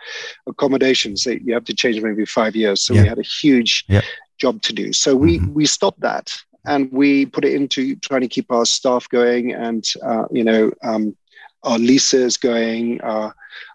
accommodations 0.46 1.24
that 1.24 1.42
you 1.42 1.52
have 1.54 1.64
to 1.64 1.74
change 1.74 1.96
them 2.00 2.10
every 2.10 2.26
five 2.26 2.54
years 2.54 2.82
so 2.82 2.94
Yeah. 2.94 3.02
we 3.02 3.08
had 3.08 3.18
a 3.18 3.22
huge 3.22 3.84
Yeah. 3.88 4.02
job 4.38 4.62
to 4.62 4.72
do 4.72 4.92
so 4.92 5.16
we 5.16 5.38
Mhm. 5.40 5.52
we 5.54 5.66
stopped 5.66 6.00
that 6.00 6.32
and 6.66 6.90
we 6.92 7.26
put 7.26 7.44
it 7.44 7.54
into 7.54 7.96
trying 7.96 8.20
to 8.22 8.28
keep 8.28 8.50
our 8.50 8.66
staff 8.66 9.08
going 9.08 9.52
and 9.52 9.84
uh, 10.02 10.24
you 10.30 10.44
know 10.44 10.70
um, 10.82 11.16
our 11.62 11.78
leases 11.78 12.36
going 12.36 13.00
uh, 13.02 13.30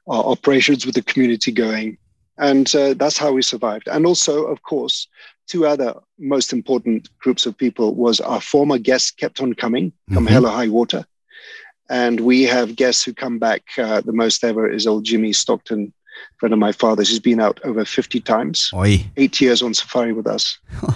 our 0.08 0.24
operations 0.24 0.86
with 0.86 0.95
the 0.95 1.02
community 1.02 1.52
going 1.52 1.97
and 2.41 2.75
uh, 2.75 2.93
that's 2.95 3.17
how 3.17 3.32
we 3.32 3.41
survived. 3.41 3.88
And 3.88 4.06
also, 4.06 4.45
of 4.45 4.62
course, 4.63 5.08
two 5.47 5.65
other 5.65 5.93
most 6.19 6.51
important 6.51 7.10
groups 7.19 7.45
of 7.45 7.58
people 7.58 7.95
was 7.95 8.19
our 8.19 8.41
former 8.41 8.77
guests 8.77 9.12
kept 9.12 9.41
on 9.41 9.54
coming, 9.54 9.93
come 10.13 10.25
Mhm. 10.25 10.30
hell 10.30 10.45
or 10.45 10.51
high 10.51 10.67
water, 10.67 11.06
and 11.89 12.19
we 12.19 12.43
have 12.43 12.75
guests 12.75 13.04
who 13.04 13.13
come 13.13 13.38
back. 13.39 13.63
Uh, 13.77 14.01
the 14.01 14.13
most 14.23 14.43
ever 14.43 14.69
is 14.69 14.86
old 14.88 15.06
Jimmy 15.06 15.34
Stockton, 15.34 15.93
friend 16.38 16.54
of 16.54 16.60
my 16.60 16.71
father's. 16.71 17.10
He's 17.10 17.19
been 17.19 17.41
out 17.41 17.60
over 17.63 17.86
fifty 17.86 18.19
times, 18.19 18.69
Oi. 18.73 19.06
eight 19.17 19.39
years 19.41 19.62
on 19.62 19.73
safari 19.73 20.13
with 20.13 20.27
us. 20.27 20.60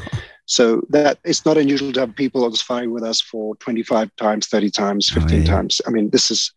So 0.47 0.81
that 0.89 1.17
it's 1.23 1.43
not 1.43 1.57
unusual 1.57 1.91
to 1.93 2.01
have 2.01 2.15
people 2.15 2.45
on 2.45 2.53
safari 2.53 2.87
with 2.87 3.03
us 3.03 3.19
for 3.19 3.55
25 3.55 4.15
times, 4.15 4.45
30 4.45 4.69
times, 4.69 5.09
15 5.09 5.39
yeah. 5.41 5.45
times. 5.47 5.81
I 5.87 5.89
mean, 5.89 6.11
this 6.11 6.29
is 6.29 6.51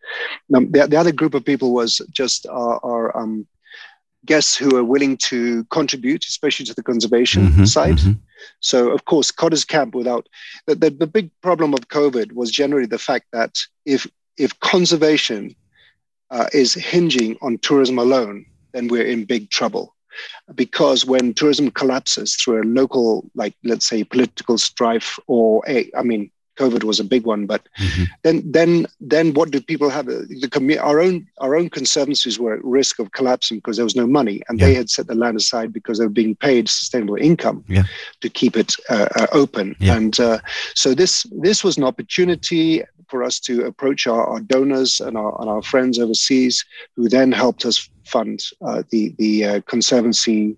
um, 0.54 0.70
the, 0.70 0.86
the 0.86 0.96
other 0.98 1.10
group 1.10 1.32
of 1.32 1.42
people 1.42 1.72
was 1.72 1.98
just 2.10 2.46
our, 2.48 2.78
our 2.84 3.16
um, 3.16 3.46
guests 4.26 4.56
who 4.56 4.76
are 4.76 4.84
willing 4.84 5.16
to 5.16 5.64
contribute, 5.64 6.24
especially 6.26 6.66
to 6.66 6.74
the 6.74 6.82
conservation 6.82 7.48
Mhm, 7.48 7.68
side. 7.68 7.98
mhm. 7.98 8.18
So, 8.60 8.90
of 8.90 9.04
course, 9.04 9.30
Cottar's 9.30 9.64
Camp 9.64 9.94
without 9.94 10.28
the, 10.66 10.74
the, 10.74 10.90
the 10.90 11.06
big 11.06 11.30
problem 11.42 11.74
of 11.74 11.88
COVID 11.88 12.32
was 12.32 12.50
generally 12.50 12.86
the 12.86 12.98
fact 12.98 13.26
that 13.32 13.56
if 13.84 14.06
if 14.36 14.58
conservation 14.60 15.54
uh, 16.30 16.46
is 16.52 16.74
hinging 16.74 17.36
on 17.42 17.58
tourism 17.58 17.98
alone, 17.98 18.44
then 18.72 18.86
we're 18.88 19.06
in 19.06 19.24
big 19.24 19.50
trouble. 19.50 19.94
Because 20.54 21.04
when 21.04 21.34
tourism 21.34 21.70
collapses 21.70 22.34
through 22.36 22.62
a 22.62 22.64
local, 22.64 23.28
like 23.34 23.54
let's 23.64 23.86
say, 23.86 24.04
political 24.04 24.58
strife, 24.58 25.18
or 25.26 25.62
a, 25.68 25.90
I 25.96 26.02
mean, 26.02 26.30
COVID 26.60 26.82
was 26.84 27.00
a 27.00 27.04
big 27.14 27.24
one, 27.26 27.46
but 27.46 27.62
Mhm. 27.78 28.06
then 28.24 28.36
then 28.58 28.70
then 29.12 29.26
what 29.36 29.50
do 29.52 29.60
people 29.60 29.90
have? 29.96 30.06
The 30.06 30.78
our 30.88 30.98
own 31.06 31.14
our 31.44 31.52
own 31.58 31.68
conservancies 31.78 32.38
were 32.38 32.54
at 32.56 32.64
risk 32.78 32.98
of 32.98 33.12
collapsing 33.18 33.58
because 33.58 33.76
there 33.76 33.88
was 33.90 33.96
no 34.02 34.06
money, 34.06 34.42
and 34.48 34.58
they 34.58 34.74
had 34.74 34.90
set 34.90 35.06
the 35.06 35.14
land 35.22 35.36
aside 35.36 35.70
because 35.72 35.96
they 35.98 36.06
were 36.08 36.20
being 36.22 36.36
paid 36.36 36.68
sustainable 36.68 37.16
income 37.30 37.58
Yeah. 37.68 37.84
to 38.22 38.28
keep 38.40 38.56
it 38.56 38.70
uh, 38.94 39.08
uh, 39.20 39.26
open. 39.42 39.66
Yeah. 39.78 39.96
And 39.96 40.14
uh, 40.20 40.38
so 40.74 40.94
this 40.94 41.26
this 41.42 41.64
was 41.64 41.76
an 41.78 41.84
opportunity 41.84 42.82
for 43.10 43.22
us 43.28 43.40
to 43.40 43.52
approach 43.70 44.06
our, 44.06 44.24
our 44.30 44.40
donors 44.40 45.00
and 45.00 45.16
our, 45.16 45.32
and 45.40 45.48
our 45.48 45.62
friends 45.62 45.98
overseas, 45.98 46.64
who 46.96 47.08
then 47.08 47.32
helped 47.32 47.64
us 47.64 47.88
fund 48.04 48.38
uh, 48.68 48.82
the 48.90 49.14
the 49.18 49.32
uh, 49.44 49.60
conservancy. 49.70 50.56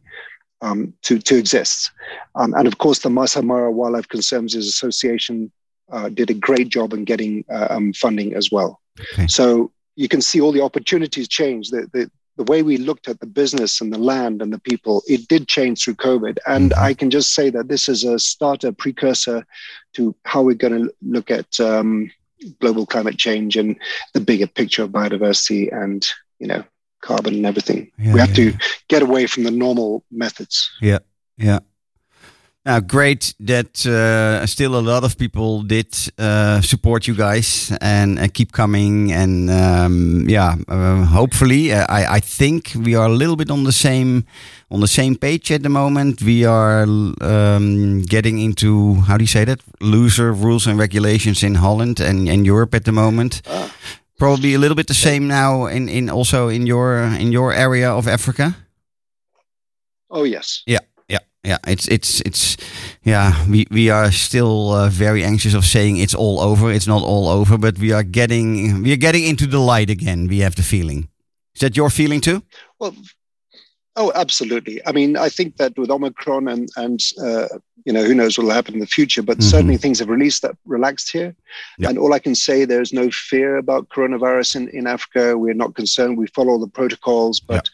Um, 0.62 0.92
to 1.06 1.18
to 1.28 1.34
exist, 1.38 1.90
um, 2.34 2.52
and 2.52 2.66
of 2.68 2.76
course, 2.76 2.98
the 3.00 3.08
Masai 3.08 3.42
Mara 3.42 3.70
Wildlife 3.72 4.08
Conservancies 4.08 4.68
Association 4.68 5.50
uh, 5.90 6.09
did 6.09 6.31
a 6.31 6.35
great 6.35 6.68
job 6.68 6.92
in 6.92 7.05
getting 7.05 7.44
uh, 7.50 7.68
um, 7.70 7.92
funding 7.92 8.35
as 8.35 8.50
well. 8.50 8.81
Okay. 9.12 9.26
So 9.26 9.72
you 9.96 10.09
can 10.09 10.20
see 10.20 10.40
all 10.40 10.53
the 10.53 10.62
opportunities 10.62 11.29
change. 11.29 11.70
The, 11.70 11.88
the, 11.92 12.11
the 12.37 12.44
way 12.44 12.62
we 12.62 12.76
looked 12.79 13.09
at 13.09 13.20
the 13.20 13.26
business 13.26 13.81
and 13.81 13.92
the 13.92 13.98
land 13.98 14.40
and 14.40 14.53
the 14.53 14.61
people, 14.61 15.03
it 15.07 15.29
did 15.29 15.46
change 15.46 15.85
through 15.85 15.96
COVID. 15.96 16.38
And 16.46 16.70
Mhm. 16.70 16.79
I 16.79 16.94
can 16.94 17.11
just 17.11 17.35
say 17.35 17.50
that 17.50 17.68
this 17.68 17.88
is 17.88 18.05
a 18.05 18.18
starter 18.18 18.72
precursor 18.72 19.44
to 19.94 20.14
how 20.24 20.42
we're 20.42 20.55
going 20.55 20.85
to 20.85 20.94
look 21.03 21.31
at 21.31 21.61
um, 21.61 22.11
global 22.61 22.87
climate 22.87 23.18
change 23.18 23.57
and 23.57 23.76
the 24.14 24.20
bigger 24.20 24.46
picture 24.46 24.85
of 24.85 24.90
biodiversity 24.90 25.70
and, 25.72 26.07
you 26.38 26.46
know, 26.46 26.64
carbon 27.03 27.35
and 27.35 27.46
everything. 27.46 27.90
Yeah, 27.98 28.12
we 28.14 28.20
have 28.20 28.38
yeah, 28.38 28.53
to 28.53 28.59
get 28.88 29.03
away 29.03 29.26
from 29.26 29.44
the 29.44 29.50
normal 29.50 30.05
methods. 30.11 30.70
Yeah, 30.81 31.00
yeah. 31.37 31.61
Now, 32.66 32.78
great 32.78 33.32
that 33.40 33.86
uh, 33.86 34.46
still 34.46 34.78
a 34.78 34.82
lot 34.82 35.02
of 35.02 35.16
people 35.16 35.62
did 35.62 35.96
uh, 36.18 36.60
support 36.60 37.06
you 37.06 37.14
guys 37.14 37.72
and, 37.80 38.18
and 38.18 38.34
keep 38.34 38.52
coming. 38.52 39.10
And 39.12 39.48
um, 39.50 40.28
yeah, 40.28 40.56
uh, 40.68 41.06
hopefully, 41.06 41.72
uh, 41.72 41.86
I, 41.88 42.16
I 42.16 42.20
think 42.20 42.72
we 42.76 42.94
are 42.94 43.06
a 43.06 43.12
little 43.12 43.36
bit 43.36 43.50
on 43.50 43.64
the 43.64 43.72
same 43.72 44.26
on 44.70 44.80
the 44.80 44.88
same 44.88 45.16
page 45.16 45.50
at 45.50 45.62
the 45.62 45.70
moment. 45.70 46.20
We 46.20 46.44
are 46.44 46.82
um, 46.82 48.02
getting 48.02 48.38
into 48.38 48.96
how 49.06 49.16
do 49.16 49.22
you 49.22 49.28
say 49.28 49.46
that 49.46 49.60
looser 49.80 50.30
rules 50.30 50.66
and 50.66 50.78
regulations 50.78 51.42
in 51.42 51.54
Holland 51.54 51.98
and, 51.98 52.28
and 52.28 52.44
Europe 52.44 52.74
at 52.74 52.84
the 52.84 52.92
moment. 52.92 53.40
Ah. 53.46 53.74
Probably 54.18 54.52
a 54.52 54.58
little 54.58 54.76
bit 54.76 54.86
the 54.86 54.94
same 54.94 55.26
now 55.26 55.64
in, 55.64 55.88
in 55.88 56.10
also 56.10 56.48
in 56.48 56.66
your 56.66 56.98
in 57.18 57.32
your 57.32 57.54
area 57.54 57.90
of 57.90 58.06
Africa. 58.06 58.54
Oh, 60.10 60.24
yes. 60.24 60.62
yeah 60.66 60.80
yeah 61.44 61.59
it's 61.66 61.88
it's 61.88 62.20
it's 62.26 62.57
yeah 63.03 63.33
we 63.48 63.66
we 63.70 63.90
are 63.90 64.12
still 64.12 64.72
uh, 64.72 64.88
very 64.90 65.24
anxious 65.24 65.55
of 65.55 65.64
saying 65.64 65.96
it's 65.96 66.14
all 66.14 66.38
over 66.38 66.70
it's 66.70 66.87
not 66.87 67.03
all 67.03 67.29
over 67.29 67.57
but 67.59 67.79
we 67.79 67.92
are 67.92 68.03
getting 68.05 68.83
we 68.83 68.92
are 68.92 69.00
getting 69.00 69.24
into 69.24 69.46
the 69.46 69.59
light 69.59 69.90
again 69.90 70.29
we 70.29 70.40
have 70.42 70.55
the 70.55 70.62
feeling 70.62 71.09
is 71.55 71.61
that 71.61 71.76
your 71.76 71.90
feeling 71.90 72.20
too 72.20 72.42
Well, 72.79 72.94
oh, 73.96 74.12
absolutely. 74.14 74.81
I 74.87 74.92
mean, 74.92 75.16
I 75.16 75.29
think 75.29 75.57
that 75.57 75.76
with 75.76 75.90
Omicron 75.90 76.48
and 76.48 76.68
and 76.76 77.00
uh, 77.22 77.48
you 77.87 77.92
know 77.92 78.05
who 78.05 78.14
knows 78.14 78.37
what 78.38 78.44
will 78.44 78.55
happen 78.55 78.74
in 78.74 78.81
the 78.81 78.87
future, 78.98 79.22
but 79.22 79.38
Mhm. 79.38 79.50
certainly 79.50 79.79
things 79.79 79.98
have 80.00 80.09
released 80.12 80.42
that 80.42 80.57
relaxed 80.64 81.12
here. 81.12 81.35
Yeah. 81.79 81.88
And 81.88 81.98
all 81.98 82.12
I 82.14 82.18
can 82.20 82.35
say, 82.35 82.64
there's 82.64 82.92
no 82.92 83.11
fear 83.11 83.57
about 83.57 83.88
coronavirus 83.88 84.57
in 84.57 84.68
in 84.79 84.87
Africa. 84.87 85.37
We're 85.37 85.62
not 85.64 85.74
concerned. 85.74 86.18
We 86.18 86.26
follow 86.38 86.59
the 86.59 86.72
protocols, 86.81 87.40
but 87.40 87.68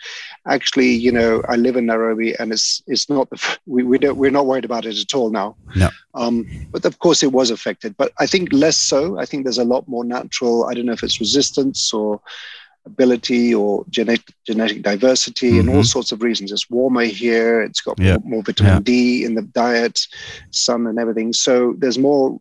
actually, 0.49 0.91
you 0.91 1.13
know, 1.13 1.43
I 1.49 1.57
live 1.57 1.77
in 1.77 1.87
Nairobi, 1.87 2.35
and 2.39 2.53
it's 2.53 2.83
it's 2.87 3.09
not 3.09 3.29
the 3.31 3.59
we 3.67 3.83
we 3.83 3.99
don't 3.99 4.17
we're 4.17 4.31
not 4.31 4.47
worried 4.47 4.65
about 4.65 4.87
it 4.87 4.99
at 4.99 5.15
all 5.15 5.31
now. 5.31 5.57
No. 5.75 5.91
Um, 6.15 6.47
but 6.73 6.85
of 6.85 6.99
course, 6.99 7.23
it 7.23 7.33
was 7.33 7.51
affected. 7.51 7.97
But 7.97 8.13
I 8.19 8.27
think 8.27 8.53
less 8.53 8.77
so. 8.77 9.19
I 9.19 9.27
think 9.27 9.45
there's 9.45 9.59
a 9.59 9.65
lot 9.65 9.87
more 9.89 10.05
natural. 10.05 10.65
I 10.67 10.75
don't 10.75 10.87
know 10.87 10.93
if 10.93 11.03
it's 11.03 11.21
resistance 11.21 11.93
or 11.93 12.21
ability 12.87 13.53
or 13.53 13.85
genetic 13.91 14.33
genetic 14.47 14.83
diversity 14.83 15.59
and 15.59 15.69
all 15.69 15.83
Mhm. 15.83 15.87
sorts 15.87 16.13
of 16.13 16.23
reasons. 16.23 16.53
It's 16.53 16.71
warmer 16.71 17.05
here. 17.05 17.61
It's 17.61 17.81
got 17.81 17.99
Yeah. 17.99 18.19
more, 18.19 18.31
more 18.37 18.43
vitamin 18.45 18.73
Yeah. 18.75 18.81
D 18.81 19.25
in 19.25 19.35
the 19.35 19.43
diet, 19.43 19.99
sun 20.53 20.87
and 20.87 20.99
everything. 20.99 21.33
So 21.33 21.75
there's 21.79 21.99
more 21.99 22.41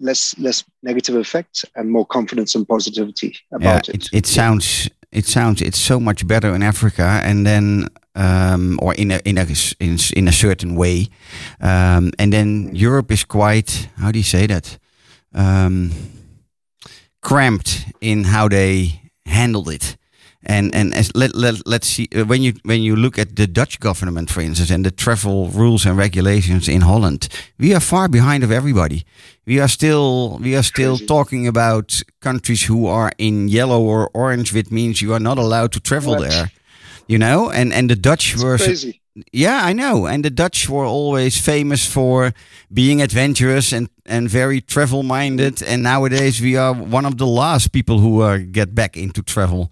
less 0.00 0.36
less 0.38 0.64
negative 0.82 1.14
effects 1.16 1.64
and 1.76 1.90
more 1.90 2.06
confidence 2.06 2.54
and 2.56 2.66
positivity 2.66 3.36
yeah 3.52 3.56
about 3.56 3.88
it, 3.88 3.94
it. 3.94 4.08
it 4.12 4.26
sounds 4.26 4.88
it 5.12 5.26
sounds 5.26 5.62
it's 5.62 5.78
so 5.78 6.00
much 6.00 6.26
better 6.26 6.54
in 6.54 6.62
africa 6.62 7.20
and 7.24 7.46
then 7.46 7.86
um, 8.14 8.78
or 8.82 8.94
in 8.94 9.10
a 9.10 9.20
in 9.24 9.38
a 9.38 9.46
in, 9.80 9.96
in 10.16 10.28
a 10.28 10.32
certain 10.32 10.74
way 10.74 11.08
um, 11.60 12.10
and 12.18 12.32
then 12.32 12.70
europe 12.74 13.10
is 13.10 13.24
quite 13.24 13.88
how 13.96 14.10
do 14.10 14.18
you 14.18 14.24
say 14.24 14.46
that 14.46 14.78
um, 15.34 15.90
cramped 17.22 17.86
in 18.00 18.24
how 18.24 18.48
they 18.48 19.00
handled 19.26 19.68
it. 19.68 19.96
And 20.44 20.74
and 20.74 20.92
as 20.94 21.10
let, 21.14 21.34
let 21.34 21.54
let's 21.66 21.86
see 21.86 22.08
uh, 22.16 22.24
when 22.24 22.42
you 22.42 22.52
when 22.64 22.82
you 22.82 22.96
look 22.96 23.18
at 23.18 23.36
the 23.36 23.46
Dutch 23.46 23.78
government, 23.78 24.30
for 24.30 24.40
instance, 24.42 24.72
and 24.74 24.84
the 24.84 24.90
travel 24.90 25.48
rules 25.48 25.86
and 25.86 25.96
regulations 25.96 26.68
in 26.68 26.80
Holland, 26.80 27.28
we 27.58 27.74
are 27.74 27.80
far 27.80 28.08
behind 28.08 28.42
of 28.44 28.50
everybody. 28.50 29.04
We 29.46 29.60
are 29.60 29.68
still 29.68 30.38
we 30.42 30.56
are 30.56 30.62
still 30.64 30.96
Crazy. 30.96 31.06
talking 31.06 31.46
about 31.46 32.02
countries 32.20 32.62
who 32.68 32.86
are 32.88 33.12
in 33.18 33.48
yellow 33.48 33.80
or 33.82 34.10
orange, 34.14 34.52
which 34.52 34.70
means 34.70 35.00
you 35.00 35.12
are 35.14 35.20
not 35.20 35.38
allowed 35.38 35.70
to 35.72 35.80
travel 35.80 36.14
What? 36.14 36.30
there. 36.30 36.50
You 37.06 37.18
know, 37.18 37.50
and 37.50 37.72
and 37.72 37.88
the 37.88 37.96
Dutch 37.96 38.34
It's 38.34 38.42
were 38.42 38.56
crazy. 38.58 39.00
Yeah, 39.32 39.60
I 39.62 39.72
know. 39.72 40.06
And 40.06 40.24
the 40.24 40.30
Dutch 40.30 40.68
were 40.68 40.84
always 40.84 41.36
famous 41.38 41.86
for 41.86 42.32
being 42.72 43.02
adventurous 43.02 43.72
and, 43.72 43.88
and 44.06 44.28
very 44.28 44.60
travel 44.60 45.02
minded. 45.02 45.62
And 45.62 45.82
nowadays 45.82 46.40
we 46.40 46.56
are 46.56 46.72
one 46.72 47.04
of 47.04 47.18
the 47.18 47.26
last 47.26 47.72
people 47.72 47.98
who 47.98 48.22
uh, 48.22 48.38
get 48.50 48.74
back 48.74 48.96
into 48.96 49.22
travel. 49.22 49.70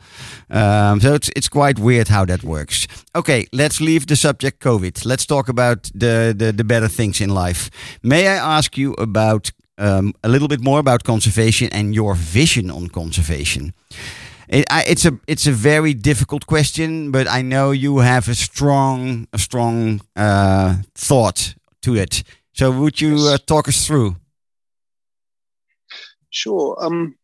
Um, 0.51 1.01
so 1.01 1.15
it's, 1.15 1.31
it's 1.35 1.49
quite 1.49 1.79
weird 1.79 2.09
how 2.09 2.25
that 2.27 2.43
works. 2.43 2.87
Okay, 3.15 3.47
let's 3.53 3.81
leave 3.81 4.07
the 4.07 4.17
subject 4.17 4.63
COVID. 4.63 5.05
Let's 5.07 5.25
talk 5.25 5.49
about 5.49 5.91
the, 5.95 6.35
the, 6.37 6.53
the 6.53 6.65
better 6.65 6.89
things 6.89 7.21
in 7.21 7.31
life. 7.31 7.71
May 8.03 8.29
I 8.29 8.35
ask 8.35 8.77
you 8.77 8.93
about 8.95 9.53
um, 9.79 10.13
a 10.23 10.29
little 10.29 10.49
bit 10.49 10.61
more 10.61 10.79
about 10.79 11.05
conservation 11.05 11.71
and 11.73 11.95
your 11.95 12.15
vision 12.15 12.71
on 12.71 12.89
conservation? 12.89 13.73
It, 14.51 14.65
I, 14.69 14.83
it's 14.89 15.05
a 15.07 15.13
it's 15.29 15.47
a 15.47 15.53
very 15.53 15.95
difficult 15.95 16.45
question, 16.47 17.13
but 17.13 17.29
I 17.29 17.41
know 17.43 17.71
you 17.71 17.99
have 17.99 18.29
a 18.29 18.35
strong 18.35 19.29
a 19.33 19.39
strong 19.39 20.01
uh, 20.17 20.75
thought 20.97 21.55
to 21.83 21.95
it. 21.95 22.25
So 22.53 22.71
would 22.73 23.01
you 23.01 23.15
uh, 23.29 23.39
talk 23.47 23.69
us 23.69 23.87
through? 23.87 24.17
Sure. 26.31 26.77
Um, 26.81 27.15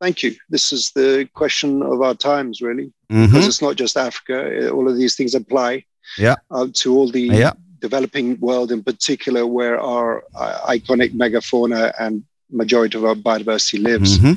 thank 0.00 0.22
you. 0.22 0.34
This 0.48 0.72
is 0.72 0.90
the 0.94 1.28
question 1.34 1.82
of 1.82 2.02
our 2.02 2.14
times, 2.14 2.60
really, 2.60 2.92
Mhm. 3.10 3.26
because 3.26 3.46
it's 3.46 3.62
not 3.62 3.76
just 3.76 3.96
Africa. 3.96 4.66
Uh, 4.66 4.70
All 4.70 4.88
of 4.88 4.96
these 4.96 5.14
things 5.16 5.34
apply 5.34 5.84
Yeah. 6.18 6.36
uh, 6.50 6.66
to 6.82 6.94
all 6.96 7.10
the 7.10 7.22
Yeah. 7.22 7.52
developing 7.80 8.38
world, 8.40 8.70
in 8.72 8.82
particular, 8.82 9.46
where 9.46 9.80
our 9.80 10.24
uh, 10.34 10.66
iconic 10.68 11.12
megafauna 11.14 11.92
and 11.98 12.22
majority 12.50 12.98
of 12.98 13.04
our 13.04 13.14
biodiversity 13.14 13.80
lives. 13.82 14.18
Mhm. 14.18 14.36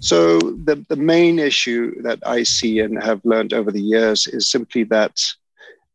So 0.00 0.38
the, 0.38 0.84
the 0.88 0.96
main 0.96 1.38
issue 1.38 2.00
that 2.02 2.20
I 2.24 2.44
see 2.44 2.80
and 2.80 3.02
have 3.02 3.20
learned 3.24 3.52
over 3.52 3.70
the 3.70 3.80
years 3.80 4.26
is 4.26 4.50
simply 4.50 4.84
that 4.84 5.20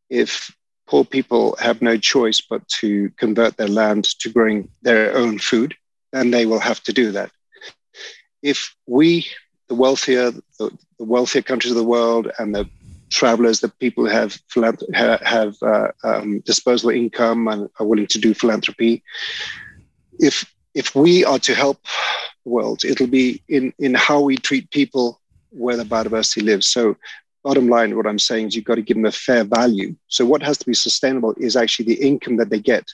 if 0.10 0.54
poor 0.88 1.06
people 1.06 1.56
have 1.60 1.82
no 1.82 1.98
choice 1.98 2.42
but 2.42 2.68
to 2.68 3.10
convert 3.18 3.58
their 3.58 3.68
land 3.70 4.04
to 4.20 4.30
growing 4.30 4.70
their 4.82 5.16
own 5.16 5.40
food, 5.40 5.74
then 6.12 6.32
they 6.32 6.46
will 6.46 6.60
have 6.60 6.82
to 6.84 6.94
do 6.94 7.12
that. 7.14 7.32
If 8.42 8.76
we, 8.86 9.26
the 9.70 9.76
wealthier, 9.76 10.32
the, 10.60 10.78
wealthier 11.00 11.42
countries 11.42 11.72
of 11.72 11.78
the 11.78 11.84
world, 11.84 12.30
and 12.38 12.54
the 12.54 12.70
travelers, 13.10 13.62
the 13.62 13.70
people 13.70 14.06
who 14.06 14.12
have 14.12 14.38
have 15.24 15.56
uh, 15.62 15.88
um, 16.04 16.42
disposable 16.42 16.92
income 16.92 17.48
and 17.48 17.70
are 17.80 17.86
willing 17.86 18.08
to 18.08 18.20
do 18.20 18.34
philanthropy, 18.34 19.02
if 20.20 20.46
if 20.74 20.94
we 20.94 21.24
are 21.24 21.40
to 21.40 21.56
help 21.56 21.80
world, 22.46 22.84
it'll 22.86 23.08
be 23.08 23.42
in 23.48 23.74
in 23.80 23.94
how 23.94 24.22
we 24.22 24.38
treat 24.38 24.70
people 24.72 25.20
where 25.50 25.78
the 25.78 25.84
biodiversity 25.84 26.44
lives. 26.44 26.72
So, 26.72 26.98
bottom 27.44 27.68
line, 27.68 27.96
what 27.96 28.08
I'm 28.08 28.20
saying 28.20 28.48
is 28.48 28.56
you've 28.56 28.66
got 28.66 28.76
to 28.76 28.82
give 28.82 28.98
them 28.98 29.06
a 29.06 29.12
fair 29.12 29.44
value. 29.44 29.96
So, 30.08 30.26
what 30.26 30.44
has 30.44 30.58
to 30.60 30.66
be 30.66 30.74
sustainable 30.74 31.34
is 31.38 31.56
actually 31.56 31.86
the 31.86 32.02
income 32.08 32.38
that 32.38 32.50
they 32.50 32.60
get 32.60 32.86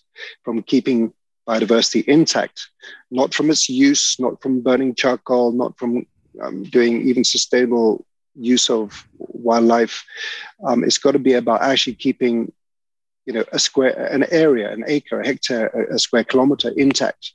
from 0.43 0.63
keeping 0.63 1.13
biodiversity 1.47 2.03
intact, 2.05 2.69
not 3.09 3.33
from 3.33 3.49
its 3.49 3.69
use, 3.69 4.19
not 4.19 4.41
from 4.41 4.61
burning 4.61 4.93
charcoal, 4.93 5.51
not 5.51 5.77
from 5.77 6.05
um, 6.41 6.63
doing 6.63 7.07
even 7.07 7.23
sustainable 7.23 8.05
use 8.35 8.69
of 8.69 9.07
wildlife. 9.17 10.05
Um, 10.65 10.83
it's 10.83 10.97
got 10.97 11.11
to 11.11 11.19
be 11.19 11.33
about 11.33 11.61
actually 11.61 11.95
keeping, 11.95 12.51
you 13.25 13.33
know, 13.33 13.43
a 13.51 13.59
square, 13.59 14.07
an 14.11 14.25
area, 14.31 14.71
an 14.71 14.83
acre, 14.87 15.21
a 15.21 15.25
hectare, 15.25 15.67
a, 15.67 15.95
a 15.95 15.99
square 15.99 16.23
kilometer 16.23 16.71
intact. 16.77 17.33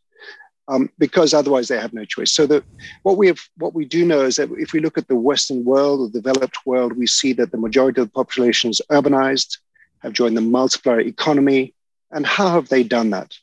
Um, 0.67 0.89
because 0.99 1.35
otherwise 1.35 1.69
they 1.69 1.79
have 1.79 1.93
no 1.93 2.05
choice. 2.05 2.33
So 2.33 2.47
that 2.47 2.65
what 3.03 3.19
we 3.19 3.27
have, 3.27 3.41
what 3.59 3.75
we 3.75 3.85
do 3.85 4.05
know 4.05 4.23
is 4.23 4.37
that 4.37 4.49
if 4.53 4.73
we 4.73 4.81
look 4.81 4.97
at 4.97 5.09
the 5.09 5.17
Western 5.17 5.65
world, 5.65 6.13
the 6.13 6.21
developed 6.21 6.59
world, 6.65 6.97
we 6.97 7.07
see 7.07 7.33
that 7.35 7.51
the 7.53 7.59
majority 7.59 8.01
of 8.01 8.07
the 8.09 8.13
population 8.13 8.71
is 8.71 8.81
urbanized, 8.91 9.59
have 10.03 10.13
joined 10.15 10.37
the 10.37 10.41
multiplier 10.41 11.01
economy, 11.01 11.75
and 12.11 12.27
how 12.27 12.49
have 12.49 12.69
they 12.69 12.83
done 12.83 13.11
that? 13.11 13.35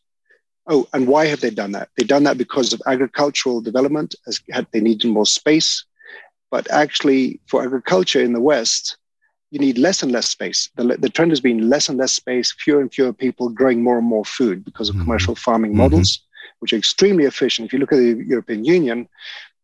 Oh, 0.67 0.87
and 0.93 1.07
why 1.07 1.25
have 1.27 1.41
they 1.41 1.49
done 1.51 1.73
that? 1.73 1.89
They've 1.97 2.07
done 2.07 2.23
that 2.23 2.37
because 2.37 2.73
of 2.73 2.81
agricultural 2.87 3.61
development, 3.61 4.15
as 4.27 4.39
had 4.49 4.67
they 4.71 4.79
needed 4.79 5.09
more 5.09 5.25
space. 5.25 5.85
But 6.49 6.69
actually, 6.71 7.39
for 7.47 7.63
agriculture 7.63 8.21
in 8.21 8.33
the 8.33 8.41
West, 8.41 8.97
you 9.51 9.59
need 9.59 9.77
less 9.77 10.01
and 10.01 10.11
less 10.11 10.27
space. 10.29 10.69
The, 10.75 10.97
the 10.97 11.09
trend 11.09 11.31
has 11.31 11.41
been 11.41 11.69
less 11.69 11.89
and 11.89 11.97
less 11.97 12.13
space, 12.13 12.51
fewer 12.51 12.81
and 12.81 12.91
fewer 12.91 13.13
people 13.13 13.49
growing 13.49 13.83
more 13.83 13.97
and 13.97 14.07
more 14.07 14.25
food 14.25 14.63
because 14.65 14.89
of 14.89 14.95
Mhm. 14.95 15.03
commercial 15.03 15.35
farming 15.35 15.73
Mhm. 15.73 15.77
models, 15.77 16.19
which 16.61 16.73
are 16.73 16.77
extremely 16.77 17.25
efficient. 17.25 17.65
If 17.67 17.73
you 17.73 17.79
look 17.79 17.91
at 17.91 17.97
the 17.97 18.23
European 18.27 18.63
Union, 18.63 19.07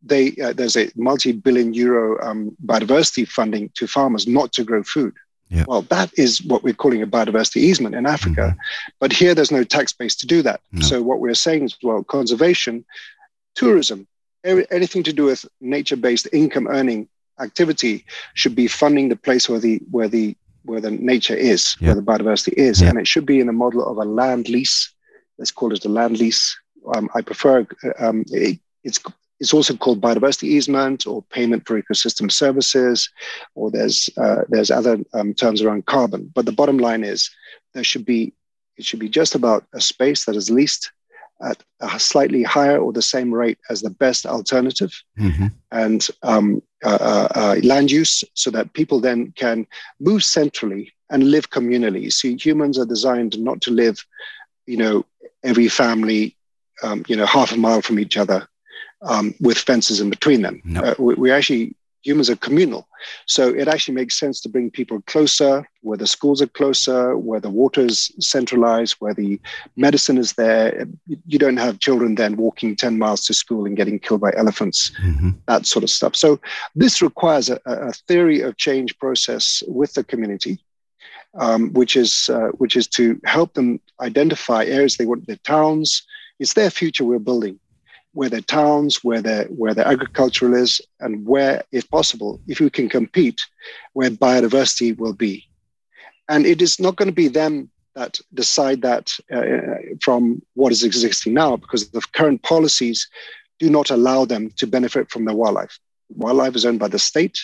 they 0.03 0.35
uh, 0.43 0.53
there's 0.53 0.75
a 0.77 0.89
multi-billion 0.95 1.73
euro 1.73 2.19
um, 2.27 2.55
biodiversity 2.65 3.27
funding 3.27 3.69
to 3.75 3.87
farmers 3.87 4.27
not 4.27 4.51
to 4.53 4.63
grow 4.63 4.83
food. 4.83 5.13
Yeah. 5.49 5.63
Well, 5.67 5.83
that 5.83 6.11
is 6.17 6.43
what 6.43 6.63
we're 6.63 6.73
calling 6.73 7.01
a 7.01 7.07
biodiversity 7.07 7.57
easement 7.57 7.95
in 7.95 8.05
Africa. 8.05 8.55
But 8.99 9.13
here, 9.13 9.33
there's 9.33 9.51
no 9.51 9.63
tax 9.63 9.93
base 9.93 10.15
to 10.17 10.27
do 10.27 10.41
that. 10.41 10.59
No. 10.73 10.85
So 10.85 11.01
what 11.01 11.19
we're 11.21 11.33
saying 11.35 11.63
is, 11.63 11.77
well, 11.81 12.03
conservation 12.03 12.83
tourism, 13.55 14.07
every- 14.43 14.69
anything 14.71 15.03
to 15.03 15.13
do 15.13 15.25
with 15.25 15.45
nature-based 15.61 16.27
income 16.33 16.67
earning 16.67 17.07
activity 17.39 18.03
should 18.33 18.55
be 18.55 18.67
funding 18.67 19.07
the 19.09 19.15
place 19.15 19.47
where 19.47 19.59
the 19.59 19.79
where 19.91 20.09
the 20.09 20.35
where 20.63 20.81
the 20.81 20.91
nature 20.91 21.35
is, 21.35 21.77
Yeah. 21.79 21.87
where 21.87 21.95
the 21.95 22.01
biodiversity 22.01 22.53
is, 22.53 22.81
Yeah. 22.81 22.89
and 22.89 22.99
it 22.99 23.07
should 23.07 23.25
be 23.25 23.39
in 23.39 23.47
a 23.47 23.53
model 23.53 23.87
of 23.87 23.97
a 23.97 24.03
land 24.05 24.49
lease. 24.49 24.91
Let's 25.37 25.51
call 25.51 25.71
it 25.73 25.85
a 25.85 25.89
land 25.89 26.17
lease. 26.19 26.57
Um, 26.95 27.09
I 27.15 27.21
prefer 27.21 27.65
um, 27.99 28.23
it, 28.27 28.59
it's 28.83 28.99
it's 29.39 29.53
also 29.53 29.75
called 29.75 30.01
biodiversity 30.01 30.45
easement 30.45 31.05
or 31.05 31.21
payment 31.29 31.67
for 31.67 31.79
ecosystem 31.81 32.31
services, 32.31 33.09
or 33.55 33.69
there's 33.71 34.09
uh, 34.17 34.43
there's 34.49 34.71
other 34.71 34.99
um, 35.13 35.33
terms 35.33 35.61
around 35.61 35.85
carbon. 35.85 36.31
But 36.33 36.45
the 36.45 36.51
bottom 36.51 36.77
line 36.77 37.03
is 37.03 37.29
there 37.73 37.83
should 37.83 38.05
be 38.05 38.33
it 38.77 38.85
should 38.85 38.99
be 38.99 39.09
just 39.09 39.35
about 39.35 39.65
a 39.73 39.81
space 39.81 40.25
that 40.25 40.35
is 40.35 40.49
leased 40.49 40.91
at 41.41 41.63
a 41.81 41.99
slightly 41.99 42.41
higher 42.43 42.79
or 42.79 42.91
the 42.91 43.01
same 43.01 43.31
rate 43.33 43.59
as 43.69 43.81
the 43.81 43.89
best 43.91 44.25
alternative 44.25 44.91
Mhm. 45.19 45.51
and 45.71 46.07
um, 46.23 46.61
uh, 46.83 46.89
uh, 47.01 47.27
uh, 47.35 47.55
land 47.63 47.91
use 47.91 48.23
so 48.33 48.49
that 48.51 48.73
people 48.73 48.99
then 48.99 49.33
can 49.35 49.67
move 49.99 50.23
centrally 50.23 50.93
and 51.09 51.29
live 51.31 51.49
communally. 51.49 52.11
See, 52.11 52.35
humans 52.37 52.79
are 52.79 52.85
designed 52.85 53.37
not 53.39 53.61
to 53.61 53.71
live, 53.71 54.03
you 54.65 54.77
know, 54.77 55.05
every 55.43 55.67
family, 55.67 56.35
um, 56.83 57.03
you 57.07 57.15
know, 57.15 57.25
half 57.25 57.51
a 57.51 57.57
mile 57.57 57.81
from 57.81 57.99
each 57.99 58.17
other 58.17 58.47
um, 59.01 59.33
with 59.39 59.57
fences 59.57 59.99
in 60.01 60.09
between 60.09 60.41
them. 60.41 60.61
No. 60.63 60.81
Uh, 60.81 60.95
we, 60.99 61.13
we 61.15 61.31
actually, 61.31 61.75
humans 62.03 62.29
are 62.29 62.35
communal. 62.37 62.87
So 63.25 63.49
it 63.49 63.67
actually 63.67 63.95
makes 63.95 64.17
sense 64.17 64.39
to 64.41 64.49
bring 64.49 64.71
people 64.71 65.01
closer, 65.07 65.67
where 65.81 65.97
the 65.97 66.07
schools 66.07 66.41
are 66.41 66.47
closer, 66.47 67.17
where 67.17 67.39
the 67.39 67.49
water 67.49 67.81
is 67.81 68.11
centralized, 68.19 68.95
where 68.99 69.13
the 69.13 69.39
medicine 69.75 70.17
is 70.17 70.33
there. 70.33 70.87
You 71.27 71.39
don't 71.39 71.57
have 71.57 71.79
children 71.79 72.15
then 72.15 72.37
walking 72.37 72.75
10 72.75 72.97
miles 72.97 73.25
to 73.25 73.33
school 73.33 73.65
and 73.65 73.75
getting 73.75 73.99
killed 73.99 74.21
by 74.21 74.31
elephants 74.37 74.91
Mhm. 75.03 75.35
that 75.47 75.65
sort 75.65 75.83
of 75.83 75.89
stuff. 75.89 76.15
So 76.15 76.39
this 76.75 77.01
requires 77.01 77.49
a, 77.49 77.59
a 77.65 77.91
theory 78.07 78.41
of 78.41 78.57
change 78.57 78.97
process 78.99 79.61
with 79.67 79.93
the 79.93 80.03
community, 80.03 80.59
um, 81.39 81.73
which 81.73 81.95
is 81.95 82.29
uh, 82.29 82.49
which 82.57 82.75
is 82.75 82.87
to 82.87 83.19
help 83.25 83.53
them 83.53 83.79
identify 84.01 84.63
areas 84.65 84.95
they 84.97 85.05
want 85.05 85.27
their 85.27 85.37
towns. 85.43 86.03
It's 86.39 86.53
their 86.53 86.69
future 86.69 87.03
we're 87.03 87.19
building, 87.19 87.59
where 88.13 88.29
their 88.29 88.41
towns, 88.41 89.03
where 89.03 89.21
their 89.21 89.45
where 89.45 89.73
their 89.73 89.87
agricultural 89.87 90.55
is, 90.55 90.81
and 90.99 91.25
where, 91.25 91.63
if 91.71 91.89
possible, 91.89 92.41
if 92.47 92.59
we 92.59 92.69
can 92.69 92.89
compete, 92.89 93.41
where 93.93 94.09
biodiversity 94.09 94.97
will 94.97 95.13
be. 95.13 95.43
And 96.29 96.45
it 96.45 96.61
is 96.61 96.79
not 96.79 96.95
going 96.95 97.07
to 97.07 97.15
be 97.15 97.27
them 97.27 97.69
that 97.95 98.19
decide 98.33 98.81
that 98.83 99.11
uh, 99.33 99.95
from 100.01 100.41
what 100.53 100.71
is 100.71 100.83
existing 100.83 101.33
now, 101.33 101.57
because 101.57 101.89
the 101.89 102.01
current 102.13 102.43
policies 102.43 103.07
do 103.59 103.69
not 103.69 103.89
allow 103.89 104.25
them 104.25 104.51
to 104.57 104.67
benefit 104.67 105.09
from 105.09 105.25
the 105.25 105.33
wildlife. 105.33 105.79
Wildlife 106.09 106.55
is 106.55 106.65
owned 106.65 106.79
by 106.79 106.89
the 106.89 106.99
state. 106.99 107.39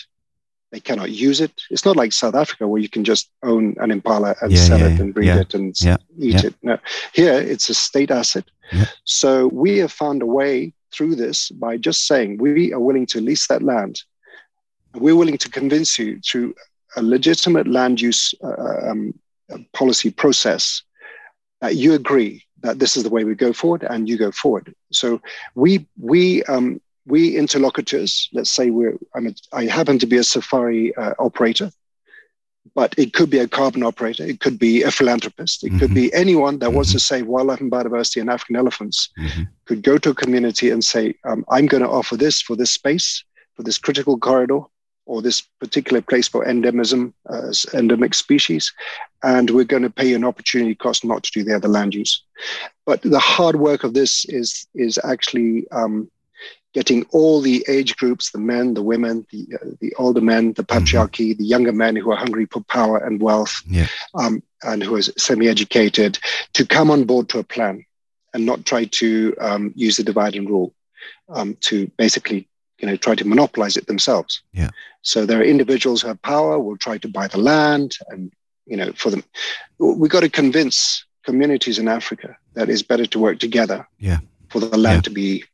They 0.74 0.80
cannot 0.80 1.12
use 1.12 1.40
it. 1.40 1.52
It's 1.70 1.84
not 1.86 1.96
like 1.96 2.12
South 2.12 2.34
Africa 2.34 2.66
where 2.66 2.82
you 2.82 2.88
can 2.88 3.04
just 3.04 3.30
own 3.44 3.76
an 3.78 3.92
impala 3.92 4.34
and 4.42 4.52
Yeah, 4.52 4.66
sell 4.66 4.80
yeah, 4.80 4.86
it 4.88 4.98
and 4.98 5.14
breed 5.14 5.36
yeah, 5.36 5.40
it 5.42 5.54
and 5.54 5.74
eat 6.18 6.44
it. 6.44 6.54
No, 6.62 6.78
here 7.12 7.34
it's 7.34 7.70
a 7.70 7.74
state 7.74 8.10
asset. 8.10 8.44
So 9.04 9.48
we 9.48 9.78
have 9.78 9.92
found 9.92 10.22
a 10.22 10.26
way 10.26 10.74
through 10.92 11.14
this 11.16 11.50
by 11.50 11.76
just 11.76 12.06
saying 12.06 12.38
we 12.38 12.72
are 12.72 12.80
willing 12.80 13.06
to 13.06 13.20
lease 13.20 13.46
that 13.46 13.62
land. 13.62 14.02
We're 14.94 15.16
willing 15.16 15.38
to 15.38 15.48
convince 15.48 15.98
you 15.98 16.20
through 16.20 16.54
a 16.96 17.02
legitimate 17.02 17.68
land 17.68 18.00
use 18.00 18.34
uh, 18.42 18.90
um, 18.90 19.14
uh, 19.52 19.58
policy 19.72 20.10
process 20.10 20.82
that 21.60 21.76
you 21.76 21.94
agree 21.94 22.42
that 22.62 22.80
this 22.80 22.96
is 22.96 23.04
the 23.04 23.10
way 23.10 23.24
we 23.24 23.34
go 23.34 23.52
forward 23.52 23.84
and 23.88 24.08
you 24.08 24.18
go 24.18 24.32
forward. 24.32 24.74
So 24.92 25.20
we 25.54 25.86
we 26.00 26.42
um, 26.44 26.80
we 27.06 27.36
interlocutors, 27.36 28.28
let's 28.32 28.50
say 28.50 28.70
we're 28.70 28.96
I'm 29.14 29.26
a, 29.26 29.34
I 29.52 29.64
happen 29.66 29.98
to 29.98 30.06
be 30.06 30.16
a 30.16 30.24
safari 30.24 30.94
uh, 30.96 31.14
operator, 31.18 31.70
but 32.74 32.94
it 32.96 33.12
could 33.12 33.30
be 33.30 33.38
a 33.38 33.48
carbon 33.48 33.82
operator, 33.82 34.24
it 34.24 34.40
could 34.40 34.58
be 34.58 34.82
a 34.82 34.90
philanthropist, 34.90 35.64
it 35.64 35.72
could 35.78 35.90
Mhm. 35.90 35.94
be 35.94 36.14
anyone 36.14 36.58
that 36.60 36.72
wants 36.72 36.92
to 36.92 36.98
save 36.98 37.26
wildlife 37.26 37.60
and 37.60 37.70
biodiversity 37.70 38.20
and 38.20 38.30
African 38.30 38.56
elephants 38.56 39.10
Mhm. 39.18 39.48
could 39.66 39.82
go 39.82 39.98
to 39.98 40.10
a 40.10 40.14
community 40.14 40.70
and 40.70 40.84
say, 40.84 41.14
um, 41.24 41.44
I'm 41.50 41.66
going 41.66 41.82
to 41.82 41.88
offer 41.88 42.16
this 42.16 42.40
for 42.40 42.56
this 42.56 42.70
space, 42.70 43.24
for 43.56 43.62
this 43.62 43.78
critical 43.78 44.18
corridor, 44.18 44.60
or 45.06 45.20
this 45.20 45.42
particular 45.60 46.00
place 46.00 46.26
for 46.26 46.46
endemism, 46.46 47.12
uh, 47.28 47.52
endemic 47.74 48.14
species, 48.14 48.72
and 49.22 49.50
we're 49.50 49.64
going 49.64 49.82
to 49.82 49.90
pay 49.90 50.14
an 50.14 50.24
opportunity 50.24 50.74
cost 50.74 51.04
not 51.04 51.22
to 51.24 51.30
do 51.32 51.44
the 51.44 51.54
other 51.54 51.68
land 51.68 51.94
use. 51.94 52.22
But 52.86 53.02
the 53.02 53.18
hard 53.18 53.56
work 53.56 53.84
of 53.84 53.92
this 53.92 54.24
is 54.24 54.66
is 54.74 54.98
actually 55.04 55.66
um, 55.70 56.10
getting 56.74 57.06
all 57.12 57.40
the 57.40 57.64
age 57.68 57.96
groups, 57.96 58.30
the 58.32 58.38
men, 58.38 58.74
the 58.74 58.82
women, 58.82 59.24
the 59.32 59.46
uh, 59.54 59.66
the 59.80 59.94
older 59.94 60.20
men, 60.20 60.52
the 60.54 60.64
patriarchy, 60.64 61.36
the 61.36 61.44
younger 61.44 61.72
men 61.72 61.94
who 61.96 62.10
are 62.12 62.16
hungry 62.16 62.46
for 62.46 62.60
power 62.62 62.98
and 62.98 63.22
wealth, 63.22 63.54
Yeah. 63.66 63.86
um, 64.14 64.42
and 64.62 64.82
who 64.82 64.96
are 64.96 65.02
semi-educated, 65.02 66.18
to 66.54 66.66
come 66.66 66.90
on 66.90 67.04
board 67.04 67.28
to 67.30 67.38
a 67.38 67.44
plan 67.44 67.84
and 68.32 68.44
not 68.44 68.64
try 68.66 68.84
to 68.86 69.34
um, 69.40 69.72
use 69.76 69.96
the 69.96 70.02
divide 70.02 70.34
and 70.34 70.48
rule 70.48 70.74
um, 71.28 71.56
to 71.60 71.90
basically 71.96 72.48
you 72.78 72.86
know 72.88 72.96
try 72.96 73.14
to 73.14 73.26
monopolize 73.26 73.76
it 73.76 73.86
themselves 73.86 74.42
Yeah. 74.52 74.70
so 75.02 75.24
there 75.26 75.38
are 75.40 75.44
individuals 75.44 76.02
who 76.02 76.08
have 76.08 76.20
power 76.22 76.58
will 76.58 76.76
try 76.76 76.98
to 76.98 77.08
buy 77.08 77.28
the 77.28 77.38
land 77.38 77.92
and 78.10 78.32
you 78.66 78.76
know 78.76 78.90
for 78.96 79.10
them 79.10 79.22
we 79.78 80.08
got 80.08 80.20
to 80.24 80.28
convince 80.42 81.04
communities 81.28 81.78
in 81.78 81.86
africa 81.88 82.36
that 82.54 82.68
it's 82.68 82.82
better 82.82 83.06
to 83.06 83.18
work 83.20 83.38
together 83.38 83.86
Yeah. 83.98 84.18
for 84.50 84.58
the 84.60 84.76
land 84.76 84.96
Yeah. 85.02 85.08
to 85.08 85.10
be 85.10 85.44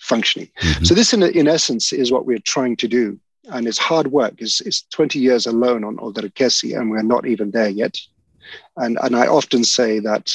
functioning 0.00 0.48
Mhm. 0.60 0.86
so 0.86 0.94
this 0.94 1.12
in, 1.12 1.22
in 1.22 1.46
essence 1.48 1.92
is 1.92 2.10
what 2.12 2.26
we're 2.26 2.38
trying 2.54 2.76
to 2.76 2.88
do 2.88 3.18
and 3.52 3.66
it's 3.68 3.78
hard 3.78 4.08
work 4.12 4.34
it's, 4.38 4.60
it's 4.62 4.82
20 4.90 5.18
years 5.18 5.46
alone 5.46 5.84
on 5.84 5.96
Olderkesi 5.96 6.76
and 6.78 6.90
we're 6.90 7.02
not 7.14 7.26
even 7.26 7.50
there 7.50 7.68
yet 7.68 7.96
and 8.76 8.98
and 9.02 9.14
i 9.14 9.26
often 9.26 9.62
say 9.64 9.98
that 10.00 10.30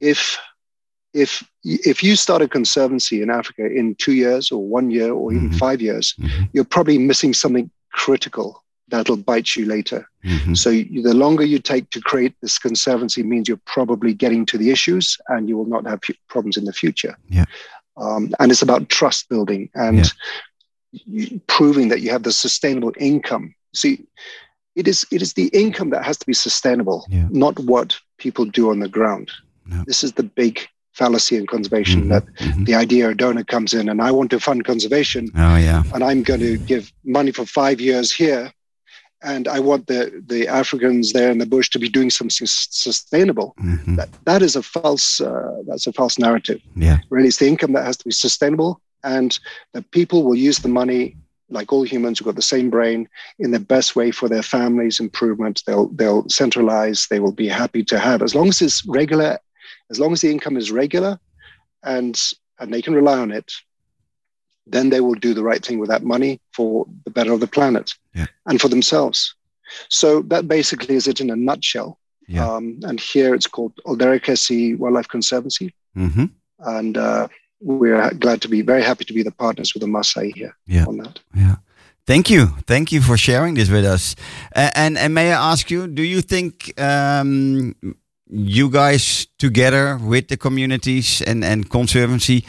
if 0.00 0.38
if 1.14 1.42
if 1.62 2.02
you 2.02 2.16
start 2.16 2.40
a 2.42 2.48
conservancy 2.48 3.20
in 3.22 3.28
Africa 3.30 3.66
in 3.66 3.94
two 3.96 4.12
years 4.14 4.50
or 4.50 4.66
one 4.66 4.90
year 4.90 5.12
or 5.12 5.32
even 5.32 5.50
Mhm. 5.50 5.58
five 5.58 5.80
years, 5.82 6.14
Mhm. 6.18 6.48
you're 6.54 6.64
probably 6.76 6.96
missing 6.98 7.34
something 7.34 7.70
critical 7.92 8.64
that'll 8.88 9.18
bite 9.32 9.54
you 9.56 9.64
later. 9.66 10.06
Mhm. 10.24 10.56
So 10.56 10.70
you, 10.70 11.02
the 11.02 11.14
longer 11.14 11.44
you 11.44 11.58
take 11.58 11.90
to 11.90 12.00
create 12.00 12.34
this 12.40 12.58
conservancy 12.58 13.22
means 13.22 13.46
you're 13.48 13.60
probably 13.76 14.14
getting 14.14 14.46
to 14.46 14.56
the 14.58 14.70
issues 14.70 15.18
and 15.28 15.48
you 15.48 15.56
will 15.58 15.68
not 15.74 15.86
have 15.86 16.00
problems 16.28 16.56
in 16.56 16.64
the 16.64 16.72
future. 16.72 17.14
Yeah. 17.28 17.44
Um, 17.96 18.32
and 18.40 18.50
it's 18.50 18.62
about 18.62 18.88
trust 18.88 19.28
building 19.28 19.68
and 19.74 20.10
you- 20.92 21.40
proving 21.46 21.88
that 21.88 22.00
you 22.00 22.10
have 22.10 22.22
the 22.22 22.32
sustainable 22.32 22.92
income. 22.98 23.54
See, 23.74 24.04
it 24.74 24.88
is 24.88 25.04
it 25.10 25.20
is 25.22 25.34
the 25.34 25.48
income 25.48 25.90
that 25.90 26.04
has 26.04 26.16
to 26.18 26.26
be 26.26 26.32
sustainable, 26.34 27.04
Yeah. 27.08 27.28
not 27.30 27.58
what 27.60 27.96
people 28.18 28.44
do 28.46 28.70
on 28.70 28.80
the 28.80 28.88
ground. 28.88 29.30
No. 29.66 29.84
This 29.86 30.02
is 30.02 30.12
the 30.12 30.22
big 30.22 30.60
fallacy 30.92 31.36
in 31.36 31.46
conservation 31.46 32.04
Mhm. 32.04 32.08
that 32.10 32.24
Mhm. 32.36 32.66
the 32.66 32.74
idea 32.74 33.08
a 33.10 33.14
donor 33.14 33.44
comes 33.44 33.72
in 33.72 33.88
and 33.88 34.00
I 34.02 34.10
want 34.10 34.30
to 34.30 34.40
fund 34.40 34.64
conservation 34.64 35.30
Oh 35.34 35.56
yeah. 35.56 35.82
and 35.94 36.02
I'm 36.04 36.22
going 36.22 36.40
to 36.40 36.56
give 36.58 36.92
money 37.04 37.32
for 37.32 37.46
five 37.46 37.80
years 37.80 38.12
here, 38.12 38.52
and 39.22 39.48
I 39.48 39.60
want 39.60 39.86
the 39.86 40.22
the 40.26 40.48
Africans 40.48 41.12
there 41.12 41.30
in 41.30 41.38
the 41.38 41.46
bush 41.46 41.70
to 41.70 41.78
be 41.78 41.88
doing 41.88 42.10
something 42.10 42.46
sus- 42.46 42.68
sustainable. 42.70 43.54
Mhm. 43.60 43.96
That 43.96 44.08
that 44.24 44.42
is 44.42 44.56
a 44.56 44.62
false 44.62 45.20
uh, 45.20 45.62
that's 45.66 45.86
a 45.86 45.92
false 45.92 46.18
narrative. 46.18 46.60
Yeah. 46.74 46.98
Really, 47.10 47.28
it's 47.28 47.38
the 47.38 47.48
income 47.48 47.72
that 47.72 47.86
has 47.86 47.96
to 47.98 48.04
be 48.04 48.12
sustainable, 48.12 48.80
and 49.04 49.38
the 49.72 49.82
people 49.82 50.24
will 50.24 50.34
use 50.34 50.58
the 50.58 50.68
money 50.68 51.16
like 51.48 51.72
all 51.72 51.82
humans 51.82 52.18
who've 52.18 52.26
got 52.26 52.36
the 52.36 52.42
same 52.42 52.70
brain 52.70 53.06
in 53.38 53.50
the 53.50 53.60
best 53.60 53.94
way 53.94 54.10
for 54.10 54.28
their 54.28 54.42
families' 54.42 55.00
improvement. 55.00 55.62
They'll 55.66 55.88
they'll 55.88 56.28
centralize. 56.28 57.06
They 57.08 57.20
will 57.20 57.32
be 57.32 57.48
happy 57.48 57.84
to 57.84 57.98
have 57.98 58.22
as 58.22 58.34
long 58.34 58.48
as 58.48 58.62
it's 58.62 58.84
regular, 58.86 59.38
as 59.90 59.98
long 60.00 60.12
as 60.12 60.20
the 60.20 60.30
income 60.30 60.56
is 60.56 60.72
regular, 60.72 61.18
and 61.82 62.20
and 62.58 62.72
they 62.72 62.82
can 62.82 62.94
rely 62.94 63.18
on 63.18 63.30
it 63.30 63.52
then 64.66 64.90
they 64.90 65.00
will 65.00 65.14
do 65.14 65.34
the 65.34 65.42
right 65.42 65.64
thing 65.64 65.78
with 65.80 65.88
that 65.90 66.02
money 66.04 66.40
for 66.52 66.86
the 67.04 67.10
better 67.10 67.32
of 67.32 67.40
the 67.40 67.46
planet 67.46 67.92
Yeah. 68.14 68.26
and 68.46 68.60
for 68.60 68.68
themselves. 68.68 69.34
So 69.88 70.22
that 70.22 70.46
basically 70.48 70.94
is 70.96 71.06
it 71.06 71.20
in 71.20 71.30
a 71.30 71.36
nutshell. 71.36 71.98
Yeah. 72.28 72.46
Um, 72.48 72.78
and 72.82 73.00
here 73.00 73.34
it's 73.34 73.46
called 73.48 73.72
Olderkesi 73.86 74.76
Wildlife 74.78 75.08
Conservancy. 75.08 75.74
Mhm. 75.96 76.30
And 76.58 76.96
uh, 76.96 77.28
we're 77.60 78.10
glad 78.14 78.40
to 78.42 78.48
be 78.48 78.62
very 78.62 78.82
happy 78.82 79.04
to 79.04 79.12
be 79.12 79.22
the 79.22 79.32
partners 79.32 79.74
with 79.74 79.80
the 79.82 79.88
Maasai 79.88 80.32
here 80.34 80.54
Yeah. 80.66 80.86
on 80.86 80.98
that. 80.98 81.20
Yeah. 81.36 81.56
Thank 82.06 82.30
you. 82.30 82.46
Thank 82.66 82.90
you 82.92 83.00
for 83.00 83.16
sharing 83.16 83.54
this 83.54 83.68
with 83.70 83.84
us. 83.84 84.14
Uh, 84.56 84.70
and 84.74 84.98
and 84.98 85.14
may 85.14 85.32
I 85.32 85.52
ask 85.52 85.70
you, 85.70 85.86
do 85.86 86.02
you 86.02 86.20
think 86.22 86.72
um, 86.80 87.74
you 88.28 88.68
guys 88.70 89.26
together 89.38 89.98
with 89.98 90.26
the 90.28 90.36
communities 90.36 91.22
and 91.26 91.44
and 91.44 91.68
conservancy 91.70 92.44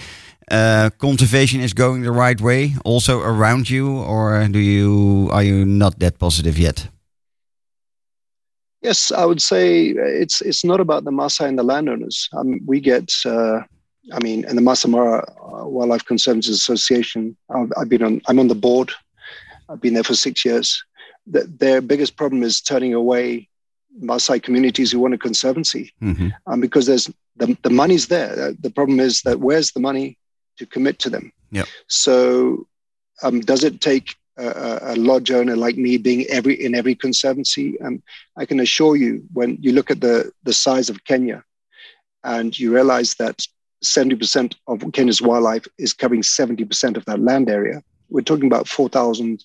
uh, 0.52 0.90
conservation 0.98 1.62
is 1.62 1.74
going 1.74 2.04
the 2.04 2.12
right 2.12 2.40
way 2.40 2.76
also 2.84 3.22
around 3.22 3.70
you 3.70 3.98
or 4.02 4.48
do 4.48 4.60
you 4.60 5.30
are 5.32 5.44
you 5.44 5.66
not 5.66 6.00
that 6.00 6.20
positive 6.20 6.58
yet? 6.58 6.88
Yes, 8.82 9.12
I 9.12 9.26
would 9.26 9.42
say 9.42 9.94
it's 10.22 10.42
it's 10.42 10.64
not 10.66 10.80
about 10.80 11.06
the 11.06 11.12
Maasai 11.12 11.48
and 11.48 11.58
the 11.58 11.64
landowners. 11.64 12.30
Um, 12.34 12.60
we 12.66 12.82
get 12.82 13.12
uh, 13.26 13.62
I 14.12 14.20
mean, 14.22 14.44
in 14.46 14.56
the 14.56 14.62
Masai 14.62 14.92
Mara 14.92 15.24
uh, 15.42 15.68
Wildlife 15.68 16.06
Conservancy 16.06 16.52
Association, 16.52 17.38
I've, 17.50 17.72
I've 17.78 17.90
been 17.90 18.04
on. 18.04 18.22
I'm 18.28 18.40
on 18.40 18.50
the 18.50 18.56
board. 18.56 18.92
I've 19.70 19.80
been 19.80 19.94
there 19.94 20.04
for 20.04 20.16
six 20.16 20.44
years. 20.44 20.84
The, 21.26 21.44
their 21.44 21.82
biggest 21.82 22.18
problem 22.18 22.44
is 22.44 22.60
turning 22.60 22.94
away 22.94 23.48
Maasai 24.02 24.44
communities 24.44 24.92
who 24.92 25.00
want 25.00 25.14
a 25.14 25.18
conservancy 25.18 25.94
hmm 26.00 26.30
um, 26.48 26.60
because 26.60 26.86
there's 26.86 27.10
the, 27.38 27.58
the 27.64 27.70
money's 27.70 28.08
there. 28.08 28.50
Uh, 28.50 28.54
The 28.60 28.70
problem 28.70 29.00
is 29.00 29.22
that 29.22 29.40
where's 29.40 29.72
the 29.72 29.80
money 29.80 30.18
to 30.58 30.66
commit 30.66 31.00
to 31.00 31.10
them? 31.10 31.32
Yeah. 31.52 31.66
So, 31.88 32.68
um, 33.22 33.42
does 33.42 33.64
it 33.64 33.82
take 33.82 34.16
a, 34.38 34.80
a, 34.82 34.96
lodge 34.96 35.30
owner 35.32 35.56
like 35.56 35.78
me 35.78 35.98
being 35.98 36.26
every 36.28 36.54
in 36.54 36.76
every 36.76 36.96
conservancy? 36.96 37.80
Um, 37.82 38.02
I 38.36 38.46
can 38.46 38.60
assure 38.60 38.96
you, 38.96 39.24
when 39.34 39.58
you 39.62 39.72
look 39.72 39.92
at 39.92 40.02
the 40.02 40.32
the 40.44 40.54
size 40.54 40.90
of 40.90 41.04
Kenya, 41.06 41.44
and 42.24 42.58
you 42.58 42.74
realize 42.74 43.16
that 43.16 43.46
70% 43.84 44.56
of 44.68 44.84
Kenya's 44.94 45.22
wildlife 45.22 45.68
is 45.78 45.94
covering 45.94 46.22
70% 46.22 46.98
of 46.98 47.06
that 47.06 47.20
land 47.20 47.50
area. 47.50 47.84
We're 48.10 48.22
talking 48.22 48.48
about 48.48 48.68
4,000, 48.68 49.44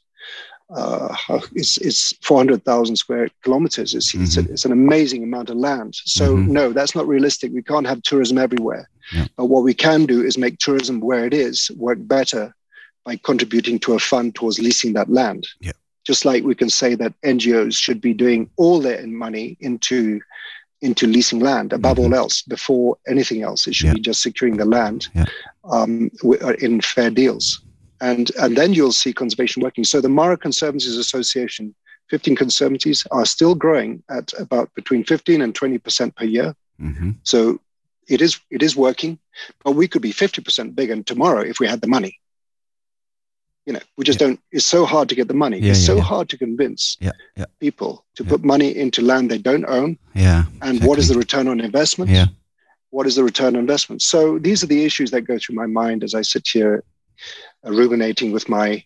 uh, 0.75 1.17
it's, 1.55 1.79
it's 1.79 2.15
400,000 2.23 2.97
square 2.97 3.29
kilometers. 3.43 3.95
It's, 3.95 4.15
it's, 4.15 4.37
a, 4.37 4.41
it's 4.53 4.65
an 4.65 4.73
amazing 4.73 5.23
amount 5.23 5.49
of 5.51 5.57
land. 5.57 5.95
So, 6.05 6.37
Mhm. 6.37 6.49
no, 6.49 6.73
that's 6.73 6.95
not 6.95 7.09
realistic. 7.09 7.53
We 7.53 7.63
can't 7.63 7.87
have 7.87 8.03
tourism 8.03 8.37
everywhere. 8.39 8.89
Yeah. 9.13 9.27
But 9.37 9.47
what 9.47 9.65
we 9.65 9.73
can 9.75 10.05
do 10.05 10.23
is 10.23 10.37
make 10.37 10.59
tourism 10.59 11.01
where 11.01 11.25
it 11.25 11.33
is 11.33 11.71
work 11.77 11.99
better 12.01 12.55
by 13.05 13.17
contributing 13.17 13.79
to 13.81 13.95
a 13.95 13.99
fund 13.99 14.35
towards 14.35 14.59
leasing 14.59 14.93
that 14.93 15.09
land. 15.09 15.47
Yeah. 15.61 15.73
Just 16.07 16.25
like 16.27 16.45
we 16.45 16.55
can 16.55 16.69
say 16.71 16.95
that 16.97 17.15
NGOs 17.23 17.75
should 17.75 18.01
be 18.01 18.13
doing 18.13 18.51
all 18.57 18.81
their 18.81 19.07
money 19.07 19.57
into 19.61 20.21
into 20.81 21.09
leasing 21.09 21.41
land 21.41 21.73
above 21.73 21.99
all 21.99 22.15
else 22.15 22.43
before 22.43 22.97
anything 23.09 23.43
else. 23.43 23.67
It 23.67 23.75
should 23.75 23.87
Mm-hmm. 23.87 23.95
Yeah. 23.97 23.99
be 23.99 24.01
just 24.11 24.23
securing 24.23 24.57
the 24.59 24.65
land 24.65 25.09
um, 25.65 26.09
uh, 26.25 26.53
in 26.61 26.81
fair 26.81 27.11
deals. 27.11 27.63
And, 28.01 28.31
and 28.41 28.57
then 28.57 28.73
you'll 28.75 28.93
see 28.93 29.13
conservation 29.13 29.63
working. 29.63 29.85
So 29.85 30.01
the 30.01 30.09
Mara 30.09 30.37
Conservancies 30.37 30.97
Association, 30.97 31.75
15 32.11 32.37
conservancies, 32.37 33.07
are 33.11 33.27
still 33.27 33.55
growing 33.55 34.03
at 34.09 34.33
about 34.39 34.73
between 34.75 35.05
15 35.05 35.43
and 35.43 35.55
20% 35.55 36.15
per 36.17 36.25
year. 36.25 36.55
hmm 36.79 37.11
So 37.25 37.61
it 38.09 38.21
is 38.23 38.41
it 38.51 38.63
is 38.63 38.75
working, 38.77 39.19
but 39.65 39.73
we 39.73 39.87
could 39.87 40.01
be 40.03 40.13
50% 40.13 40.75
bigger 40.75 41.03
tomorrow 41.03 41.43
if 41.43 41.61
we 41.61 41.67
had 41.69 41.81
the 41.81 41.89
money. 41.89 42.19
You 43.67 43.75
know, 43.75 43.81
we 43.99 44.05
just 44.05 44.19
don't. 44.19 44.41
It's 44.51 44.65
so 44.65 44.87
hard 44.87 45.11
to 45.11 45.15
get 45.15 45.29
the 45.29 45.35
money. 45.35 45.59
Yeah, 45.59 45.73
it's 45.73 45.81
yeah, 45.81 45.87
so 45.87 45.97
yeah. 45.97 46.03
hard 46.03 46.29
to 46.31 46.39
convince 46.39 46.97
Yeah, 47.01 47.13
yeah. 47.37 47.45
people 47.61 48.07
to 48.17 48.23
Yeah. 48.25 48.31
put 48.31 48.45
money 48.45 48.75
into 48.75 49.03
land 49.03 49.31
they 49.31 49.37
don't 49.39 49.67
own. 49.67 49.99
Yeah. 50.15 50.45
And 50.63 50.83
what 50.85 50.99
is 50.99 51.09
the 51.09 51.19
return 51.19 51.49
on 51.49 51.61
investment? 51.61 52.11
Yeah. 52.11 52.29
What 52.91 53.07
is 53.07 53.15
the 53.17 53.25
return 53.25 53.57
on 53.57 53.61
investment? 53.61 54.01
So 54.01 54.39
these 54.39 54.63
are 54.65 54.67
the 54.69 54.85
issues 54.87 55.11
that 55.11 55.23
go 55.23 55.37
through 55.39 55.57
my 55.57 55.67
mind 55.67 56.03
as 56.03 56.15
I 56.15 56.23
sit 56.23 56.49
here 56.51 56.83
ruminating 57.65 58.33
with 58.33 58.49
my 58.49 58.83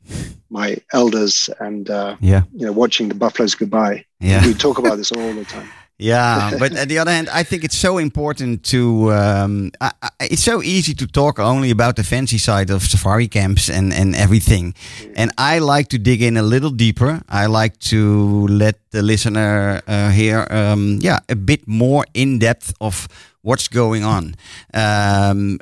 my 0.51 0.76
elders 0.93 1.49
and 1.61 1.89
uh, 1.91 2.16
Yeah. 2.20 2.43
you 2.53 2.66
know 2.66 2.72
watching 2.72 3.09
the 3.09 3.14
buffaloes 3.14 3.55
goodbye. 3.55 4.05
Yeah. 4.20 4.47
We 4.47 4.55
talk 4.55 4.78
about 4.78 4.97
this 4.97 5.12
all 5.12 5.33
the 5.35 5.45
time. 5.45 5.68
Yeah, 5.99 6.59
but 6.59 6.74
at 6.74 6.89
the 6.89 6.99
other 6.99 7.12
hand, 7.12 7.28
I 7.28 7.45
think 7.45 7.62
it's 7.62 7.78
so 7.78 7.99
important 7.99 8.64
to. 8.70 9.12
Um, 9.12 9.70
I, 9.80 9.91
I, 10.03 10.09
it's 10.30 10.43
so 10.43 10.61
easy 10.62 10.95
to 10.95 11.07
talk 11.07 11.39
only 11.39 11.70
about 11.70 11.95
the 11.95 12.03
fancy 12.03 12.39
side 12.39 12.70
of 12.70 12.83
safari 12.83 13.28
camps 13.28 13.68
and 13.70 13.93
and 13.93 14.16
everything, 14.16 14.74
and 15.16 15.30
I 15.39 15.61
like 15.61 15.89
to 15.91 15.99
dig 15.99 16.20
in 16.20 16.37
a 16.37 16.43
little 16.43 16.70
deeper. 16.76 17.20
I 17.28 17.47
like 17.47 17.78
to 17.91 18.49
let 18.49 18.74
the 18.91 19.03
listener 19.03 19.80
uh, 19.87 20.11
hear, 20.11 20.47
um, 20.51 20.99
yeah, 21.03 21.18
a 21.28 21.37
bit 21.37 21.68
more 21.68 22.05
in 22.14 22.39
depth 22.41 22.72
of 22.80 23.07
what's 23.43 23.68
going 23.68 24.05
on. 24.05 24.34
Um, 24.72 25.59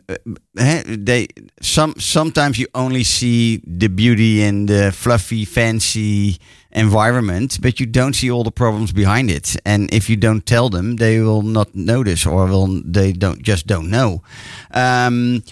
eh, 0.59 0.83
they 0.87 1.29
some 1.61 1.95
sometimes 1.99 2.59
you 2.59 2.67
only 2.75 3.05
see 3.05 3.63
the 3.67 3.89
beauty 3.89 4.43
in 4.43 4.67
the 4.67 4.93
fluffy, 4.93 5.45
fancy 5.45 6.39
environment, 6.73 7.59
but 7.61 7.81
you 7.81 7.87
don't 7.87 8.15
see 8.15 8.31
all 8.31 8.45
the 8.45 8.53
problems 8.53 8.93
behind 8.93 9.31
it. 9.31 9.57
And 9.65 9.93
if 9.93 10.09
you 10.09 10.17
don't 10.17 10.47
tell 10.47 10.69
them, 10.69 10.97
they 10.97 11.21
will 11.21 11.43
not 11.43 11.75
notice, 11.75 12.27
or 12.27 12.47
will 12.47 12.83
they 12.85 13.13
don't 13.13 13.43
just 13.43 13.67
don't 13.67 13.91
know. 13.91 14.23
Um, 14.71 15.43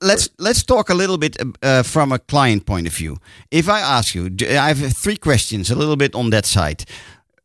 let's 0.00 0.30
let's 0.38 0.62
talk 0.62 0.90
a 0.90 0.94
little 0.94 1.18
bit 1.18 1.36
uh, 1.62 1.82
from 1.82 2.12
a 2.12 2.18
client 2.18 2.64
point 2.66 2.86
of 2.86 2.94
view. 2.94 3.18
If 3.50 3.68
I 3.68 3.80
ask 3.80 4.14
you, 4.14 4.30
I 4.40 4.72
have 4.72 4.96
three 4.96 5.16
questions, 5.16 5.70
a 5.70 5.74
little 5.74 5.96
bit 5.96 6.14
on 6.14 6.30
that 6.30 6.46
side. 6.46 6.84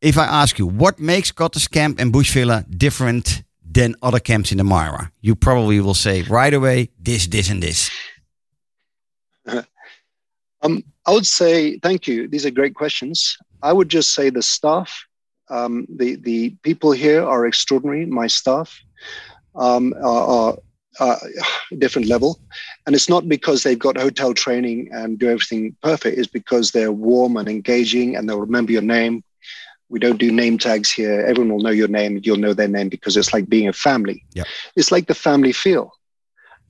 If 0.02 0.18
I 0.18 0.26
ask 0.26 0.58
you, 0.58 0.66
what 0.66 0.98
makes 1.00 1.32
Cottar's 1.32 1.68
Camp 1.68 2.00
and 2.00 2.14
Bush 2.14 2.34
Villa 2.34 2.66
different 2.70 3.44
than 3.80 3.96
other 4.02 4.20
camps 4.20 4.52
in 4.52 4.58
the 4.58 4.64
Mara? 4.64 5.12
You 5.22 5.36
probably 5.36 5.80
will 5.80 5.94
say 5.94 6.24
right 6.24 6.54
away, 6.54 6.90
this, 7.00 7.28
this, 7.28 7.50
and 7.50 7.64
this. 7.64 7.90
Um, 10.62 10.84
I 11.08 11.14
would 11.14 11.26
say 11.26 11.80
thank 11.80 12.06
you. 12.06 12.28
These 12.28 12.46
are 12.46 12.52
great 12.52 12.76
questions. 12.76 13.38
I 13.64 13.72
would 13.72 13.88
just 13.88 14.14
say 14.14 14.30
the 14.30 14.42
staff, 14.42 15.06
um, 15.50 15.88
the 15.88 16.18
the 16.18 16.50
people 16.64 16.92
here 16.92 17.24
are 17.24 17.48
extraordinary. 17.48 18.06
My 18.06 18.28
staff 18.28 18.78
um, 19.56 19.94
are, 20.04 20.26
are, 20.36 20.58
are 21.00 21.18
different 21.78 22.10
level, 22.10 22.42
and 22.86 22.94
it's 22.94 23.08
not 23.08 23.30
because 23.30 23.64
they've 23.64 23.80
got 23.80 23.96
hotel 23.96 24.34
training 24.34 24.90
and 24.92 25.18
do 25.18 25.30
everything 25.30 25.78
perfect. 25.82 26.18
It's 26.18 26.28
because 26.28 26.72
they're 26.72 26.92
warm 26.92 27.38
and 27.38 27.48
engaging, 27.48 28.18
and 28.18 28.28
they'll 28.28 28.42
remember 28.42 28.74
your 28.74 28.82
name. 28.82 29.24
We 29.90 30.00
don't 30.00 30.20
do 30.20 30.32
name 30.32 30.58
tags 30.58 30.92
here. 30.92 31.22
Everyone 31.22 31.54
will 31.54 31.64
know 31.64 31.72
your 31.72 31.88
name. 31.88 32.20
You'll 32.24 32.38
know 32.38 32.54
their 32.54 32.68
name 32.68 32.90
because 32.90 33.18
it's 33.18 33.34
like 33.34 33.50
being 33.50 33.68
a 33.68 33.74
family. 33.74 34.24
Yeah. 34.34 34.44
It's 34.76 34.92
like 34.92 35.08
the 35.08 35.16
family 35.16 35.52
feel, 35.52 35.92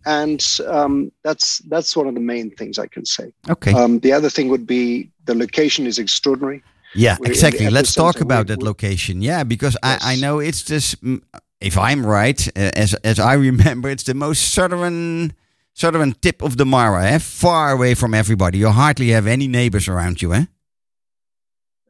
and 0.05 0.43
um, 0.67 1.11
that's 1.23 1.59
that's 1.69 1.95
one 1.95 2.07
of 2.07 2.13
the 2.13 2.21
main 2.21 2.51
things 2.51 2.79
I 2.79 2.87
can 2.87 3.05
say. 3.05 3.33
Okay. 3.49 3.73
Um, 3.73 3.99
the 3.99 4.13
other 4.13 4.29
thing 4.29 4.47
would 4.49 4.65
be 4.65 5.11
the 5.25 5.35
location 5.35 5.85
is 5.85 5.99
extraordinary. 5.99 6.63
Yeah, 6.95 7.17
We're 7.19 7.29
exactly. 7.29 7.69
Let's 7.69 7.93
talk 7.93 8.19
about 8.19 8.47
that 8.47 8.63
location. 8.63 9.21
Yeah, 9.21 9.43
because 9.43 9.77
I, 9.83 9.97
I 10.01 10.15
know 10.15 10.39
it's 10.39 10.63
just, 10.63 11.03
mm, 11.03 11.21
if 11.61 11.77
I'm 11.77 12.05
right, 12.05 12.47
uh, 12.57 12.71
as 12.75 12.93
as 13.03 13.19
I 13.19 13.33
remember, 13.49 13.89
it's 13.89 14.03
the 14.03 14.13
most 14.13 14.53
southern 14.53 15.33
southern 15.73 16.13
tip 16.13 16.41
of 16.41 16.57
the 16.57 16.65
Mara, 16.65 17.05
eh? 17.05 17.19
far 17.19 17.71
away 17.71 17.93
from 17.95 18.13
everybody. 18.13 18.57
You 18.57 18.69
hardly 18.69 19.09
have 19.09 19.27
any 19.27 19.47
neighbors 19.47 19.87
around 19.87 20.21
you, 20.21 20.33
eh? 20.33 20.45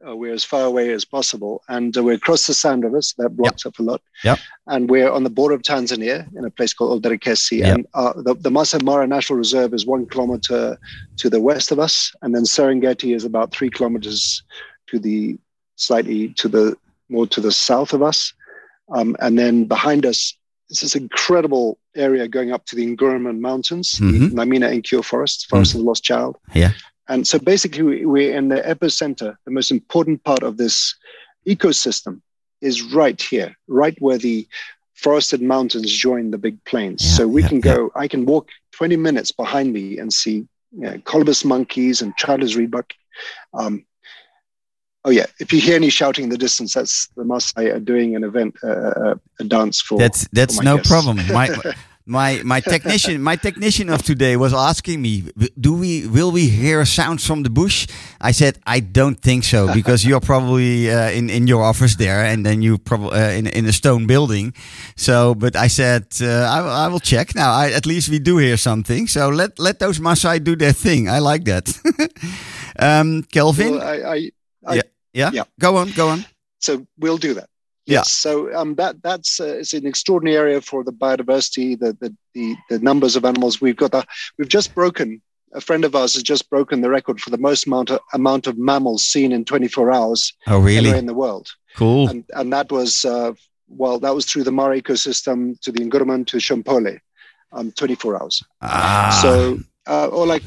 Uh, 0.06 0.16
we're 0.16 0.32
as 0.32 0.44
far 0.44 0.62
away 0.64 0.90
as 0.92 1.04
possible, 1.04 1.62
and 1.68 1.94
uh, 1.96 2.02
we're 2.02 2.14
across 2.14 2.46
the 2.46 2.54
Sand 2.54 2.84
River, 2.84 3.02
so 3.02 3.22
that 3.22 3.36
blocks 3.36 3.66
up 3.66 3.78
a 3.78 3.82
lot. 3.82 4.00
Yep. 4.24 4.38
And 4.66 4.88
we're 4.88 5.10
on 5.10 5.24
the 5.24 5.30
border 5.30 5.54
of 5.54 5.60
Tanzania 5.62 6.26
in 6.34 6.44
a 6.44 6.50
place 6.50 6.72
called 6.72 7.02
Olderkesi. 7.02 7.58
Yep. 7.58 7.74
And 7.74 7.86
uh, 7.92 8.12
the, 8.22 8.34
the 8.34 8.50
Masai 8.50 8.78
Mara 8.82 9.06
National 9.06 9.36
Reserve 9.38 9.74
is 9.74 9.84
one 9.84 10.06
kilometer 10.06 10.78
to 11.18 11.28
the 11.28 11.40
west 11.40 11.70
of 11.70 11.78
us, 11.78 12.12
and 12.22 12.34
then 12.34 12.44
Serengeti 12.44 13.14
is 13.14 13.24
about 13.26 13.52
three 13.52 13.68
kilometers 13.68 14.42
to 14.86 14.98
the 14.98 15.38
slightly 15.76 16.28
to 16.34 16.48
the 16.48 16.76
more 17.10 17.26
to 17.26 17.40
the 17.40 17.52
south 17.52 17.92
of 17.92 18.02
us. 18.02 18.32
Um, 18.94 19.16
and 19.20 19.38
then 19.38 19.64
behind 19.64 20.06
us 20.06 20.34
is 20.70 20.80
this 20.80 20.96
incredible 20.96 21.78
area 21.96 22.26
going 22.28 22.52
up 22.52 22.64
to 22.66 22.76
the 22.76 22.86
Nguruman 22.96 23.40
Mountains, 23.40 23.94
Mhm. 24.00 24.30
the 24.30 24.36
Naimina 24.36 24.70
Enkiyio 24.72 25.04
Forest, 25.04 25.48
Forest 25.48 25.74
of 25.74 25.80
the 25.80 25.84
Lost 25.86 26.04
Child. 26.04 26.36
Yeah. 26.54 26.72
And 27.10 27.26
so 27.26 27.38
basically, 27.38 27.82
we- 27.82 28.06
we're 28.06 28.36
in 28.36 28.48
the 28.48 28.62
epicenter. 28.74 29.36
The 29.44 29.50
most 29.50 29.70
important 29.70 30.22
part 30.24 30.42
of 30.42 30.56
this 30.56 30.94
ecosystem 31.46 32.22
is 32.60 32.82
right 32.82 33.20
here, 33.20 33.56
right 33.66 33.96
where 34.00 34.16
the 34.18 34.46
forested 34.94 35.42
mountains 35.42 35.90
join 35.92 36.30
the 36.30 36.38
big 36.38 36.62
plains. 36.64 37.02
Yeah, 37.02 37.16
so 37.16 37.28
we 37.28 37.42
yeah, 37.42 37.48
can 37.48 37.56
yeah. 37.64 37.74
go, 37.74 37.90
I 37.96 38.06
can 38.06 38.26
walk 38.26 38.48
20 38.72 38.96
minutes 38.96 39.32
behind 39.32 39.72
me 39.72 39.98
and 39.98 40.12
see 40.12 40.46
you 40.72 40.80
know, 40.86 40.98
colobus 40.98 41.44
monkeys 41.44 42.00
and 42.02 42.16
Chanler's 42.16 42.54
reedbuck. 42.56 42.90
Um, 43.54 43.84
oh, 45.04 45.10
yeah. 45.10 45.26
If 45.40 45.52
you 45.52 45.60
hear 45.60 45.74
any 45.74 45.90
shouting 45.90 46.24
in 46.24 46.30
the 46.30 46.38
distance, 46.38 46.74
that's 46.74 47.08
the 47.16 47.24
Maasai 47.24 47.74
are 47.74 47.80
doing 47.80 48.14
an 48.14 48.22
event, 48.24 48.54
uh, 48.62 48.68
uh, 48.68 49.14
a 49.40 49.44
dance 49.44 49.80
for. 49.80 49.98
That's 49.98 50.28
that's 50.32 50.58
for 50.58 50.62
no 50.62 50.76
guests. 50.76 50.90
problem. 50.92 51.16
My 51.28 51.48
my 52.10 52.40
my 52.44 52.60
technician 52.60 53.22
my 53.22 53.36
technician 53.36 53.88
of 53.88 54.02
today 54.02 54.36
was 54.36 54.52
asking 54.52 55.00
me, 55.00 55.22
do 55.58 55.72
we 55.72 56.06
will 56.08 56.32
we 56.32 56.48
hear 56.48 56.84
sounds 56.84 57.24
from 57.26 57.42
the 57.42 57.50
bush? 57.50 57.86
I 58.20 58.32
said 58.32 58.58
I 58.66 58.80
don't 58.80 59.18
think 59.20 59.44
so 59.44 59.72
because 59.72 60.04
you're 60.04 60.20
probably 60.20 60.90
uh, 60.90 61.10
in 61.18 61.30
in 61.30 61.46
your 61.46 61.62
office 61.62 61.96
there, 61.96 62.24
and 62.24 62.44
then 62.44 62.62
you 62.62 62.78
probably 62.78 63.18
uh, 63.18 63.30
in 63.38 63.46
in 63.46 63.66
a 63.66 63.72
stone 63.72 64.06
building. 64.06 64.52
So, 64.96 65.34
but 65.34 65.54
I 65.56 65.68
said 65.68 66.04
uh, 66.20 66.26
I, 66.56 66.60
will- 66.62 66.76
I 66.84 66.88
will 66.88 67.00
check. 67.00 67.34
Now, 67.34 67.52
I, 67.52 67.70
at 67.76 67.86
least 67.86 68.08
we 68.08 68.18
do 68.18 68.38
hear 68.38 68.56
something. 68.56 69.08
So 69.08 69.28
let 69.30 69.58
let 69.58 69.78
those 69.78 70.00
Maasai 70.00 70.38
do 70.42 70.56
their 70.56 70.72
thing. 70.74 71.08
I 71.08 71.18
like 71.20 71.44
that. 71.44 71.70
um, 72.78 73.22
Kelvin, 73.32 73.70
Well, 73.72 73.82
I, 73.82 73.94
I, 74.16 74.30
I, 74.66 74.74
Yeah. 74.74 74.82
yeah? 75.12 75.30
yeah. 75.32 75.44
go 75.58 75.76
on, 75.76 75.90
go 75.96 76.08
on. 76.08 76.24
so 76.58 76.86
we'll 76.98 77.18
do 77.18 77.34
that. 77.34 77.49
Yeah. 77.90 77.98
Yes. 77.98 78.12
So 78.12 78.54
um, 78.54 78.74
that 78.76 79.02
that's 79.02 79.40
uh, 79.40 79.58
it's 79.60 79.72
an 79.74 79.86
extraordinary 79.86 80.36
area 80.36 80.60
for 80.60 80.84
the 80.84 80.92
biodiversity, 80.92 81.78
the, 81.78 81.96
the 82.00 82.14
the 82.34 82.56
the 82.70 82.78
numbers 82.78 83.16
of 83.16 83.24
animals. 83.24 83.60
We've 83.60 83.76
got 83.76 83.90
the 83.92 84.04
we've 84.38 84.48
just 84.48 84.74
broken. 84.74 85.20
A 85.52 85.60
friend 85.60 85.84
of 85.84 85.96
ours 85.96 86.14
has 86.14 86.22
just 86.22 86.48
broken 86.48 86.80
the 86.80 86.88
record 86.90 87.20
for 87.20 87.30
the 87.30 87.36
most 87.48 87.66
amount 87.66 87.90
of, 87.90 87.98
amount 88.14 88.46
of 88.46 88.56
mammals 88.56 89.04
seen 89.04 89.32
in 89.32 89.44
24 89.44 89.90
hours 89.90 90.32
Oh, 90.46 90.52
anywhere 90.64 90.64
really? 90.84 90.98
in 90.98 91.06
the 91.06 91.14
world, 91.14 91.48
Cool. 91.74 92.08
and 92.08 92.24
and 92.38 92.52
that 92.52 92.70
was 92.70 93.04
uh, 93.04 93.32
well, 93.68 93.98
that 93.98 94.14
was 94.14 94.26
through 94.26 94.44
the 94.44 94.52
Mara 94.52 94.80
ecosystem 94.80 95.58
to 95.62 95.72
the 95.72 95.80
Nguruman 95.80 96.24
to 96.28 96.36
Shompole, 96.36 97.00
um, 97.52 97.72
24 97.72 98.22
hours. 98.22 98.44
Ah, 98.62 99.18
So 99.22 99.58
uh, 99.88 100.06
all 100.08 100.30
I 100.30 100.38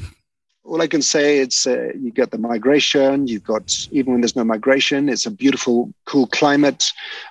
all 0.64 0.80
I 0.80 0.86
can 0.86 1.02
say 1.02 1.38
it's 1.38 1.66
uh, 1.66 1.90
you 2.00 2.10
get 2.10 2.30
the 2.30 2.38
migration. 2.38 3.26
You've 3.28 3.44
got 3.44 3.86
even 3.92 4.12
when 4.12 4.20
there's 4.22 4.36
no 4.36 4.44
migration, 4.44 5.08
it's 5.08 5.26
a 5.26 5.30
beautiful, 5.30 5.92
cool 6.06 6.26
climate. 6.28 6.82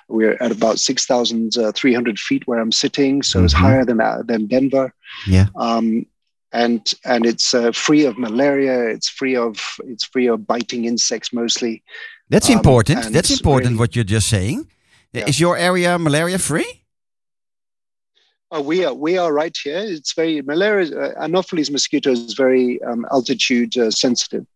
We're 0.08 0.36
at 0.40 0.52
about 0.52 0.78
six 0.78 1.04
thousand 1.06 1.52
three 1.74 1.94
hundred 1.94 2.18
feet 2.18 2.46
where 2.46 2.60
I'm 2.60 2.72
sitting, 2.72 3.22
so 3.22 3.42
it's 3.44 3.54
Mhm. 3.54 3.58
higher 3.66 3.84
than 3.84 4.00
uh, 4.00 4.22
than 4.24 4.46
Denver. 4.46 4.92
yeah. 5.26 5.46
Um, 5.56 6.06
and 6.52 6.80
and 7.04 7.26
it's 7.26 7.52
uh, 7.54 7.72
free 7.72 8.04
of 8.06 8.16
malaria. 8.16 8.88
It's 8.94 9.08
free 9.08 9.36
of 9.36 9.58
it's 9.84 10.04
free 10.04 10.28
of 10.28 10.46
biting 10.46 10.84
insects 10.84 11.32
mostly. 11.32 11.82
That's 12.30 12.48
Um, 12.48 12.56
important. 12.58 13.12
That's 13.12 13.30
important 13.30 13.70
really- 13.70 13.78
what 13.80 13.96
you're 13.96 14.04
just 14.16 14.28
saying. 14.28 14.68
Yeah. 15.12 15.26
Is 15.28 15.38
your 15.40 15.56
area 15.56 15.98
malaria 15.98 16.38
free? 16.38 16.83
Oh, 18.56 18.60
we 18.62 18.84
are 18.84 18.94
we 18.94 19.18
are 19.18 19.32
right 19.32 19.56
here. 19.64 19.78
It's 19.78 20.12
very 20.14 20.40
malaria. 20.42 20.96
Uh, 20.96 21.24
Anopheles 21.24 21.70
mosquito 21.72 22.12
is 22.12 22.34
very 22.34 22.80
um, 22.84 23.04
altitude 23.10 23.76
uh, 23.76 23.90
sensitive. 23.90 24.46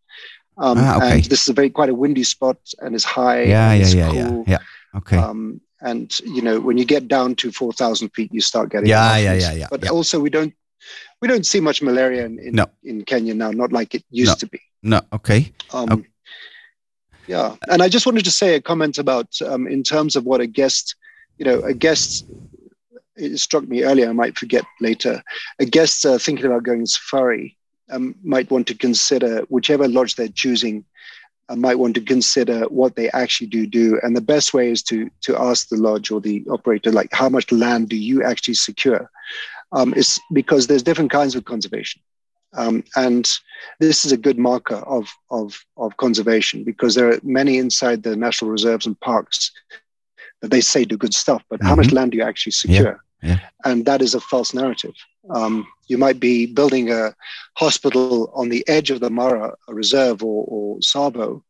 Um, 0.56 0.78
Ah, 0.78 0.96
okay. 0.98 1.10
And 1.16 1.24
this 1.24 1.42
is 1.42 1.48
a 1.48 1.52
very 1.52 1.68
quite 1.68 1.88
a 1.88 1.94
windy 1.94 2.22
spot 2.22 2.58
and 2.78 2.94
it's 2.94 3.02
high. 3.04 3.42
Yeah, 3.42 3.72
and 3.72 3.80
yeah, 3.82 3.96
yeah, 3.96 4.12
yeah, 4.12 4.28
cool. 4.28 4.44
yeah. 4.46 4.58
Okay. 4.98 5.16
Um, 5.16 5.60
and 5.80 6.16
you 6.20 6.42
know 6.42 6.60
when 6.60 6.78
you 6.78 6.84
get 6.84 7.08
down 7.08 7.34
to 7.36 7.50
four 7.50 7.72
thousand 7.72 8.10
feet, 8.10 8.30
you 8.32 8.40
start 8.40 8.70
getting 8.70 8.88
Yeah, 8.88 9.16
yeah, 9.16 9.34
yeah, 9.34 9.52
yeah, 9.52 9.66
But 9.68 9.82
yeah. 9.82 9.90
also 9.90 10.20
we 10.20 10.30
don't 10.30 10.54
we 11.20 11.26
don't 11.26 11.44
see 11.44 11.58
much 11.60 11.82
malaria 11.82 12.24
in 12.26 12.38
in, 12.38 12.54
No. 12.54 12.66
in 12.84 13.04
Kenya 13.04 13.34
now, 13.34 13.50
not 13.50 13.72
like 13.72 13.96
it 13.96 14.04
used 14.10 14.30
No. 14.30 14.34
to 14.36 14.46
be. 14.46 14.60
no, 14.82 15.00
okay. 15.12 15.52
Um, 15.72 15.90
Okay. 15.92 16.08
Yeah, 17.26 17.56
and 17.68 17.82
I 17.82 17.88
just 17.88 18.06
wanted 18.06 18.24
to 18.24 18.30
say 18.30 18.54
a 18.54 18.60
comment 18.60 18.96
about 18.98 19.26
um, 19.42 19.66
in 19.66 19.82
terms 19.82 20.16
of 20.16 20.24
what 20.24 20.40
a 20.40 20.46
guest, 20.46 20.94
you 21.38 21.44
know, 21.44 21.58
a 21.62 21.74
guest. 21.74 22.24
It 23.18 23.38
struck 23.38 23.66
me 23.68 23.84
earlier. 23.84 24.08
I 24.08 24.12
might 24.12 24.38
forget 24.38 24.64
later. 24.80 25.22
A 25.58 25.64
guest 25.64 26.06
uh, 26.06 26.18
thinking 26.18 26.46
about 26.46 26.62
going 26.62 26.86
safari 26.86 27.56
um, 27.90 28.14
might 28.22 28.50
want 28.50 28.66
to 28.68 28.74
consider 28.74 29.40
whichever 29.48 29.88
lodge 29.88 30.14
they're 30.14 30.28
choosing. 30.28 30.84
Uh, 31.50 31.56
might 31.56 31.78
want 31.78 31.94
to 31.94 32.02
consider 32.02 32.64
what 32.64 32.94
they 32.94 33.10
actually 33.10 33.46
do 33.46 33.66
do, 33.66 33.98
and 34.02 34.14
the 34.14 34.20
best 34.20 34.52
way 34.52 34.70
is 34.70 34.82
to 34.82 35.10
to 35.22 35.34
ask 35.40 35.68
the 35.68 35.76
lodge 35.76 36.10
or 36.10 36.20
the 36.20 36.44
operator, 36.50 36.92
like, 36.92 37.08
how 37.12 37.28
much 37.28 37.50
land 37.50 37.88
do 37.88 37.96
you 37.96 38.22
actually 38.22 38.54
secure? 38.54 39.10
Um, 39.72 39.94
it's 39.96 40.20
because 40.32 40.66
there's 40.66 40.82
different 40.82 41.10
kinds 41.10 41.34
of 41.34 41.44
conservation. 41.44 42.02
Um, 42.54 42.84
and 42.96 43.30
this 43.78 44.04
is 44.04 44.12
a 44.12 44.16
good 44.16 44.38
marker 44.38 44.76
of, 44.76 45.12
of, 45.30 45.62
of 45.76 45.96
conservation 45.98 46.64
because 46.64 46.94
there 46.94 47.10
are 47.10 47.20
many 47.22 47.58
inside 47.58 48.02
the 48.02 48.16
national 48.16 48.50
reserves 48.50 48.86
and 48.86 48.98
parks 49.00 49.52
that 50.40 50.50
they 50.50 50.60
say 50.60 50.84
do 50.84 50.96
good 50.96 51.14
stuff, 51.14 51.42
but 51.50 51.62
how 51.62 51.74
much 51.74 51.92
land 51.92 52.12
do 52.12 52.16
you 52.16 52.24
actually 52.24 52.52
secure? 52.52 53.04
Yeah. 53.22 53.40
And 53.64 53.84
that 53.86 54.02
is 54.02 54.14
a 54.14 54.20
false 54.20 54.54
narrative. 54.54 54.94
Um, 55.30 55.66
you 55.88 55.98
might 55.98 56.20
be 56.20 56.46
building 56.46 56.90
a 56.90 57.14
hospital 57.54 58.30
on 58.34 58.48
the 58.48 58.66
edge 58.68 58.90
of 58.90 59.00
the 59.00 59.10
Mara 59.10 59.54
Reserve 59.68 60.22
or, 60.22 60.44
or 60.48 60.78
Tsavo, 60.78 61.42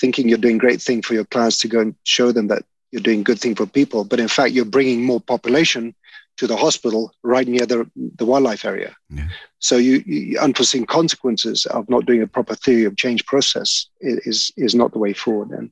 thinking 0.00 0.28
you're 0.28 0.38
doing 0.38 0.58
great 0.58 0.82
thing 0.82 1.02
for 1.02 1.14
your 1.14 1.24
clients 1.24 1.58
to 1.58 1.68
go 1.68 1.80
and 1.80 1.94
show 2.04 2.32
them 2.32 2.48
that 2.48 2.64
you're 2.90 3.02
doing 3.02 3.22
good 3.22 3.40
thing 3.40 3.54
for 3.54 3.66
people, 3.66 4.04
but 4.04 4.20
in 4.20 4.28
fact 4.28 4.52
you're 4.52 4.64
bringing 4.64 5.02
more 5.04 5.20
population 5.20 5.94
to 6.36 6.46
the 6.46 6.56
hospital 6.56 7.12
right 7.22 7.46
near 7.46 7.66
the, 7.66 7.90
the 8.16 8.24
wildlife 8.24 8.64
area. 8.64 8.94
Yeah. 9.10 9.28
So 9.58 9.76
you, 9.76 10.02
you 10.06 10.38
unforeseen 10.38 10.86
consequences 10.86 11.66
of 11.66 11.88
not 11.88 12.06
doing 12.06 12.22
a 12.22 12.26
proper 12.26 12.54
theory 12.54 12.84
of 12.84 12.96
change 12.96 13.24
process 13.26 13.86
is 14.00 14.50
is 14.56 14.74
not 14.74 14.92
the 14.92 14.98
way 14.98 15.12
forward. 15.12 15.50
And 15.50 15.70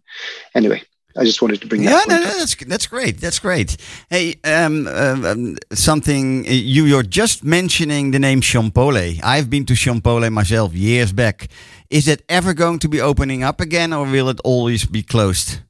anyway, 0.55 0.83
I 1.17 1.25
just 1.25 1.43
wanted 1.43 1.61
to 1.63 1.67
bring 1.67 1.83
Yeah, 1.83 1.91
that. 1.91 2.09
no, 2.09 2.17
no, 2.21 2.27
up. 2.29 2.37
that's 2.39 2.55
that's 2.55 2.87
great. 2.87 3.19
That's 3.21 3.39
great. 3.41 3.77
Hey, 4.09 4.35
um, 4.45 4.87
um, 4.87 5.25
um, 5.25 5.57
something 5.73 6.47
uh, 6.47 6.51
you 6.51 6.85
you're 6.87 7.03
just 7.03 7.43
mentioning 7.45 8.13
the 8.13 8.19
name 8.19 8.41
Shompole. 8.41 9.21
I've 9.23 9.49
been 9.51 9.65
to 9.67 9.75
Shompole 9.75 10.31
myself 10.33 10.73
years 10.75 11.13
back. 11.13 11.49
Is 11.91 12.07
it 12.07 12.23
ever 12.29 12.55
going 12.55 12.79
to 12.81 12.89
be 12.89 13.01
opening 13.01 13.43
up 13.43 13.61
again, 13.61 13.93
or 13.93 14.07
will 14.07 14.29
it 14.29 14.41
always 14.45 14.87
be 14.87 15.03
closed? 15.03 15.61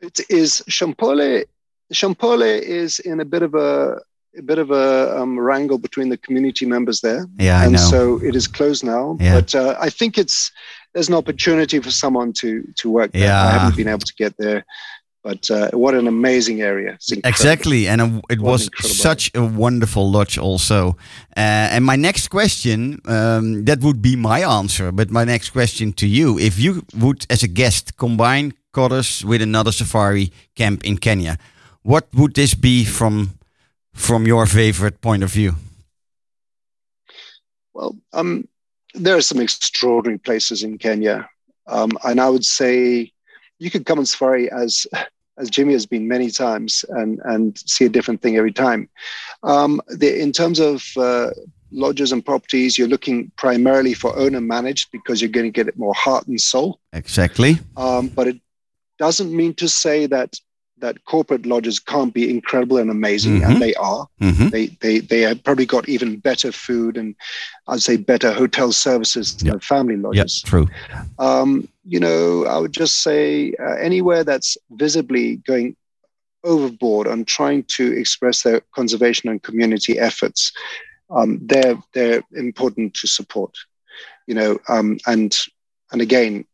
It 0.00 0.20
is 0.28 0.62
Shompole. 0.68 1.44
Shompole 1.92 2.60
is 2.60 2.98
in 3.00 3.20
a 3.20 3.24
bit 3.24 3.42
of 3.42 3.54
a 3.54 3.98
a 4.36 4.42
bit 4.42 4.58
of 4.58 4.70
a 4.72 5.16
um, 5.16 5.38
wrangle 5.38 5.78
between 5.78 6.08
the 6.08 6.16
community 6.16 6.66
members 6.66 7.00
there, 7.00 7.24
Yeah, 7.38 7.60
I 7.60 7.64
and 7.64 7.74
know. 7.74 7.78
so 7.78 8.20
it 8.22 8.34
is 8.34 8.48
closed 8.48 8.82
now. 8.84 9.16
Yeah. 9.20 9.34
But 9.40 9.54
uh, 9.54 9.76
I 9.80 9.90
think 9.90 10.18
it's 10.18 10.50
there's 10.94 11.08
an 11.08 11.14
opportunity 11.14 11.80
for 11.80 11.90
someone 11.90 12.32
to 12.32 12.62
to 12.76 12.90
work 12.90 13.12
there. 13.12 13.24
Yeah. 13.24 13.44
I 13.44 13.50
haven't 13.50 13.76
been 13.76 13.88
able 13.88 14.06
to 14.06 14.14
get 14.14 14.36
there, 14.38 14.64
but 15.22 15.50
uh, 15.50 15.70
what 15.72 15.94
an 15.94 16.06
amazing 16.06 16.62
area! 16.62 16.98
Exactly, 17.24 17.88
and 17.88 18.00
uh, 18.00 18.20
it 18.30 18.40
What 18.40 18.52
was 18.52 18.70
such 18.80 19.30
a 19.34 19.44
wonderful 19.44 20.10
lodge, 20.10 20.38
also. 20.38 20.96
Uh, 21.36 21.74
and 21.74 21.84
my 21.84 21.96
next 21.96 22.28
question, 22.28 23.00
um, 23.06 23.64
that 23.64 23.80
would 23.80 24.00
be 24.00 24.16
my 24.16 24.40
answer. 24.40 24.92
But 24.92 25.10
my 25.10 25.24
next 25.24 25.50
question 25.50 25.92
to 25.94 26.06
you: 26.06 26.38
If 26.38 26.58
you 26.58 26.84
would, 26.94 27.26
as 27.28 27.42
a 27.42 27.48
guest, 27.48 27.96
combine 27.96 28.52
Cottars 28.72 29.24
with 29.24 29.42
another 29.42 29.72
safari 29.72 30.32
camp 30.54 30.84
in 30.84 30.98
Kenya, 30.98 31.38
what 31.82 32.06
would 32.14 32.34
this 32.34 32.54
be 32.54 32.84
from 32.84 33.38
from 33.92 34.26
your 34.26 34.46
favorite 34.46 35.00
point 35.00 35.22
of 35.22 35.32
view? 35.32 35.54
Well, 37.72 37.96
um, 38.12 38.48
there 38.94 39.16
are 39.16 39.22
some 39.22 39.40
extraordinary 39.40 40.18
places 40.18 40.62
in 40.62 40.78
Kenya, 40.78 41.28
um, 41.66 41.90
and 42.04 42.20
I 42.20 42.28
would 42.28 42.44
say 42.44 43.12
you 43.58 43.70
could 43.70 43.86
come 43.86 43.98
on 43.98 44.06
safari 44.06 44.50
as 44.50 44.86
as 45.36 45.50
Jimmy 45.50 45.72
has 45.72 45.86
been 45.86 46.06
many 46.06 46.30
times 46.30 46.84
and 46.90 47.20
and 47.24 47.58
see 47.58 47.84
a 47.84 47.88
different 47.88 48.22
thing 48.22 48.36
every 48.36 48.52
time. 48.52 48.88
Um, 49.42 49.80
the, 49.88 50.20
in 50.20 50.32
terms 50.32 50.60
of 50.60 50.84
uh, 50.96 51.30
lodges 51.70 52.12
and 52.12 52.24
properties, 52.24 52.78
you're 52.78 52.88
looking 52.88 53.32
primarily 53.36 53.94
for 53.94 54.16
owner 54.16 54.40
managed 54.40 54.90
because 54.92 55.20
you're 55.20 55.30
going 55.30 55.46
to 55.46 55.50
get 55.50 55.68
it 55.68 55.76
more 55.76 55.94
heart 55.94 56.26
and 56.26 56.40
soul. 56.40 56.80
Exactly. 56.92 57.58
Um, 57.76 58.08
but 58.08 58.28
it 58.28 58.40
doesn't 58.98 59.34
mean 59.34 59.54
to 59.54 59.68
say 59.68 60.06
that 60.06 60.36
that 60.78 61.04
corporate 61.04 61.46
lodges 61.46 61.78
can't 61.78 62.12
be 62.12 62.28
incredible 62.28 62.78
and 62.78 62.90
amazing, 62.90 63.40
Mhm. 63.40 63.46
and 63.46 63.62
they 63.62 63.74
are 63.74 64.06
hmm 64.20 64.48
they 64.48 64.66
they 64.80 64.98
they 65.00 65.20
have 65.20 65.42
probably 65.44 65.66
got 65.66 65.88
even 65.88 66.16
better 66.16 66.52
food 66.52 66.96
and 66.96 67.14
I'd 67.68 67.82
say 67.82 67.96
better 67.96 68.32
hotel 68.32 68.72
services 68.72 69.34
than 69.34 69.52
the 69.52 69.60
family 69.60 69.96
lodges. 69.96 70.42
true. 70.42 70.68
Um, 71.18 71.68
you 71.84 72.00
know, 72.00 72.44
I 72.46 72.58
would 72.58 72.72
just 72.72 73.02
say 73.02 73.54
uh, 73.60 73.74
anywhere 73.74 74.24
that's 74.24 74.56
visibly 74.70 75.36
going 75.46 75.76
overboard 76.44 77.06
on 77.06 77.24
trying 77.24 77.64
to 77.76 77.92
express 77.92 78.42
their 78.42 78.60
conservation 78.74 79.30
and 79.30 79.42
community 79.42 79.98
efforts, 79.98 80.52
um, 81.10 81.38
they're 81.42 81.76
they're 81.94 82.22
important 82.36 82.94
to 82.94 83.06
support. 83.06 83.54
You 84.26 84.34
know, 84.34 84.58
um, 84.68 84.98
and 85.06 85.36
and 85.92 86.02
again, 86.02 86.44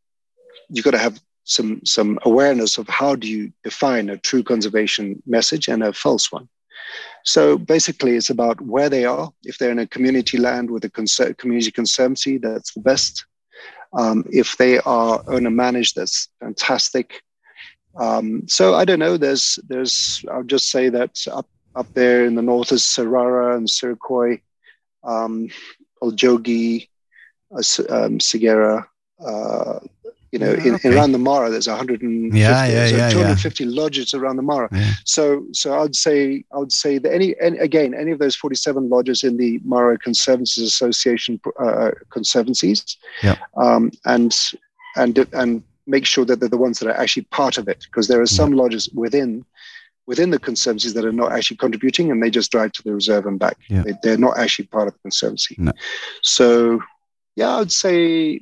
you've 0.68 0.84
got 0.84 0.92
to 0.92 0.98
have 0.98 1.18
some 1.44 1.80
some 1.84 2.18
awareness 2.24 2.78
of 2.78 2.88
how 2.88 3.14
do 3.14 3.28
you 3.28 3.52
define 3.64 4.08
a 4.08 4.18
true 4.18 4.42
conservation 4.42 5.22
message 5.26 5.68
and 5.68 5.82
a 5.82 5.92
false 5.92 6.30
one. 6.30 6.48
So 7.24 7.58
basically, 7.58 8.16
it's 8.16 8.30
about 8.30 8.60
where 8.60 8.88
they 8.88 9.04
are. 9.04 9.30
If 9.44 9.58
they're 9.58 9.70
in 9.70 9.78
a 9.78 9.86
community 9.86 10.38
land 10.38 10.70
with 10.70 10.84
a 10.84 10.90
conser- 10.90 11.36
community 11.36 11.70
conservancy, 11.70 12.38
that's 12.38 12.72
the 12.72 12.80
best. 12.80 13.26
Um, 13.92 14.24
if 14.30 14.56
they 14.56 14.78
are 14.80 15.22
owner 15.26 15.50
managed, 15.50 15.96
that's 15.96 16.28
fantastic. 16.40 17.22
Um, 17.96 18.46
so 18.46 18.74
I 18.74 18.84
don't 18.84 19.00
know. 19.00 19.16
There's 19.16 19.58
there's 19.68 20.24
I'll 20.30 20.44
just 20.44 20.70
say 20.70 20.88
that 20.90 21.18
up 21.30 21.48
up 21.74 21.92
there 21.94 22.24
in 22.24 22.34
the 22.34 22.42
north 22.42 22.72
is 22.72 22.82
Sarara 22.82 23.56
and 23.56 23.68
Sirikoi, 23.68 24.40
um, 25.04 25.48
Ol 26.00 26.12
Jogi, 26.12 26.88
uh, 27.52 27.56
um, 27.56 28.18
Segera. 28.18 28.86
Uh, 29.24 29.80
you 30.32 30.38
know, 30.38 30.52
in, 30.52 30.74
Okay. 30.76 30.94
around 30.94 31.12
the 31.12 31.18
Mara, 31.18 31.50
there's 31.50 31.66
150, 31.66 32.38
Yeah, 32.38 32.64
yeah, 32.66 32.86
so 33.10 33.18
yeah, 33.18 33.34
yeah. 33.36 33.66
lodges 33.82 34.14
around 34.14 34.36
the 34.36 34.42
Mara. 34.42 34.68
Yeah. 34.72 34.92
So, 35.04 35.44
so 35.52 35.80
I'd 35.80 35.96
say, 35.96 36.44
I 36.54 36.58
would 36.58 36.72
say 36.72 36.98
that 36.98 37.12
any, 37.12 37.34
any 37.40 37.58
again, 37.58 37.94
any 37.94 38.12
of 38.12 38.18
those 38.20 38.36
47 38.36 38.88
lodges 38.88 39.24
in 39.24 39.36
the 39.38 39.60
Mara 39.64 39.98
Conservancies 39.98 40.64
Association 40.64 41.40
uh, 41.58 41.90
conservancies, 42.10 42.96
Yeah. 43.22 43.36
um, 43.56 43.90
and 44.04 44.32
and 44.96 45.18
and 45.32 45.62
make 45.86 46.06
sure 46.06 46.24
that 46.24 46.38
they're 46.38 46.48
the 46.48 46.56
ones 46.56 46.78
that 46.78 46.88
are 46.88 46.96
actually 47.02 47.24
part 47.30 47.58
of 47.58 47.66
it, 47.68 47.78
because 47.84 48.06
there 48.06 48.20
are 48.20 48.26
some 48.26 48.52
lodges 48.52 48.88
within 48.90 49.44
within 50.06 50.30
the 50.30 50.38
conservancies 50.38 50.94
that 50.94 51.04
are 51.04 51.12
not 51.12 51.32
actually 51.32 51.56
contributing, 51.56 52.10
and 52.10 52.22
they 52.22 52.30
just 52.30 52.50
drive 52.52 52.70
to 52.72 52.82
the 52.84 52.92
reserve 52.94 53.26
and 53.26 53.38
back. 53.40 53.56
They, 53.84 53.94
they're 54.02 54.16
not 54.18 54.38
actually 54.38 54.66
part 54.66 54.86
of 54.88 54.94
the 54.94 55.00
conservancy. 55.00 55.56
No. 55.58 55.72
So, 56.22 56.80
yeah, 57.34 57.56
I 57.56 57.58
would 57.58 57.72
say. 57.72 58.40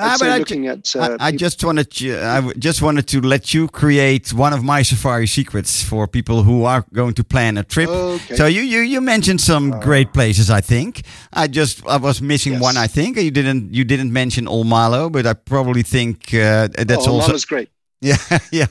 Ah, 0.00 0.16
but 0.18 0.28
I 0.30 0.42
ju- 0.42 0.66
at 0.68 0.94
uh, 0.96 1.16
I, 1.20 1.28
I 1.28 1.32
just 1.32 1.62
wanted 1.64 1.90
to, 1.90 2.06
I 2.36 2.36
w- 2.36 2.54
just 2.58 2.80
wanted 2.82 3.06
to 3.08 3.20
let 3.20 3.52
you 3.54 3.68
create 3.68 4.32
one 4.32 4.52
of 4.52 4.62
my 4.62 4.82
safari 4.84 5.26
secrets 5.26 5.82
for 5.82 6.06
people 6.06 6.42
who 6.44 6.64
are 6.64 6.84
going 6.92 7.14
to 7.14 7.24
plan 7.24 7.58
a 7.58 7.64
trip. 7.64 7.88
Okay. 7.88 8.36
So 8.36 8.46
you, 8.46 8.62
you 8.62 8.80
you 8.80 9.00
mentioned 9.00 9.40
some 9.40 9.72
Uh, 9.72 9.80
great 9.80 10.12
places. 10.12 10.48
I 10.50 10.60
think 10.62 11.02
I 11.32 11.48
just 11.48 11.82
I 11.86 11.96
was 11.96 12.20
missing 12.20 12.52
Yes. 12.54 12.62
one. 12.62 12.76
I 12.84 12.88
think 12.88 13.16
you 13.16 13.30
didn't 13.30 13.74
you 13.74 13.84
didn't 13.84 14.12
mention 14.12 14.46
Ol 14.48 14.64
Malo, 14.64 15.10
but 15.10 15.26
I 15.26 15.34
probably 15.34 15.82
think 15.82 16.32
uh, 16.34 16.68
that's 16.88 17.06
oh, 17.08 17.12
also 17.14 17.32
was 17.32 17.44
great. 17.44 17.68
Yeah, 18.00 18.16
yeah. 18.52 18.66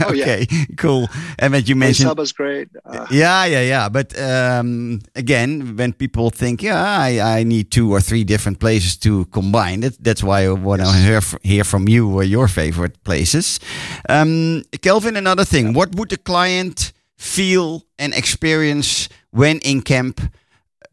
Oh, 0.00 0.12
yeah. 0.12 0.22
okay, 0.24 0.46
cool. 0.76 1.08
And 1.38 1.52
when 1.52 1.64
you 1.66 1.74
mentioned 1.74 2.08
Saba's 2.08 2.32
great. 2.32 2.68
Uh, 2.84 3.06
Yeah, 3.10 3.44
yeah, 3.46 3.62
yeah. 3.62 3.88
But 3.88 4.14
um, 4.18 5.00
again, 5.16 5.76
when 5.76 5.92
people 5.92 6.30
think, 6.30 6.62
yeah, 6.62 6.80
I, 6.80 7.40
I 7.40 7.42
need 7.44 7.70
two 7.70 7.90
or 7.92 8.00
three 8.00 8.22
different 8.24 8.58
places 8.60 8.96
to 8.98 9.24
combine, 9.26 9.80
that, 9.80 9.96
that's 10.04 10.22
why 10.22 10.44
I 10.44 10.50
want 10.52 10.82
to 10.82 10.86
Yes. 10.86 11.04
hear, 11.32 11.40
hear 11.42 11.64
from 11.64 11.88
you 11.88 12.18
uh, 12.18 12.22
your 12.22 12.48
favorite 12.48 13.02
places. 13.04 13.58
Um, 14.08 14.62
Kelvin, 14.82 15.16
another 15.16 15.44
thing. 15.44 15.72
What 15.74 15.94
would 15.96 16.10
the 16.10 16.16
client 16.18 16.92
feel 17.18 17.82
and 17.98 18.14
experience 18.14 19.08
when 19.30 19.58
in 19.58 19.82
camp 19.82 20.20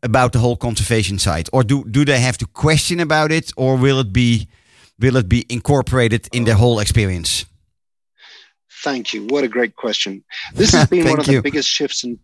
about 0.03 0.31
the 0.31 0.39
whole 0.39 0.55
conservation 0.57 1.19
site, 1.19 1.49
Or 1.53 1.63
do, 1.63 1.83
do 1.85 2.05
they 2.05 2.19
have 2.19 2.37
to 2.37 2.45
question 2.47 2.99
about 2.99 3.31
it 3.31 3.51
or 3.55 3.75
will 3.77 3.99
it 3.99 4.11
be 4.13 4.47
will 4.99 5.15
it 5.17 5.27
be 5.29 5.45
incorporated 5.49 6.27
in 6.31 6.43
the 6.45 6.55
whole 6.55 6.79
experience? 6.79 7.45
Thank 8.83 9.13
you. 9.13 9.25
What 9.27 9.43
a 9.43 9.47
great 9.47 9.75
question. 9.75 10.23
This 10.53 10.71
has 10.71 10.87
been 10.93 11.07
one 11.09 11.19
of 11.19 11.25
the 11.25 11.33
you. 11.33 11.41
biggest 11.41 11.69
shifts 11.69 12.03
and 12.03 12.17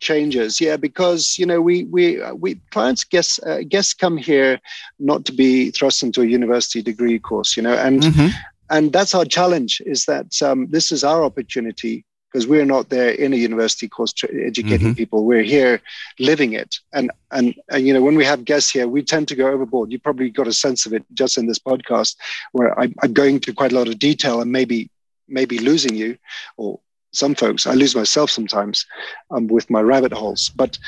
changes. 0.00 0.60
Yeah, 0.60 0.76
because 0.76 1.38
you 1.38 1.46
know 1.46 1.60
we 1.60 1.84
we 1.84 2.20
uh, 2.20 2.34
we 2.34 2.56
clients 2.70 3.04
guests 3.04 3.38
uh, 3.44 3.60
guests 3.68 3.94
come 3.94 4.16
here 4.16 4.60
not 4.98 5.24
to 5.26 5.32
be 5.32 5.70
thrust 5.70 6.02
into 6.02 6.22
a 6.22 6.26
university 6.26 6.82
degree 6.82 7.18
course. 7.18 7.56
You 7.56 7.62
know, 7.62 7.74
and 7.74 8.02
Mhm. 8.02 8.30
and 8.70 8.92
that's 8.92 9.14
our 9.14 9.24
challenge 9.24 9.80
is 9.86 10.04
that 10.06 10.40
um, 10.42 10.66
this 10.70 10.90
is 10.92 11.04
our 11.04 11.22
opportunity 11.24 12.04
because 12.32 12.46
we're 12.46 12.64
not 12.64 12.88
there 12.88 13.10
in 13.10 13.32
a 13.34 13.36
university 13.36 13.86
course 13.88 14.14
educating 14.46 14.92
Mhm. 14.94 14.96
people 14.96 15.26
we're 15.26 15.42
here 15.56 15.82
living 16.18 16.54
it 16.54 16.76
and, 16.94 17.10
and 17.30 17.54
and 17.70 17.86
you 17.86 17.92
know 17.92 18.00
when 18.00 18.16
we 18.16 18.24
have 18.24 18.42
guests 18.46 18.70
here 18.70 18.88
we 18.88 19.02
tend 19.02 19.28
to 19.28 19.34
go 19.34 19.48
overboard 19.54 19.92
you 19.92 19.98
probably 19.98 20.30
got 20.30 20.48
a 20.48 20.52
sense 20.64 20.86
of 20.86 20.94
it 20.94 21.04
just 21.12 21.36
in 21.36 21.46
this 21.46 21.58
podcast 21.58 22.16
where 22.52 22.70
I, 22.80 22.84
i'm 23.02 23.12
going 23.12 23.38
to 23.40 23.52
quite 23.52 23.72
a 23.72 23.78
lot 23.80 23.88
of 23.88 23.98
detail 23.98 24.40
and 24.40 24.50
maybe 24.50 24.88
maybe 25.32 25.58
losing 25.58 25.94
you 25.96 26.16
or 26.56 26.78
some 27.12 27.34
folks 27.34 27.66
i 27.66 27.74
lose 27.74 27.94
myself 27.96 28.30
sometimes 28.30 28.86
um, 29.30 29.46
with 29.48 29.68
my 29.70 29.80
rabbit 29.80 30.12
holes 30.12 30.50
but 30.56 30.78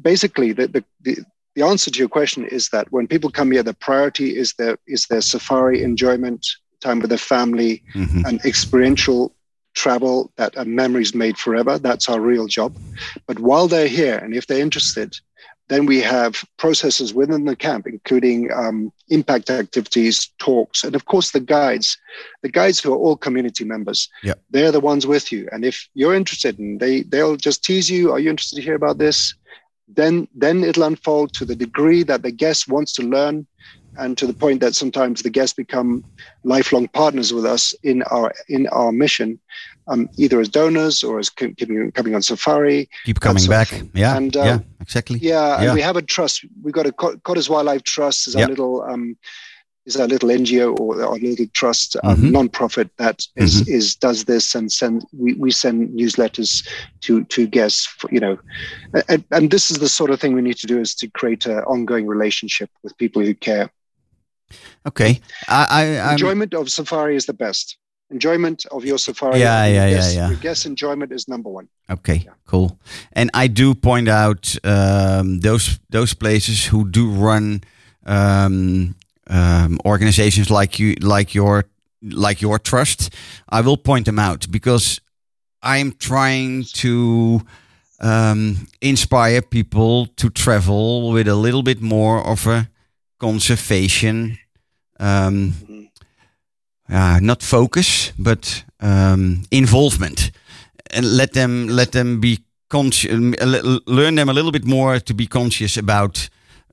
basically 0.00 0.52
the, 0.52 0.66
the, 0.68 0.84
the 1.02 1.16
the 1.54 1.62
answer 1.66 1.90
to 1.90 1.98
your 1.98 2.08
question 2.08 2.46
is 2.46 2.70
that 2.70 2.90
when 2.92 3.06
people 3.06 3.30
come 3.30 3.50
here, 3.52 3.62
the 3.62 3.74
priority 3.74 4.38
is 4.38 4.54
their 4.54 4.78
is 4.86 5.04
their 5.10 5.20
safari 5.20 5.82
enjoyment, 5.82 6.46
time 6.80 6.98
with 7.00 7.10
their 7.10 7.18
family, 7.18 7.82
Mhm. 7.94 8.26
and 8.26 8.40
experiential 8.46 9.36
travel 9.74 10.32
that 10.38 10.56
are 10.56 10.64
memories 10.64 11.14
made 11.14 11.36
forever. 11.36 11.78
That's 11.78 12.08
our 12.08 12.20
real 12.20 12.46
job. 12.46 12.72
But 13.26 13.38
while 13.38 13.68
they're 13.68 13.86
here, 14.00 14.16
and 14.16 14.34
if 14.34 14.46
they're 14.46 14.62
interested, 14.68 15.14
then 15.68 15.86
we 15.86 16.00
have 16.00 16.44
processes 16.58 17.14
within 17.14 17.44
the 17.44 17.56
camp, 17.56 17.86
including 17.86 18.50
um, 18.52 18.92
impact 19.08 19.48
activities, 19.48 20.30
talks, 20.38 20.84
and 20.84 20.94
of 20.94 21.06
course 21.06 21.30
the 21.30 21.40
guides. 21.40 21.96
The 22.42 22.50
guides 22.50 22.80
who 22.80 22.92
are 22.92 22.98
all 22.98 23.16
community 23.16 23.64
members. 23.64 24.08
Yeah. 24.22 24.34
They're 24.50 24.72
the 24.72 24.80
ones 24.80 25.06
with 25.06 25.32
you. 25.32 25.48
And 25.52 25.64
if 25.64 25.88
you're 25.94 26.14
interested, 26.14 26.58
and 26.58 26.80
they 26.80 27.02
they'll 27.02 27.36
just 27.36 27.64
tease 27.64 27.88
you, 27.90 28.12
are 28.12 28.18
you 28.18 28.30
interested 28.30 28.56
to 28.56 28.62
hear 28.62 28.74
about 28.74 28.98
this? 28.98 29.34
Then 29.88 30.28
then 30.34 30.64
it'll 30.64 30.84
unfold 30.84 31.32
to 31.34 31.44
the 31.44 31.56
degree 31.56 32.02
that 32.04 32.22
the 32.22 32.32
guest 32.32 32.68
wants 32.68 32.92
to 32.94 33.02
learn 33.02 33.46
and 33.98 34.16
to 34.18 34.26
the 34.26 34.32
point 34.32 34.60
that 34.60 34.74
sometimes 34.74 35.22
the 35.22 35.30
guests 35.30 35.54
become 35.54 36.04
lifelong 36.44 36.88
partners 36.88 37.32
with 37.32 37.44
us 37.44 37.74
in 37.82 38.02
our 38.04 38.32
in 38.48 38.66
our 38.68 38.92
mission, 38.92 39.38
um, 39.88 40.08
either 40.16 40.40
as 40.40 40.48
donors 40.48 41.02
or 41.02 41.18
as 41.18 41.28
co- 41.30 41.52
coming, 41.58 41.90
coming 41.92 42.14
on 42.14 42.22
safari. 42.22 42.88
Keep 43.04 43.20
coming 43.20 43.46
back. 43.46 43.72
Yeah, 43.94 44.16
And, 44.16 44.36
um, 44.36 44.46
yeah, 44.46 44.58
exactly. 44.80 45.18
Yeah, 45.18 45.56
and 45.56 45.64
Yeah. 45.64 45.74
we 45.74 45.80
have 45.82 45.96
a 45.96 46.02
trust. 46.02 46.44
We've 46.62 46.74
got 46.74 46.86
a 46.86 46.92
Co- 46.92 47.16
Cottar's 47.16 47.48
Wildlife 47.50 47.82
Trust 47.82 48.28
is 48.28 48.34
Yeah. 48.34 48.42
our 48.42 48.48
little 48.48 48.82
um, 48.82 49.16
is 49.84 49.96
our 49.96 50.06
little 50.06 50.28
NGO 50.28 50.78
or 50.78 51.02
our 51.02 51.16
little 51.18 51.46
trust 51.54 51.96
um, 52.04 52.16
Mhm. 52.16 52.30
non-profit 52.30 52.88
that 52.98 53.26
is, 53.34 53.62
Mm-hmm. 53.62 53.72
is 53.74 53.96
does 53.96 54.24
this 54.26 54.54
and 54.54 54.70
send 54.70 55.04
we, 55.12 55.32
we 55.34 55.50
send 55.50 55.88
newsletters 55.98 56.64
to 57.00 57.24
to 57.24 57.48
guests 57.48 57.84
for, 57.98 58.08
you 58.12 58.20
know 58.20 58.38
and, 59.08 59.24
and 59.32 59.50
this 59.50 59.72
is 59.72 59.80
the 59.80 59.88
sort 59.88 60.10
of 60.12 60.20
thing 60.20 60.34
we 60.34 60.40
need 60.42 60.56
to 60.58 60.68
do 60.68 60.78
is 60.78 60.94
to 60.94 61.08
create 61.08 61.46
an 61.46 61.58
ongoing 61.64 62.06
relationship 62.06 62.70
with 62.84 62.96
people 62.96 63.20
who 63.22 63.34
care 63.34 63.70
Okay. 64.86 65.20
I, 65.48 65.66
I, 65.70 66.12
enjoyment 66.12 66.54
of 66.54 66.70
safari 66.70 67.16
is 67.16 67.26
the 67.26 67.32
best. 67.32 67.76
Enjoyment 68.12 68.66
of 68.70 68.84
your 68.84 68.98
safari. 68.98 69.40
Yeah, 69.40 69.66
yeah, 69.66 69.86
yeah, 69.88 70.10
yeah. 70.10 70.28
Your 70.28 70.38
guest 70.38 70.66
enjoyment 70.66 71.12
is 71.12 71.28
number 71.28 71.48
one. 71.48 71.68
Okay, 71.88 72.28
cool. 72.46 72.78
And 73.12 73.30
I 73.32 73.46
do 73.48 73.74
point 73.74 74.08
out 74.08 74.54
um, 74.64 75.40
those 75.40 75.80
those 75.88 76.14
places 76.14 76.66
who 76.66 76.88
do 76.90 77.10
run 77.10 77.64
um, 78.04 78.94
um, 79.28 79.78
organizations 79.86 80.50
like 80.50 80.78
you, 80.78 80.94
like 81.00 81.34
your, 81.34 81.64
like 82.02 82.42
your 82.42 82.58
trust. 82.58 83.14
I 83.48 83.62
will 83.62 83.78
point 83.78 84.04
them 84.04 84.18
out 84.18 84.46
because 84.50 85.00
I'm 85.62 85.92
trying 85.92 86.64
to 86.64 87.40
um, 88.00 88.68
inspire 88.80 89.40
people 89.40 90.06
to 90.16 90.28
travel 90.28 91.12
with 91.12 91.28
a 91.28 91.34
little 91.34 91.62
bit 91.62 91.80
more 91.80 92.26
of 92.26 92.46
a 92.46 92.68
conservation. 93.18 94.38
Um. 95.00 95.71
Uh, 96.92 97.18
not 97.20 97.42
focus, 97.42 98.12
but 98.18 98.64
um, 98.80 99.42
involvement, 99.50 100.30
and 100.90 101.16
let 101.16 101.32
them 101.32 101.68
let 101.68 101.92
them 101.92 102.20
be 102.20 102.38
conscious. 102.68 103.12
Learn 103.86 104.14
them 104.14 104.28
a 104.28 104.32
little 104.32 104.52
bit 104.52 104.64
more 104.64 105.00
to 105.00 105.14
be 105.14 105.26
conscious 105.26 105.76
about 105.76 106.28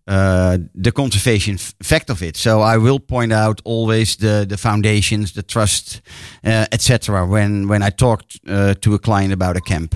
uh, 0.07 0.57
the 0.83 0.91
conservation 0.91 1.57
fact 1.83 2.09
of 2.09 2.21
it. 2.21 2.37
So 2.37 2.61
I 2.61 2.77
will 2.77 2.99
point 2.99 3.31
out 3.33 3.61
always 3.65 4.15
the 4.15 4.45
the 4.49 4.57
foundations, 4.57 5.31
the 5.31 5.43
trust, 5.43 6.01
uh, 6.45 6.65
etc. 6.71 7.25
When 7.27 7.67
when 7.67 7.83
I 7.83 7.89
talk 7.91 8.21
uh, 8.47 8.73
to 8.81 8.93
a 8.93 8.99
client 8.99 9.33
about 9.33 9.57
a 9.57 9.61
camp, 9.61 9.95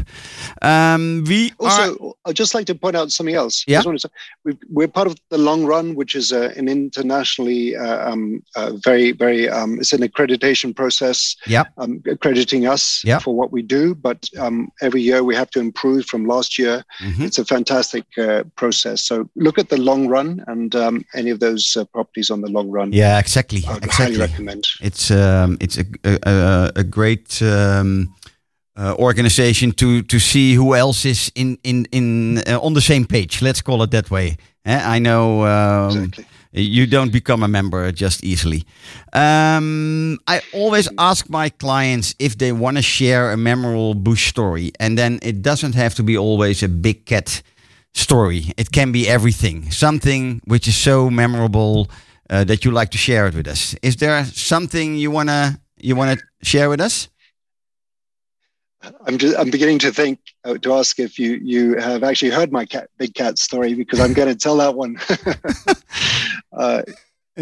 um, 0.61 1.23
we 1.27 1.51
are. 1.59 1.69
Also, 1.69 2.13
I'd 2.25 2.35
just 2.39 2.53
like 2.53 2.65
to 2.67 2.75
point 2.75 2.95
out 2.95 3.11
something 3.11 3.35
else. 3.35 3.63
Yeah. 3.67 3.77
Just 3.77 3.85
wanted 3.85 4.01
to- 4.01 4.09
we've, 4.45 4.57
we're 4.69 4.87
part 4.87 5.07
of 5.07 5.15
the 5.29 5.37
Long 5.37 5.65
Run, 5.65 5.95
which 5.95 6.15
is 6.15 6.31
uh, 6.31 6.53
an 6.57 6.67
internationally 6.67 7.75
uh, 7.75 8.09
um, 8.11 8.41
uh, 8.55 8.71
very, 8.83 9.11
very, 9.11 9.49
um, 9.49 9.79
it's 9.79 9.93
an 9.93 10.01
accreditation 10.01 10.73
process, 10.75 11.35
Yep. 11.47 11.67
um, 11.77 12.01
accrediting 12.09 12.65
us 12.67 13.01
Yeah. 13.03 13.19
for 13.19 13.35
what 13.35 13.51
we 13.51 13.61
do. 13.61 13.95
But 13.95 14.29
um, 14.39 14.69
every 14.81 15.01
year 15.01 15.23
we 15.23 15.35
have 15.35 15.49
to 15.51 15.59
improve 15.59 16.05
from 16.05 16.25
last 16.25 16.57
year. 16.57 16.83
Mhm. 17.01 17.21
It's 17.25 17.39
a 17.39 17.45
fantastic 17.45 18.05
uh, 18.17 18.43
process. 18.55 19.01
So 19.03 19.29
look 19.35 19.57
at 19.57 19.69
the 19.69 19.77
Long 19.77 20.02
Run 20.07 20.43
and 20.47 20.75
um, 20.75 21.05
any 21.13 21.31
of 21.31 21.39
those 21.39 21.75
uh, 21.77 21.85
properties 21.85 22.29
on 22.29 22.41
the 22.41 22.49
Long 22.49 22.69
Run. 22.71 22.91
Yeah, 22.93 23.19
exactly, 23.19 23.63
I 23.67 23.73
would 23.73 23.85
highly 23.91 24.17
recommend. 24.17 24.67
It's 24.81 25.11
um, 25.11 25.57
it's 25.59 25.77
a 25.77 25.85
a, 26.03 26.19
a, 26.23 26.71
a 26.77 26.83
great 26.83 27.41
um, 27.41 28.13
uh, 28.75 28.95
organization 28.97 29.71
to 29.71 30.01
to 30.03 30.19
see 30.19 30.55
who 30.55 30.75
else 30.75 31.05
is 31.05 31.31
in 31.35 31.57
in 31.63 31.85
in 31.91 32.37
uh, 32.47 32.59
on 32.59 32.73
the 32.73 32.81
same 32.81 33.05
page. 33.05 33.41
Let's 33.41 33.61
call 33.61 33.83
it 33.83 33.91
that 33.91 34.09
way. 34.09 34.37
Eh, 34.65 34.95
I 34.95 34.99
know 34.99 35.43
um, 35.45 35.97
Exactly. 35.97 36.25
you 36.53 36.87
don't 36.87 37.11
become 37.11 37.43
a 37.43 37.47
member 37.47 37.91
just 37.91 38.23
easily. 38.23 38.63
Um, 39.11 40.19
I 40.27 40.41
always 40.53 40.87
ask 40.97 41.29
my 41.29 41.49
clients 41.49 42.15
if 42.17 42.37
they 42.37 42.51
want 42.51 42.77
to 42.77 42.83
share 42.83 43.31
a 43.31 43.37
memorable 43.37 43.93
bush 43.93 44.29
story, 44.29 44.71
and 44.79 44.97
then 44.97 45.19
it 45.21 45.41
doesn't 45.41 45.75
have 45.75 45.95
to 45.95 46.03
be 46.03 46.17
always 46.17 46.63
a 46.63 46.67
big 46.67 47.05
cat 47.05 47.43
story. 47.93 48.51
It 48.57 48.71
can 48.71 48.91
be 48.91 49.07
everything, 49.07 49.71
something 49.71 50.41
which 50.45 50.67
is 50.67 50.75
so 50.75 51.09
memorable 51.09 51.87
uh, 52.29 52.43
that 52.45 52.65
you 52.65 52.71
like 52.71 52.89
to 52.91 52.97
share 52.97 53.27
it 53.27 53.35
with 53.35 53.47
us. 53.47 53.75
Is 53.81 53.97
there 53.97 54.25
something 54.25 54.95
you 54.95 55.11
wanna 55.11 55.59
you 55.79 55.95
wanna 55.95 56.17
share 56.41 56.69
with 56.69 56.81
us? 56.81 57.09
I'm 59.07 59.17
just, 59.17 59.37
I'm 59.39 59.49
beginning 59.49 59.79
to 59.79 59.91
think 59.91 60.19
uh, 60.43 60.57
to 60.57 60.73
ask 60.73 60.99
if 60.99 61.17
you 61.17 61.39
you 61.41 61.77
have 61.77 62.03
actually 62.03 62.31
heard 62.31 62.51
my 62.51 62.65
cat 62.65 62.89
big 62.97 63.13
cat 63.13 63.39
story 63.39 63.73
because 63.75 63.99
I'm 63.99 64.13
going 64.13 64.27
to 64.27 64.35
tell 64.35 64.57
that 64.57 64.75
one. 64.75 64.97
uh, 66.57 66.81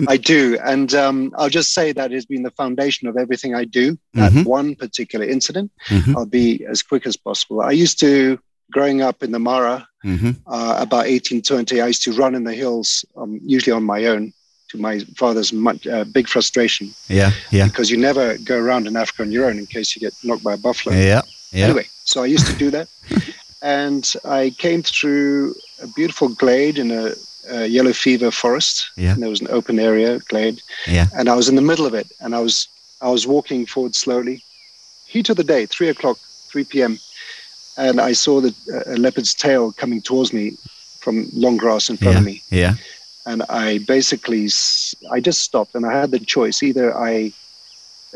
I 0.07 0.17
do, 0.17 0.57
and 0.63 0.93
um, 0.93 1.33
I'll 1.37 1.49
just 1.49 1.73
say 1.73 1.91
that 1.93 2.11
has 2.11 2.25
been 2.25 2.43
the 2.43 2.51
foundation 2.51 3.07
of 3.07 3.17
everything 3.17 3.55
I 3.55 3.65
do. 3.65 3.97
That 4.13 4.31
Mhm. 4.31 4.45
one 4.45 4.75
particular 4.75 5.25
incident. 5.25 5.71
Mhm. 5.89 6.15
I'll 6.15 6.27
be 6.27 6.63
as 6.69 6.83
quick 6.83 7.05
as 7.07 7.17
possible. 7.17 7.61
I 7.61 7.71
used 7.71 7.99
to 8.01 8.39
growing 8.71 9.01
up 9.01 9.23
in 9.23 9.31
the 9.31 9.39
Mara 9.39 9.87
Mm-hmm. 10.03 10.31
uh, 10.47 10.75
about 10.79 11.05
1820. 11.07 11.81
I 11.81 11.87
used 11.87 12.03
to 12.03 12.13
run 12.13 12.35
in 12.35 12.43
the 12.43 12.53
hills, 12.53 13.05
um, 13.17 13.39
usually 13.43 13.71
on 13.71 13.83
my 13.83 14.05
own, 14.05 14.33
to 14.69 14.77
my 14.77 14.99
father's 15.15 15.51
much, 15.53 15.85
uh, 15.85 16.05
big 16.05 16.27
frustration 16.27 16.93
Yeah, 17.07 17.31
yeah, 17.51 17.67
because 17.67 17.91
you 17.91 17.97
never 17.97 18.37
go 18.37 18.57
around 18.57 18.87
in 18.87 18.95
Africa 18.95 19.23
on 19.23 19.31
your 19.31 19.45
own 19.45 19.57
in 19.59 19.65
case 19.65 19.95
you 19.95 19.99
get 19.99 20.13
knocked 20.23 20.43
by 20.43 20.53
a 20.53 20.57
buffalo. 20.57 20.95
yeah, 20.95 21.21
yeah. 21.51 21.65
Anyway, 21.65 21.87
so 22.05 22.23
I 22.23 22.27
used 22.27 22.47
to 22.47 22.55
do 22.55 22.71
that. 22.71 22.87
and 23.61 24.13
I 24.25 24.51
came 24.57 24.81
through 24.81 25.55
a 25.81 25.87
beautiful 25.87 26.29
glade 26.29 26.79
in 26.79 26.91
a, 26.91 27.13
a 27.49 27.65
yellow 27.67 27.93
fever 27.93 28.31
forest. 28.31 28.89
Yeah. 28.97 29.13
And 29.13 29.21
there 29.21 29.29
was 29.29 29.41
an 29.41 29.49
open 29.49 29.79
area 29.79 30.19
glade. 30.19 30.61
Yeah. 30.87 31.07
And 31.15 31.29
I 31.29 31.35
was 31.35 31.49
in 31.49 31.55
the 31.55 31.61
middle 31.61 31.85
of 31.85 31.93
it 31.93 32.11
and 32.19 32.33
I 32.35 32.39
was 32.39 32.67
I 33.01 33.09
was 33.09 33.25
walking 33.25 33.65
forward 33.65 33.95
slowly. 33.95 34.43
Heat 35.07 35.29
of 35.29 35.37
the 35.37 35.43
day, 35.43 35.65
three 35.65 35.89
o'clock, 35.89 36.17
3 36.17 36.63
p.m. 36.65 36.99
And 37.86 37.99
I 37.99 38.13
saw 38.13 38.41
the 38.41 38.53
a 38.86 38.95
leopard's 38.95 39.34
tail 39.34 39.71
coming 39.71 40.01
towards 40.01 40.32
me 40.34 40.57
from 40.99 41.29
long 41.34 41.57
grass 41.57 41.89
in 41.89 41.97
front 41.97 42.13
yeah, 42.13 42.19
of 42.19 42.25
me. 42.25 42.43
yeah, 42.49 42.73
And 43.25 43.41
I 43.49 43.79
basically, 43.79 44.47
I 45.15 45.19
just 45.19 45.39
stopped 45.39 45.73
and 45.75 45.86
I 45.86 45.93
had 45.99 46.11
the 46.11 46.19
choice. 46.19 46.61
Either 46.61 46.95
I 46.95 47.34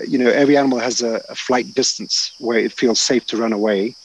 you 0.08 0.18
know, 0.18 0.30
every 0.30 0.58
animal 0.58 0.80
has 0.80 1.02
a, 1.02 1.24
a 1.30 1.36
flight 1.36 1.74
distance 1.74 2.34
where 2.40 2.60
it 2.60 2.74
feels 2.74 3.00
safe 3.00 3.26
to 3.28 3.38
run 3.38 3.54
away. 3.54 3.96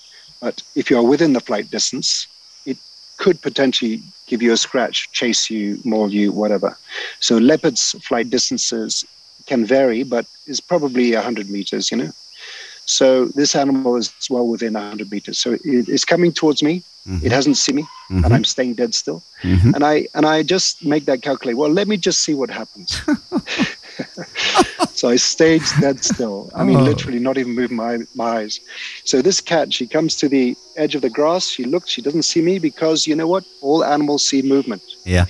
But 0.41 0.63
if 0.75 0.91
you 0.91 0.99
are 0.99 1.03
within 1.03 1.33
the 1.33 1.41
flight 1.41 1.71
distance, 1.71 2.27
it 2.65 2.79
could 3.19 3.41
potentially 3.43 4.03
give 4.27 4.43
you 4.43 4.53
a 4.53 4.57
scratch, 4.57 5.11
chase 5.13 5.51
you, 5.51 5.81
maul 5.85 6.11
you, 6.11 6.33
whatever. 6.33 6.77
So 7.19 7.37
leopards' 7.39 7.93
flight 8.07 8.31
distances 8.31 9.05
can 9.47 9.65
vary, 9.65 10.03
but 10.05 10.27
is 10.47 10.61
probably 10.61 11.15
100 11.15 11.51
meters, 11.51 11.91
you 11.91 11.97
know. 11.97 12.11
So 12.87 13.27
this 13.27 13.55
animal 13.55 13.97
is 13.97 14.13
well 14.29 14.47
within 14.47 14.75
100 14.75 15.11
meters. 15.11 15.39
So 15.39 15.53
it, 15.53 15.61
it's 15.65 16.05
coming 16.05 16.33
towards 16.33 16.63
me. 16.63 16.83
It 17.23 17.33
hasn't 17.33 17.57
seen 17.57 17.77
me, 17.77 17.87
and 18.11 18.33
I'm 18.33 18.45
staying 18.45 18.75
dead 18.75 18.95
still. 18.95 19.23
Mhm. 19.43 19.75
And 19.75 19.83
I 19.85 20.07
and 20.15 20.25
I 20.27 20.43
just 20.45 20.85
make 20.85 21.07
that 21.07 21.23
calculate. 21.23 21.57
Well, 21.57 21.71
let 21.71 21.89
me 21.89 21.97
just 21.97 22.23
see 22.23 22.35
what 22.35 22.51
happens. 22.51 23.01
so 24.95 25.09
I 25.09 25.17
stayed 25.17 25.63
dead 25.81 26.05
still. 26.05 26.51
I 26.55 26.63
mean, 26.65 26.77
Oh. 26.77 26.83
literally 26.85 27.19
not 27.19 27.37
even 27.39 27.55
moving 27.55 27.77
my, 27.77 27.99
my 28.15 28.25
eyes. 28.43 28.61
So 29.05 29.23
this 29.23 29.41
cat, 29.41 29.73
she 29.73 29.87
comes 29.87 30.15
to 30.17 30.29
the 30.29 30.57
edge 30.77 30.95
of 30.95 31.03
the 31.03 31.11
grass. 31.11 31.49
She 31.49 31.65
looks. 31.65 31.91
She 31.91 32.03
doesn't 32.03 32.23
see 32.25 32.43
me 32.43 32.59
because 32.59 33.07
you 33.07 33.17
know 33.17 33.27
what? 33.27 33.45
All 33.61 33.83
animals 33.85 34.29
see 34.29 34.43
movement. 34.43 34.83
Yeah. 35.05 35.27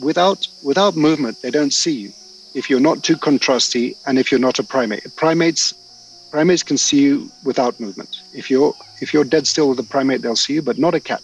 Without 0.00 0.46
without 0.62 0.94
movement, 0.96 1.40
they 1.42 1.50
don't 1.50 1.72
see 1.72 1.92
you. 1.92 2.12
If 2.54 2.68
you're 2.68 2.80
not 2.80 3.02
too 3.02 3.16
contrasty, 3.16 3.96
and 4.06 4.18
if 4.18 4.30
you're 4.30 4.40
not 4.48 4.58
a 4.58 4.62
primate, 4.62 5.04
primates 5.16 5.72
primates 6.32 6.62
can 6.62 6.78
see 6.78 7.00
you 7.00 7.30
without 7.44 7.78
movement. 7.78 8.20
If 8.34 8.50
you're 8.50 8.74
if 9.00 9.12
you're 9.12 9.24
dead 9.24 9.46
still 9.46 9.68
with 9.68 9.78
a 9.78 9.88
primate, 9.94 10.22
they'll 10.22 10.42
see 10.46 10.54
you, 10.54 10.62
but 10.62 10.78
not 10.78 10.94
a 10.94 11.00
cat. 11.00 11.22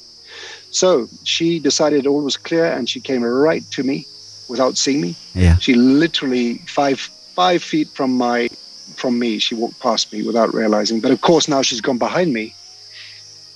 So 0.71 1.09
she 1.25 1.59
decided 1.59 2.07
all 2.07 2.23
was 2.23 2.37
clear, 2.37 2.67
and 2.67 2.89
she 2.89 3.01
came 3.01 3.25
right 3.25 3.65
to 3.73 3.83
me 3.83 4.07
without 4.49 4.77
seeing 4.77 5.01
me. 5.01 5.17
Yeah. 5.35 5.57
She 5.57 5.75
literally 5.75 6.59
five 6.79 7.01
five 7.01 7.63
feet 7.63 7.89
from 7.89 8.17
my 8.17 8.49
from 8.97 9.19
me, 9.19 9.39
she 9.39 9.55
walked 9.55 9.79
past 9.81 10.13
me 10.13 10.23
without 10.23 10.53
realizing. 10.55 11.01
But 11.01 11.11
of 11.11 11.21
course, 11.21 11.49
now 11.49 11.63
she's 11.63 11.81
gone 11.81 11.99
behind 11.99 12.33
me, 12.33 12.55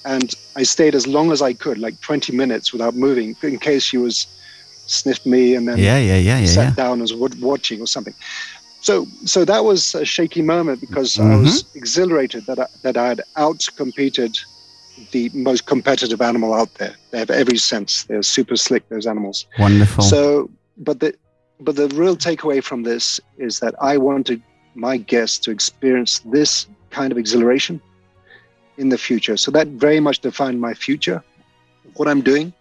and 0.04 0.34
I 0.56 0.62
stayed 0.62 0.94
as 0.94 1.06
long 1.06 1.32
as 1.32 1.42
I 1.42 1.52
could, 1.52 1.78
like 1.78 2.00
20 2.00 2.32
minutes 2.36 2.72
without 2.72 2.94
moving, 2.94 3.36
in 3.42 3.58
case 3.58 3.82
she 3.82 3.98
was 3.98 4.26
sniffed 4.86 5.26
me 5.26 5.54
and 5.54 5.66
then 5.68 5.78
Yeah, 5.78 5.98
yeah, 5.98 6.16
yeah, 6.16 6.38
yeah, 6.40 6.46
sat 6.46 6.68
yeah. 6.70 6.74
down 6.74 6.92
and 7.00 7.02
was 7.02 7.36
watching 7.36 7.80
or 7.80 7.86
something. 7.86 8.14
So, 8.82 9.06
so 9.24 9.44
that 9.44 9.64
was 9.64 9.94
a 9.94 10.04
shaky 10.04 10.42
moment 10.42 10.80
because 10.80 11.18
I 11.18 11.36
Mm-hmm. 11.36 11.44
was 11.44 11.64
exhilarated 11.74 12.46
that 12.46 12.58
I, 12.58 12.66
that 12.82 12.96
I 12.96 13.06
had 13.08 13.22
out 13.36 13.64
competed 13.76 14.36
the 15.12 15.30
most 15.32 15.66
competitive 15.66 16.20
animal 16.20 16.52
out 16.52 16.74
there. 16.74 16.96
They 17.10 17.18
have 17.20 17.30
every 17.30 17.58
sense. 17.58 18.04
They're 18.04 18.22
super 18.22 18.56
slick. 18.56 18.88
Those 18.88 19.06
animals. 19.06 19.46
Wonderful. 19.58 20.04
So, 20.04 20.50
but 20.76 21.00
the 21.00 21.14
but 21.60 21.76
the 21.76 21.88
real 21.88 22.16
takeaway 22.16 22.62
from 22.62 22.82
this 22.82 23.20
is 23.38 23.60
that 23.60 23.74
I 23.80 23.96
wanted 23.98 24.42
my 24.74 24.96
guests 24.96 25.38
to 25.40 25.52
experience 25.52 26.18
this 26.20 26.66
kind 26.90 27.12
of 27.12 27.18
exhilaration 27.18 27.80
in 28.78 28.88
the 28.88 28.98
future. 28.98 29.36
So 29.36 29.52
that 29.52 29.68
very 29.68 30.00
much 30.00 30.20
defined 30.20 30.60
my 30.60 30.74
future, 30.74 31.22
what 31.94 32.08
I'm 32.08 32.20
doing. 32.20 32.52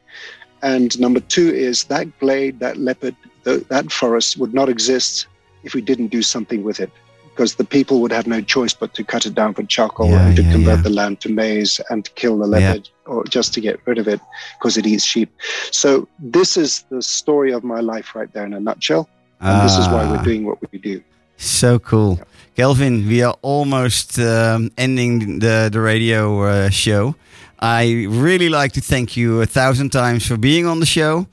And 0.62 0.98
number 1.00 1.20
two 1.20 1.50
is 1.50 1.86
that 1.86 2.16
glade, 2.20 2.60
that 2.60 2.78
leopard, 2.78 3.16
th- 3.44 3.68
that 3.70 3.92
forest 3.92 4.38
would 4.38 4.54
not 4.54 4.70
exist 4.70 5.26
if 5.64 5.74
we 5.74 5.82
didn't 5.82 6.08
do 6.08 6.22
something 6.22 6.64
with 6.64 6.80
it. 6.80 6.92
Because 7.30 7.56
the 7.56 7.64
people 7.64 8.02
would 8.02 8.12
have 8.12 8.28
no 8.28 8.42
choice 8.42 8.74
but 8.74 8.94
to 8.96 9.04
cut 9.06 9.26
it 9.26 9.34
down 9.34 9.54
for 9.54 9.64
charcoal 9.64 10.10
Yeah, 10.10 10.28
and 10.28 10.36
to 10.36 10.42
yeah, 10.44 10.52
convert 10.52 10.78
yeah. 10.78 10.84
the 10.84 10.90
land 10.90 11.22
to 11.22 11.30
maize 11.30 11.80
and 11.90 12.04
to 12.04 12.12
kill 12.12 12.38
the 12.38 12.46
leopard 12.46 12.90
or 13.06 13.24
just 13.24 13.54
to 13.54 13.62
get 13.62 13.80
rid 13.86 13.98
of 13.98 14.08
it 14.08 14.20
because 14.60 14.78
it 14.78 14.86
eats 14.86 15.06
sheep. 15.06 15.30
So 15.72 16.08
this 16.20 16.58
is 16.58 16.84
the 16.90 17.02
story 17.02 17.52
of 17.54 17.64
my 17.64 17.80
life 17.80 18.14
right 18.16 18.32
there 18.34 18.46
in 18.46 18.54
a 18.54 18.60
nutshell. 18.60 19.08
And 19.40 19.66
this 19.66 19.78
is 19.78 19.88
why 19.88 20.04
Ah. 20.04 20.12
we're 20.12 20.24
doing 20.24 20.46
what 20.46 20.58
we 20.72 20.78
do. 20.78 21.02
So 21.38 21.80
cool. 21.80 22.20
Kelvin, 22.58 23.08
we 23.08 23.24
are 23.24 23.36
almost 23.42 24.20
um, 24.20 24.70
ending 24.78 25.40
the, 25.40 25.70
the 25.72 25.80
radio 25.80 26.42
uh, 26.44 26.70
show. 26.70 27.16
I 27.60 28.06
really 28.10 28.50
like 28.50 28.74
to 28.74 28.82
thank 28.82 29.16
you 29.16 29.42
a 29.42 29.46
thousand 29.46 29.92
times 29.92 30.26
for 30.28 30.36
being 30.38 30.66
on 30.68 30.80
the 30.82 30.86
show. 30.86 31.28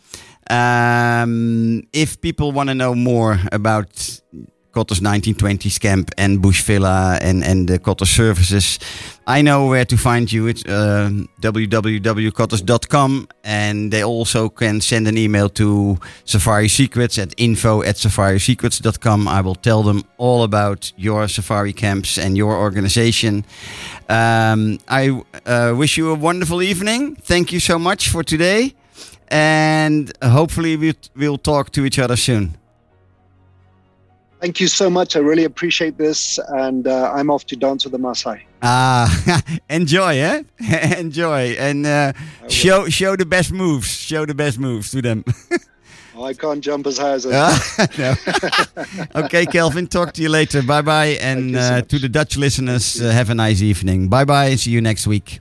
Um, 0.51 1.87
if 1.93 2.21
people 2.21 2.53
want 2.53 2.69
to 2.69 2.75
know 2.75 2.95
more 2.95 3.39
about 3.53 4.21
Cottar's 4.73 5.01
1920s 5.01 5.81
camp 5.81 6.11
and 6.17 6.41
Bush 6.41 6.63
Villa 6.63 7.19
and, 7.21 7.43
and 7.43 7.69
the 7.69 7.79
Cotter 7.79 8.05
services, 8.05 8.79
I 9.27 9.43
know 9.43 9.67
where 9.67 9.85
to 9.85 9.97
find 9.97 10.31
you. 10.31 10.47
It's 10.47 10.65
uh, 10.65 11.11
www.cottars.com 11.41 13.29
and 13.45 13.93
they 13.93 14.05
also 14.05 14.49
can 14.49 14.81
send 14.81 15.09
an 15.09 15.19
email 15.19 15.49
to 15.51 15.99
Safari 16.25 16.69
Secrets 16.69 17.19
at 17.19 17.35
info 17.37 17.83
at 17.83 17.97
safarisecrets.com. 17.97 19.27
I 19.27 19.41
will 19.41 19.57
tell 19.57 19.83
them 19.83 20.05
all 20.17 20.45
about 20.45 20.93
your 20.97 21.29
safari 21.29 21.73
camps 21.73 22.17
and 22.17 22.37
your 22.37 22.57
organization. 22.57 23.45
Um, 24.09 24.79
I 24.89 25.23
uh, 25.45 25.75
wish 25.77 25.99
you 25.99 26.11
a 26.11 26.15
wonderful 26.15 26.63
evening. 26.63 27.17
Thank 27.17 27.53
you 27.53 27.61
so 27.61 27.79
much 27.79 28.09
for 28.11 28.23
today. 28.23 28.75
And 29.29 30.13
hopefully 30.23 30.77
we'll, 30.77 30.95
we'll 31.17 31.39
talk 31.39 31.71
to 31.73 31.85
each 31.85 31.99
other 31.99 32.17
soon. 32.17 32.57
Thank 34.41 34.61
you 34.61 34.69
so 34.69 34.89
much. 34.89 35.17
I 35.17 35.19
really 35.19 35.45
appreciate 35.45 35.99
this. 35.99 36.39
And 36.49 36.87
uh, 36.87 37.13
I'm 37.13 37.29
off 37.29 37.45
to 37.47 37.57
dance 37.57 37.85
with 37.85 37.93
the 37.93 37.99
Maasai. 37.99 38.41
Ah, 38.63 39.43
enjoy, 39.71 40.19
eh? 40.19 40.43
enjoy, 40.99 41.57
and 41.59 41.87
uh, 41.87 42.13
show 42.49 42.89
show 42.89 43.15
the 43.15 43.27
best 43.27 43.53
moves. 43.53 43.89
Show 43.89 44.27
the 44.27 44.35
best 44.35 44.59
moves 44.59 44.91
to 44.91 45.01
them. 45.03 45.25
Oh, 46.17 46.25
I 46.31 46.35
can't 46.35 46.61
jump 46.61 46.87
as 46.89 46.99
high 46.99 47.13
as 47.13 47.27
I 47.27 47.31
Ah, 47.35 47.87
no. 47.99 49.23
okay, 49.25 49.47
Kelvin. 49.47 49.87
Talk 49.87 50.13
to 50.15 50.23
you 50.23 50.29
later. 50.29 50.63
Bye 50.63 50.83
bye, 50.83 51.19
and 51.21 51.55
so 51.55 51.61
uh, 51.61 51.81
to 51.83 51.99
the 52.01 52.09
Dutch 52.09 52.37
listeners, 52.37 53.01
uh, 53.01 53.11
have 53.11 53.31
a 53.31 53.35
nice 53.35 53.63
evening. 53.63 54.09
Bye 54.09 54.25
bye, 54.25 54.47
and 54.47 54.59
see 54.59 54.73
you 54.73 54.81
next 54.81 55.07
week. 55.07 55.39